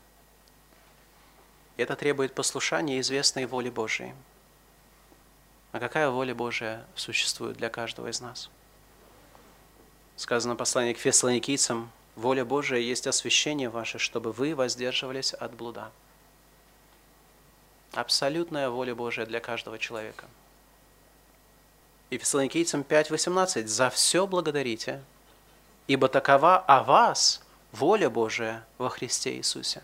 Это 1.77 1.95
требует 1.95 2.33
послушания 2.33 2.99
известной 2.99 3.45
воли 3.45 3.69
Божией. 3.69 4.13
А 5.71 5.79
какая 5.79 6.09
воля 6.09 6.35
Божия 6.35 6.85
существует 6.95 7.57
для 7.57 7.69
каждого 7.69 8.07
из 8.07 8.21
нас? 8.21 8.49
Сказано 10.15 10.55
послание 10.55 10.93
к 10.93 10.97
фессалоникийцам, 10.97 11.91
воля 12.15 12.43
Божия 12.43 12.79
есть 12.79 13.07
освящение 13.07 13.69
ваше, 13.69 13.99
чтобы 13.99 14.31
вы 14.31 14.53
воздерживались 14.53 15.33
от 15.33 15.55
блуда 15.55 15.91
абсолютная 17.93 18.69
воля 18.69 18.95
Божия 18.95 19.25
для 19.25 19.39
каждого 19.39 19.77
человека. 19.77 20.25
И 22.09 22.17
Фессалоникийцам 22.17 22.81
5.18 22.81 23.67
«За 23.67 23.89
все 23.89 24.27
благодарите, 24.27 25.01
ибо 25.87 26.07
такова 26.07 26.57
о 26.57 26.83
вас 26.83 27.41
воля 27.71 28.09
Божия 28.09 28.65
во 28.77 28.89
Христе 28.89 29.35
Иисусе». 29.37 29.81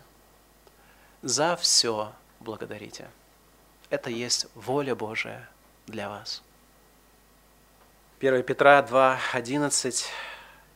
За 1.22 1.56
все 1.56 2.12
благодарите. 2.40 3.08
Это 3.90 4.10
есть 4.10 4.46
воля 4.54 4.94
Божия 4.94 5.48
для 5.86 6.08
вас. 6.08 6.42
1 8.20 8.42
Петра 8.42 8.82
2, 8.82 9.18
11 9.32 10.06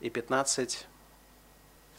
и 0.00 0.10
15. 0.10 0.86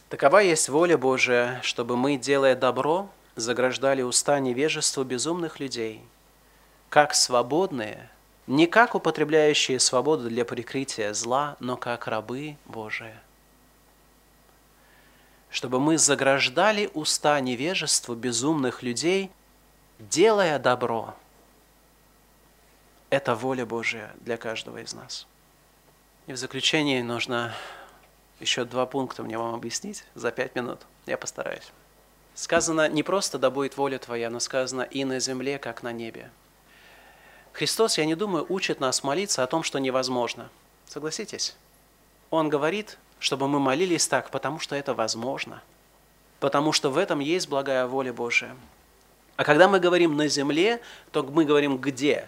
Такова 0.10 0.40
есть 0.40 0.70
воля 0.70 0.98
Божия, 0.98 1.60
чтобы 1.64 1.96
мы, 1.96 2.18
делая 2.18 2.56
добро, 2.56 3.10
заграждали 3.36 4.02
уста 4.02 4.40
невежеству 4.40 5.04
безумных 5.04 5.60
людей, 5.60 6.04
как 6.90 7.14
свободные, 7.14 8.10
не 8.48 8.68
как 8.68 8.96
употребляющие 8.96 9.80
свободу 9.80 10.30
для 10.30 10.46
прикрытия 10.46 11.14
зла, 11.14 11.56
но 11.60 11.78
как 11.78 12.08
рабы 12.08 12.58
Божии. 12.66 13.16
Чтобы 15.50 15.80
мы 15.80 15.98
заграждали 15.98 16.90
уста 16.94 17.40
невежеству 17.40 18.16
безумных 18.16 18.84
людей, 18.84 19.32
делая 20.00 20.60
добро. 20.60 21.16
Это 23.10 23.36
воля 23.36 23.66
Божия 23.66 24.12
для 24.22 24.38
каждого 24.38 24.80
из 24.80 24.94
нас. 24.94 25.28
И 26.26 26.34
в 26.34 26.38
заключение 26.38 27.04
нужно 27.04 27.54
еще 28.40 28.66
два 28.66 28.86
пункта 28.86 29.24
мне 29.24 29.38
вам 29.38 29.54
объяснить 29.54 30.04
за 30.16 30.32
пять 30.32 30.56
минут. 30.56 30.82
Я 31.06 31.18
постараюсь. 31.18 31.72
Сказано 32.36 32.90
не 32.90 33.04
просто 33.04 33.38
«да 33.38 33.50
будет 33.50 33.78
воля 33.78 34.00
Твоя», 34.00 34.30
но 34.30 34.40
сказано 34.40 34.82
«и 34.82 35.06
на 35.06 35.20
земле, 35.20 35.60
как 35.60 35.84
на 35.84 35.92
небе». 35.92 36.32
Христос, 37.52 37.98
я 37.98 38.06
не 38.06 38.16
думаю, 38.16 38.46
учит 38.50 38.80
нас 38.80 39.04
молиться 39.04 39.44
о 39.44 39.48
том, 39.48 39.62
что 39.62 39.80
невозможно. 39.80 40.50
Согласитесь? 40.88 41.56
Он 42.32 42.50
говорит, 42.50 42.98
чтобы 43.20 43.48
мы 43.48 43.60
молились 43.60 44.08
так, 44.08 44.32
потому 44.32 44.60
что 44.60 44.76
это 44.76 44.96
возможно. 44.96 45.62
Потому 46.40 46.72
что 46.72 46.90
в 46.90 46.98
этом 46.98 47.20
есть 47.20 47.48
благая 47.48 47.86
воля 47.86 48.12
Божия. 48.12 48.56
А 49.36 49.44
когда 49.44 49.68
мы 49.68 49.80
говорим 49.80 50.18
«на 50.18 50.28
земле», 50.28 50.82
то 51.12 51.24
мы 51.24 51.46
говорим 51.46 51.78
«где?» 51.78 52.28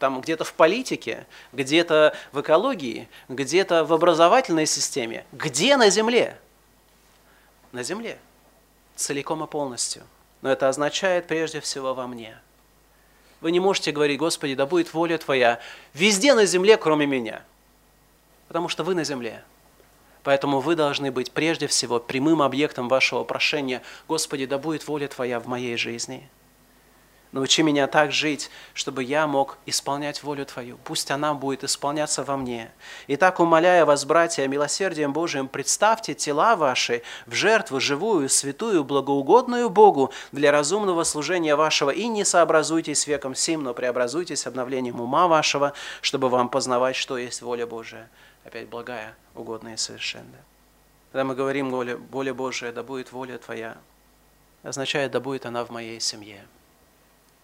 Там 0.00 0.20
где-то 0.20 0.42
в 0.44 0.52
политике, 0.54 1.24
где-то 1.52 2.16
в 2.32 2.40
экологии, 2.40 3.08
где-то 3.28 3.84
в 3.84 3.92
образовательной 3.92 4.66
системе. 4.66 5.24
Где 5.32 5.76
на 5.76 5.88
земле? 5.88 6.36
на 7.74 7.82
земле, 7.82 8.18
целиком 8.96 9.44
и 9.44 9.46
полностью. 9.46 10.04
Но 10.42 10.50
это 10.50 10.68
означает 10.68 11.26
прежде 11.26 11.60
всего 11.60 11.94
во 11.94 12.06
мне. 12.06 12.38
Вы 13.40 13.50
не 13.50 13.60
можете 13.60 13.92
говорить, 13.92 14.18
Господи, 14.18 14.54
да 14.54 14.66
будет 14.66 14.94
воля 14.94 15.18
Твоя 15.18 15.60
везде 15.92 16.34
на 16.34 16.46
земле, 16.46 16.76
кроме 16.76 17.06
меня. 17.06 17.42
Потому 18.48 18.68
что 18.68 18.84
вы 18.84 18.94
на 18.94 19.04
земле. 19.04 19.44
Поэтому 20.22 20.60
вы 20.60 20.76
должны 20.76 21.12
быть 21.12 21.32
прежде 21.32 21.66
всего 21.66 22.00
прямым 22.00 22.40
объектом 22.40 22.88
вашего 22.88 23.24
прошения. 23.24 23.82
Господи, 24.08 24.46
да 24.46 24.58
будет 24.58 24.88
воля 24.88 25.08
Твоя 25.08 25.40
в 25.40 25.46
моей 25.46 25.76
жизни. 25.76 26.28
Научи 27.34 27.64
меня 27.64 27.88
так 27.88 28.12
жить, 28.12 28.48
чтобы 28.74 29.02
я 29.02 29.26
мог 29.26 29.58
исполнять 29.66 30.22
волю 30.22 30.46
Твою. 30.46 30.78
Пусть 30.84 31.10
она 31.10 31.34
будет 31.34 31.64
исполняться 31.64 32.22
во 32.22 32.36
мне. 32.36 32.70
Итак, 33.08 33.40
умоляя 33.40 33.84
вас, 33.84 34.04
братья, 34.04 34.46
милосердием 34.46 35.12
Божиим, 35.12 35.48
представьте 35.48 36.14
тела 36.14 36.54
ваши 36.54 37.02
в 37.26 37.34
жертву 37.34 37.80
живую, 37.80 38.28
святую, 38.28 38.84
благоугодную 38.84 39.68
Богу 39.68 40.12
для 40.30 40.52
разумного 40.52 41.02
служения 41.02 41.56
вашего, 41.56 41.90
и 41.90 42.06
не 42.06 42.24
сообразуйтесь 42.24 43.08
веком 43.08 43.34
сим, 43.34 43.64
но 43.64 43.74
преобразуйтесь 43.74 44.46
обновлением 44.46 45.00
ума 45.00 45.26
вашего, 45.26 45.72
чтобы 46.02 46.28
вам 46.28 46.48
познавать, 46.48 46.94
что 46.94 47.18
есть 47.18 47.42
воля 47.42 47.66
Божия. 47.66 48.08
Опять 48.44 48.68
благая, 48.68 49.16
угодная 49.34 49.74
и 49.74 49.76
совершенная. 49.76 50.44
Когда 51.10 51.24
мы 51.24 51.34
говорим 51.34 51.70
воля, 51.70 51.96
воля 51.96 52.32
Божия, 52.32 52.70
да 52.70 52.84
будет 52.84 53.10
воля 53.10 53.38
Твоя, 53.38 53.76
означает, 54.62 55.10
да 55.10 55.18
будет 55.18 55.46
она 55.46 55.64
в 55.64 55.70
моей 55.70 55.98
семье. 55.98 56.44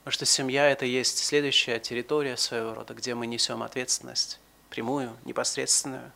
Потому 0.05 0.13
что 0.13 0.27
семья– 0.27 0.69
это 0.71 0.87
есть 0.87 1.19
следующая 1.19 1.79
территория 1.79 2.37
своего 2.37 2.75
рода, 2.75 2.95
где 2.95 3.15
мы 3.15 3.27
несем 3.27 3.63
ответственность, 3.63 4.41
прямую, 4.71 5.15
непосредственную. 5.25 6.11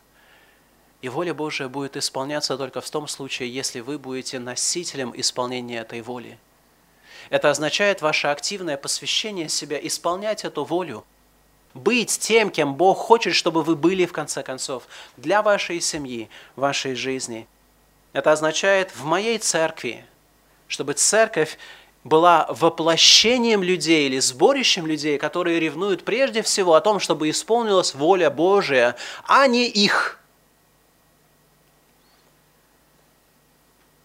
И 1.03 1.09
воля 1.11 1.35
Божия 1.35 1.69
будет 1.69 1.97
исполняться 1.99 2.57
только 2.57 2.81
в 2.81 2.89
том 2.89 3.07
случае, 3.09 3.53
если 3.53 3.81
вы 3.81 3.99
будете 3.99 4.39
носителем 4.39 5.13
исполнения 5.15 5.81
этой 5.81 6.01
воли. 6.01 6.39
Это 7.29 7.51
означает 7.51 8.01
ваше 8.01 8.29
активное 8.29 8.79
посвящение 8.79 9.51
себя, 9.51 9.79
исполнять 9.87 10.45
эту 10.45 10.65
волю, 10.65 11.05
быть 11.75 12.19
тем, 12.19 12.51
кем 12.51 12.77
Бог 12.77 12.99
хочет, 12.99 13.35
чтобы 13.35 13.63
вы 13.63 13.77
были 13.77 14.07
в 14.07 14.13
конце 14.13 14.43
концов, 14.43 14.85
для 15.17 15.43
вашей 15.43 15.81
семьи, 15.81 16.31
вашей 16.57 16.95
жизни. 16.95 17.47
Это 18.15 18.33
означает 18.33 18.95
в 18.95 19.05
моей 19.05 19.39
церкви, 19.39 20.07
чтобы 20.69 20.95
церковь 20.95 21.59
была 22.05 22.47
воплощением 22.51 23.63
людей 23.63 24.07
или 24.07 24.19
сборищем 24.19 24.87
людей, 24.87 25.19
которые 25.19 25.59
ревнуют 25.59 26.05
прежде 26.05 26.43
всего 26.43 26.75
о 26.75 26.83
том, 26.83 27.01
чтобы 27.01 27.31
исполнилась 27.31 27.95
воля 27.95 28.31
Божия, 28.31 28.97
а 29.25 29.47
не 29.47 29.67
их. 29.67 30.21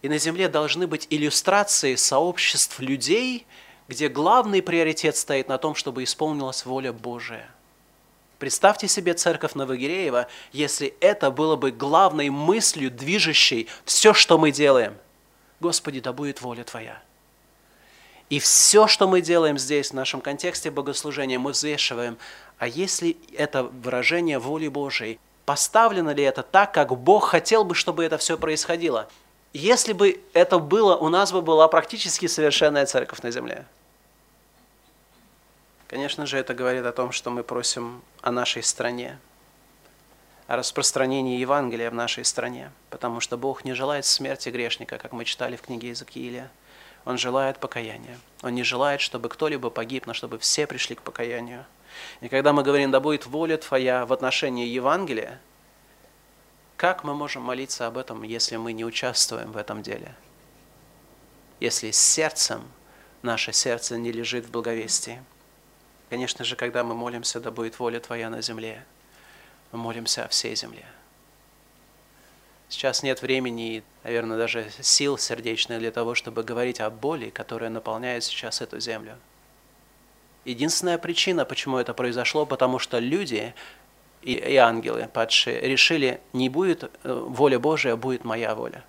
И 0.00 0.08
на 0.08 0.16
земле 0.16 0.48
должны 0.48 0.86
быть 0.86 1.06
иллюстрации 1.10 1.94
сообществ 1.94 2.80
людей, 2.80 3.46
где 3.86 4.08
главный 4.08 4.62
приоритет 4.62 5.14
стоит 5.16 5.48
на 5.48 5.58
том, 5.58 5.74
чтобы 5.74 6.02
исполнилась 6.04 6.64
воля 6.64 6.94
Божия. 6.94 7.50
Представьте 8.38 8.88
себе 8.88 9.12
церковь 9.12 9.52
Новогиреева, 9.52 10.28
если 10.52 10.94
это 11.00 11.30
было 11.30 11.56
бы 11.56 11.70
главной 11.70 12.30
мыслью, 12.30 12.90
движущей 12.90 13.68
все, 13.84 14.14
что 14.14 14.38
мы 14.38 14.50
делаем. 14.50 14.96
Господи, 15.60 16.00
да 16.00 16.14
будет 16.14 16.40
воля 16.40 16.64
Твоя. 16.64 17.02
И 18.30 18.38
все, 18.38 18.86
что 18.86 19.08
мы 19.08 19.20
делаем 19.20 19.58
здесь, 19.58 19.90
в 19.90 19.94
нашем 19.94 20.20
контексте 20.20 20.70
богослужения, 20.70 21.38
мы 21.38 21.50
взвешиваем, 21.50 22.16
а 22.58 22.68
если 22.68 23.16
это 23.34 23.64
выражение 23.64 24.38
воли 24.38 24.68
Божией, 24.68 25.18
поставлено 25.44 26.10
ли 26.10 26.22
это 26.22 26.44
так, 26.44 26.72
как 26.72 26.96
Бог 26.96 27.28
хотел 27.28 27.64
бы, 27.64 27.74
чтобы 27.74 28.04
это 28.04 28.18
все 28.18 28.38
происходило? 28.38 29.08
Если 29.52 29.92
бы 29.92 30.22
это 30.32 30.60
было, 30.60 30.96
у 30.96 31.08
нас 31.08 31.32
бы 31.32 31.42
была 31.42 31.66
практически 31.66 32.28
совершенная 32.28 32.86
церковь 32.86 33.20
на 33.22 33.32
земле. 33.32 33.66
Конечно 35.88 36.24
же, 36.24 36.38
это 36.38 36.54
говорит 36.54 36.86
о 36.86 36.92
том, 36.92 37.10
что 37.10 37.30
мы 37.30 37.42
просим 37.42 38.00
о 38.22 38.30
нашей 38.30 38.62
стране, 38.62 39.18
о 40.46 40.54
распространении 40.54 41.40
Евангелия 41.40 41.90
в 41.90 41.94
нашей 41.94 42.24
стране, 42.24 42.70
потому 42.90 43.18
что 43.18 43.36
Бог 43.36 43.64
не 43.64 43.74
желает 43.74 44.04
смерти 44.04 44.50
грешника, 44.50 44.98
как 44.98 45.10
мы 45.10 45.24
читали 45.24 45.56
в 45.56 45.62
книге 45.62 45.88
Иезекииля. 45.88 46.48
Он 47.04 47.18
желает 47.18 47.58
покаяния. 47.58 48.18
Он 48.42 48.54
не 48.54 48.62
желает, 48.62 49.00
чтобы 49.00 49.28
кто-либо 49.28 49.70
погиб, 49.70 50.06
но 50.06 50.14
чтобы 50.14 50.38
все 50.38 50.66
пришли 50.66 50.96
к 50.96 51.02
покаянию. 51.02 51.64
И 52.20 52.28
когда 52.28 52.52
мы 52.52 52.62
говорим, 52.62 52.90
да 52.90 53.00
будет 53.00 53.26
воля 53.26 53.56
Твоя 53.56 54.06
в 54.06 54.12
отношении 54.12 54.66
Евангелия, 54.66 55.40
как 56.76 57.04
мы 57.04 57.14
можем 57.14 57.42
молиться 57.42 57.86
об 57.86 57.98
этом, 57.98 58.22
если 58.22 58.56
мы 58.56 58.72
не 58.72 58.84
участвуем 58.84 59.52
в 59.52 59.56
этом 59.56 59.82
деле? 59.82 60.14
Если 61.58 61.90
сердцем 61.90 62.62
наше 63.22 63.52
сердце 63.52 63.98
не 63.98 64.12
лежит 64.12 64.46
в 64.46 64.50
благовестии. 64.50 65.22
Конечно 66.08 66.44
же, 66.44 66.56
когда 66.56 66.82
мы 66.84 66.94
молимся, 66.94 67.40
да 67.40 67.50
будет 67.50 67.78
воля 67.78 68.00
Твоя 68.00 68.30
на 68.30 68.42
земле, 68.42 68.84
мы 69.72 69.78
молимся 69.78 70.24
о 70.24 70.28
всей 70.28 70.56
земле. 70.56 70.84
Сейчас 72.70 73.02
нет 73.02 73.20
времени 73.20 73.78
и, 73.78 73.82
наверное, 74.04 74.38
даже 74.38 74.70
сил 74.80 75.18
сердечных 75.18 75.80
для 75.80 75.90
того, 75.90 76.14
чтобы 76.14 76.44
говорить 76.44 76.80
о 76.80 76.88
боли, 76.88 77.28
которая 77.28 77.68
наполняет 77.68 78.22
сейчас 78.22 78.60
эту 78.60 78.78
землю. 78.78 79.16
Единственная 80.44 80.96
причина, 80.96 81.44
почему 81.44 81.78
это 81.78 81.92
произошло, 81.94 82.46
потому 82.46 82.78
что 82.78 83.00
люди 83.00 83.54
и, 84.22 84.34
и 84.34 84.56
ангелы 84.56 85.08
падшие 85.12 85.60
решили, 85.60 86.20
не 86.32 86.48
будет 86.48 86.84
э, 86.84 87.12
воля 87.12 87.58
Божия, 87.58 87.96
будет 87.96 88.24
моя 88.24 88.54
воля. 88.54 88.84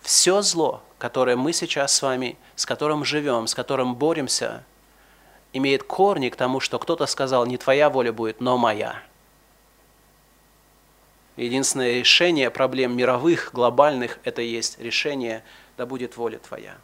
Все 0.00 0.42
зло, 0.42 0.82
которое 0.98 1.36
мы 1.36 1.52
сейчас 1.52 1.94
с 1.94 2.02
вами, 2.02 2.36
с 2.56 2.66
которым 2.66 3.04
живем, 3.04 3.46
с 3.46 3.54
которым 3.54 3.94
боремся, 3.94 4.64
имеет 5.52 5.84
корни 5.84 6.30
к 6.30 6.36
тому, 6.36 6.58
что 6.58 6.80
кто-то 6.80 7.06
сказал, 7.06 7.46
не 7.46 7.58
твоя 7.58 7.88
воля 7.88 8.12
будет, 8.12 8.40
но 8.40 8.58
моя. 8.58 9.00
Единственное 11.36 11.98
решение 11.98 12.50
проблем 12.50 12.96
мировых, 12.96 13.50
глобальных, 13.52 14.18
это 14.24 14.42
есть 14.42 14.78
решение 14.78 15.42
«да 15.76 15.86
будет 15.86 16.16
воля 16.16 16.38
Твоя». 16.38 16.76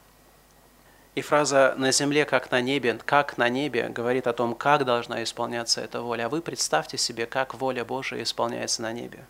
И 1.15 1.21
фраза 1.21 1.75
«на 1.77 1.93
земле, 1.93 2.25
как 2.25 2.51
на 2.51 2.61
небе», 2.61 2.99
«как 3.05 3.37
на 3.37 3.49
небе» 3.49 3.89
говорит 3.89 4.27
о 4.27 4.33
том, 4.33 4.55
как 4.55 4.85
должна 4.85 5.23
исполняться 5.23 5.81
эта 5.81 6.01
воля. 6.01 6.27
А 6.27 6.29
вы 6.29 6.41
представьте 6.41 6.97
себе, 6.97 7.27
как 7.27 7.55
воля 7.55 7.85
Божия 7.85 8.23
исполняется 8.23 8.83
на 8.83 8.93
небе. 8.93 9.25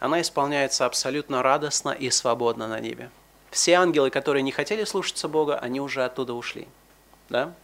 Она 0.00 0.20
исполняется 0.20 0.84
абсолютно 0.84 1.42
радостно 1.42 1.90
и 1.90 2.10
свободно 2.10 2.66
на 2.66 2.80
небе. 2.80 3.10
Все 3.52 3.74
ангелы, 3.74 4.10
которые 4.10 4.42
не 4.42 4.50
хотели 4.50 4.84
слушаться 4.84 5.28
Бога, 5.28 5.56
они 5.58 5.80
уже 5.80 6.04
оттуда 6.04 6.34
ушли. 6.34 6.66
Да? 7.28 7.54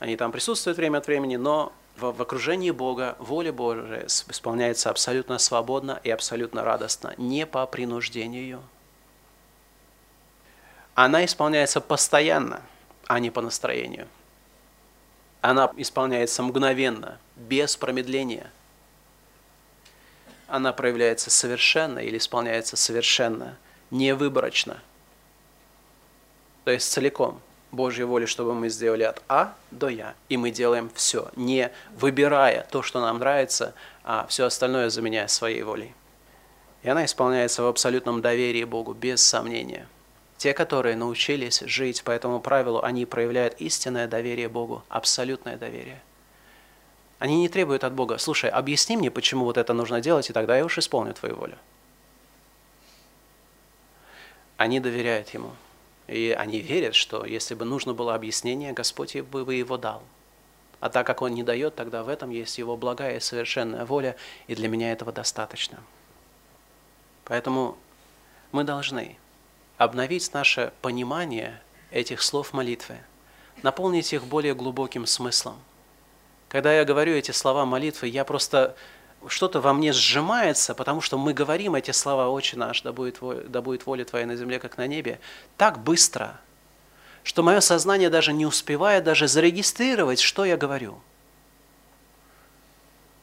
Они 0.00 0.16
там 0.16 0.32
присутствуют 0.32 0.76
время 0.76 0.98
от 0.98 1.06
времени, 1.06 1.36
но 1.36 1.72
в, 1.96 2.12
в 2.12 2.22
окружении 2.22 2.70
Бога 2.70 3.16
воля 3.18 3.52
Божия 3.52 4.06
исполняется 4.06 4.90
абсолютно 4.90 5.38
свободно 5.38 6.00
и 6.04 6.10
абсолютно 6.10 6.62
радостно, 6.62 7.14
не 7.16 7.46
по 7.46 7.66
принуждению. 7.66 8.62
Она 10.94 11.24
исполняется 11.24 11.80
постоянно, 11.80 12.62
а 13.06 13.18
не 13.18 13.30
по 13.30 13.40
настроению. 13.40 14.08
Она 15.40 15.70
исполняется 15.76 16.42
мгновенно, 16.42 17.18
без 17.36 17.76
промедления. 17.76 18.50
Она 20.48 20.72
проявляется 20.72 21.30
совершенно 21.30 21.98
или 21.98 22.18
исполняется 22.18 22.76
совершенно, 22.76 23.56
невыборочно. 23.90 24.82
То 26.64 26.70
есть 26.70 26.90
целиком. 26.90 27.40
Божьей 27.72 28.04
воли, 28.04 28.26
чтобы 28.26 28.54
мы 28.54 28.68
сделали 28.68 29.02
от 29.02 29.22
А 29.28 29.54
до 29.70 29.88
Я. 29.88 30.14
И 30.28 30.36
мы 30.36 30.50
делаем 30.50 30.90
все, 30.94 31.30
не 31.36 31.70
выбирая 31.98 32.66
то, 32.70 32.82
что 32.82 33.00
нам 33.00 33.18
нравится, 33.18 33.74
а 34.04 34.26
все 34.28 34.46
остальное 34.46 34.88
заменяя 34.90 35.26
своей 35.26 35.62
волей. 35.62 35.94
И 36.82 36.88
она 36.88 37.04
исполняется 37.04 37.62
в 37.62 37.66
абсолютном 37.66 38.22
доверии 38.22 38.64
Богу, 38.64 38.94
без 38.94 39.20
сомнения. 39.20 39.88
Те, 40.38 40.52
которые 40.52 40.96
научились 40.96 41.60
жить 41.60 42.04
по 42.04 42.10
этому 42.10 42.40
правилу, 42.40 42.82
они 42.82 43.06
проявляют 43.06 43.54
истинное 43.60 44.06
доверие 44.06 44.48
Богу, 44.48 44.84
абсолютное 44.88 45.56
доверие. 45.56 46.00
Они 47.18 47.40
не 47.40 47.48
требуют 47.48 47.82
от 47.84 47.94
Бога, 47.94 48.18
слушай, 48.18 48.50
объясни 48.50 48.96
мне, 48.96 49.10
почему 49.10 49.46
вот 49.46 49.56
это 49.56 49.72
нужно 49.72 50.00
делать, 50.00 50.28
и 50.28 50.34
тогда 50.34 50.56
я 50.56 50.64
уж 50.64 50.78
исполню 50.78 51.14
твою 51.14 51.34
волю. 51.34 51.56
Они 54.58 54.80
доверяют 54.80 55.30
Ему. 55.30 55.52
И 56.06 56.34
они 56.36 56.60
верят, 56.60 56.94
что 56.94 57.24
если 57.24 57.54
бы 57.54 57.64
нужно 57.64 57.94
было 57.94 58.14
объяснение, 58.14 58.72
Господь 58.72 59.16
бы 59.16 59.54
его 59.54 59.76
дал. 59.76 60.02
А 60.78 60.88
так 60.88 61.06
как 61.06 61.22
Он 61.22 61.34
не 61.34 61.42
дает, 61.42 61.74
тогда 61.74 62.02
в 62.02 62.08
этом 62.08 62.30
есть 62.30 62.58
Его 62.58 62.76
благая 62.76 63.16
и 63.16 63.20
совершенная 63.20 63.84
воля, 63.84 64.16
и 64.46 64.54
для 64.54 64.68
меня 64.68 64.92
этого 64.92 65.10
достаточно. 65.10 65.78
Поэтому 67.24 67.76
мы 68.52 68.62
должны 68.62 69.16
обновить 69.78 70.32
наше 70.32 70.72
понимание 70.80 71.60
этих 71.90 72.22
слов 72.22 72.52
молитвы, 72.52 72.98
наполнить 73.62 74.12
их 74.12 74.24
более 74.24 74.54
глубоким 74.54 75.06
смыслом. 75.06 75.56
Когда 76.48 76.72
я 76.72 76.84
говорю 76.84 77.14
эти 77.14 77.32
слова 77.32 77.64
молитвы, 77.64 78.06
я 78.08 78.24
просто 78.24 78.76
что-то 79.28 79.60
во 79.60 79.72
мне 79.72 79.92
сжимается, 79.92 80.74
потому 80.74 81.00
что 81.00 81.18
мы 81.18 81.32
говорим 81.32 81.74
эти 81.74 81.90
слова 81.90 82.28
«Отче 82.28 82.56
наш, 82.56 82.82
да 82.82 82.92
будет, 82.92 83.18
да 83.48 83.62
будет 83.62 83.86
воля 83.86 84.04
Твоя 84.04 84.26
на 84.26 84.36
земле, 84.36 84.58
как 84.58 84.78
на 84.78 84.86
небе», 84.86 85.20
так 85.56 85.78
быстро, 85.78 86.40
что 87.22 87.42
мое 87.42 87.60
сознание 87.60 88.10
даже 88.10 88.32
не 88.32 88.46
успевает 88.46 89.04
даже 89.04 89.28
зарегистрировать, 89.28 90.20
что 90.20 90.44
я 90.44 90.56
говорю. 90.56 91.00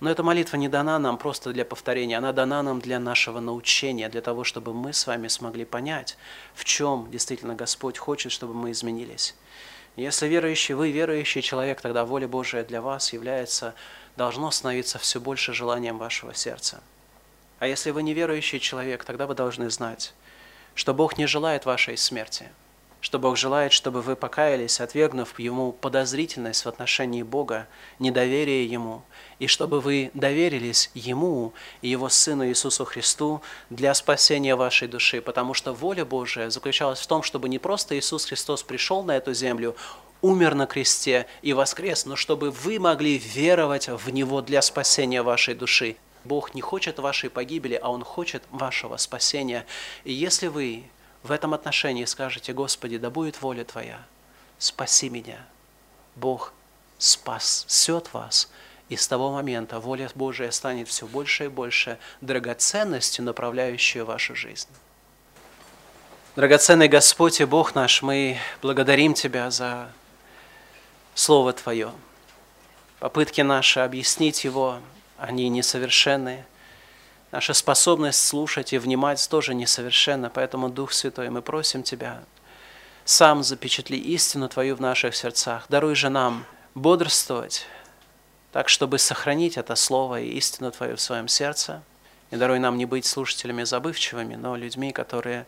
Но 0.04 0.10
эта 0.10 0.22
молитва 0.22 0.58
не 0.58 0.68
дана 0.68 1.00
нам 1.00 1.18
просто 1.18 1.54
для 1.54 1.64
повторения, 1.64 2.18
она 2.18 2.34
дана 2.34 2.62
нам 2.62 2.82
для 2.82 3.00
нашего 3.00 3.40
научения, 3.40 4.10
для 4.10 4.20
того, 4.20 4.44
чтобы 4.44 4.74
мы 4.74 4.92
с 4.92 5.08
вами 5.08 5.30
смогли 5.30 5.64
понять, 5.64 6.18
в 6.54 6.66
чем 6.66 7.10
действительно 7.10 7.56
Господь 7.56 7.98
хочет, 7.98 8.34
чтобы 8.34 8.54
мы 8.54 8.72
изменились. 8.72 9.34
Если 9.96 10.28
верующий, 10.28 10.74
вы 10.74 10.92
верующий 10.92 11.42
человек, 11.42 11.82
тогда 11.82 12.04
воля 12.04 12.28
Божия 12.28 12.64
для 12.64 12.82
вас 12.82 13.14
является 13.14 13.76
должно 14.16 14.50
становиться 14.52 15.00
все 15.00 15.20
больше 15.20 15.54
желанием 15.54 15.98
вашего 15.98 16.34
сердца. 16.34 16.82
А 17.60 17.68
если 17.68 17.92
вы 17.92 18.04
неверующий 18.04 18.60
человек, 18.60 19.04
тогда 19.04 19.28
вы 19.28 19.36
должны 19.36 19.70
знать, 19.70 20.14
что 20.76 20.94
Бог 20.94 21.18
не 21.18 21.28
желает 21.28 21.66
вашей 21.66 21.98
смерти, 21.98 22.50
что 23.04 23.20
Бог 23.20 23.36
желает, 23.36 23.74
чтобы 23.74 24.02
вы 24.02 24.16
покаялись, 24.16 24.80
отвергнув 24.80 25.38
Ему 25.38 25.74
подозрительность 25.74 26.64
в 26.64 26.70
отношении 26.70 27.22
Бога, 27.22 27.68
недоверие 28.00 28.66
Ему, 28.66 29.04
и 29.40 29.48
чтобы 29.48 29.82
вы 29.82 30.10
доверились 30.14 30.90
Ему 30.94 31.54
и 31.82 31.90
Его 31.90 32.08
Сыну 32.08 32.48
Иисусу 32.48 32.86
Христу 32.86 33.42
для 33.70 33.94
спасения 33.94 34.56
вашей 34.56 34.88
души, 34.88 35.20
потому 35.22 35.54
что 35.54 35.74
воля 35.74 36.06
Божия 36.06 36.50
заключалась 36.50 37.02
в 37.02 37.08
том, 37.08 37.24
чтобы 37.24 37.50
не 37.50 37.60
просто 37.60 38.00
Иисус 38.00 38.24
Христос 38.24 38.64
пришел 38.64 39.04
на 39.04 39.18
эту 39.18 39.34
землю, 39.34 39.76
умер 40.22 40.56
на 40.56 40.66
кресте 40.66 41.28
и 41.42 41.52
воскрес, 41.52 42.06
но 42.06 42.16
чтобы 42.16 42.52
вы 42.52 42.80
могли 42.80 43.18
веровать 43.18 43.90
в 43.90 44.10
Него 44.12 44.40
для 44.40 44.62
спасения 44.62 45.24
вашей 45.24 45.56
души. 45.56 45.98
Бог 46.24 46.56
не 46.56 46.62
хочет 46.62 47.00
вашей 47.00 47.30
погибели, 47.30 47.78
а 47.84 47.92
Он 47.92 48.02
хочет 48.06 48.44
вашего 48.50 48.96
спасения. 48.96 49.66
И 50.06 50.14
если 50.14 50.48
вы 50.48 50.86
в 51.24 51.32
этом 51.32 51.54
отношении 51.54 52.06
скажете, 52.06 52.54
Господи, 52.54 52.98
да 52.98 53.10
будет 53.10 53.42
воля 53.42 53.64
Твоя, 53.64 54.06
спаси 54.60 55.10
меня, 55.10 55.40
Бог 56.16 56.54
спасет 56.98 58.14
вас, 58.14 58.52
и 58.90 58.96
с 58.96 59.08
того 59.08 59.32
момента 59.32 59.80
воля 59.80 60.10
Божия 60.14 60.52
станет 60.52 60.88
все 60.88 61.08
больше 61.08 61.46
и 61.46 61.48
больше 61.48 61.98
драгоценностью, 62.22 63.24
направляющей 63.24 64.02
вашу 64.02 64.36
жизнь. 64.36 64.68
Драгоценный 66.36 66.88
Господь 66.88 67.40
и 67.42 67.46
Бог 67.46 67.76
наш, 67.76 68.02
мы 68.02 68.38
благодарим 68.62 69.14
Тебя 69.14 69.50
за 69.52 69.90
Слово 71.14 71.54
Твое. 71.54 71.92
Попытки 73.00 73.42
наши 73.42 73.80
объяснить 73.80 74.44
его, 74.44 74.80
они 75.18 75.48
несовершенны. 75.50 76.46
Наша 77.34 77.56
способность 77.56 78.24
слушать 78.24 78.74
и 78.74 78.78
внимать 78.78 79.28
тоже 79.28 79.56
несовершенна, 79.56 80.30
поэтому, 80.30 80.70
Дух 80.70 80.94
Святой, 80.94 81.32
мы 81.32 81.42
просим 81.42 81.82
Тебя, 81.82 82.24
сам 83.06 83.42
запечатли 83.42 83.98
истину 83.98 84.48
Твою 84.50 84.76
в 84.76 84.82
наших 84.82 85.16
сердцах. 85.16 85.66
Даруй 85.68 85.96
же 85.96 86.10
нам 86.10 86.46
бодрствовать, 86.76 87.66
так, 88.52 88.70
чтобы 88.70 89.00
сохранить 89.00 89.58
это 89.58 89.74
Слово 89.74 90.22
и 90.22 90.30
истину 90.38 90.70
Твою 90.70 90.96
в 90.96 91.02
своем 91.02 91.28
сердце. 91.28 91.82
И 92.30 92.36
даруй 92.36 92.60
нам 92.60 92.78
не 92.78 92.86
быть 92.86 93.08
слушателями 93.08 93.64
забывчивыми, 93.64 94.36
но 94.36 94.56
людьми, 94.56 94.92
которые 94.92 95.48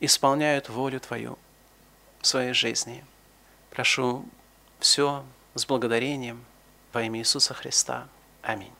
исполняют 0.00 0.70
волю 0.70 1.00
Твою 1.00 1.38
в 2.22 2.26
своей 2.26 2.54
жизни. 2.54 3.04
Прошу 3.68 4.24
все 4.80 5.22
с 5.54 5.66
благодарением 5.66 6.42
во 6.94 7.02
имя 7.02 7.20
Иисуса 7.20 7.52
Христа. 7.52 8.08
Аминь. 8.40 8.75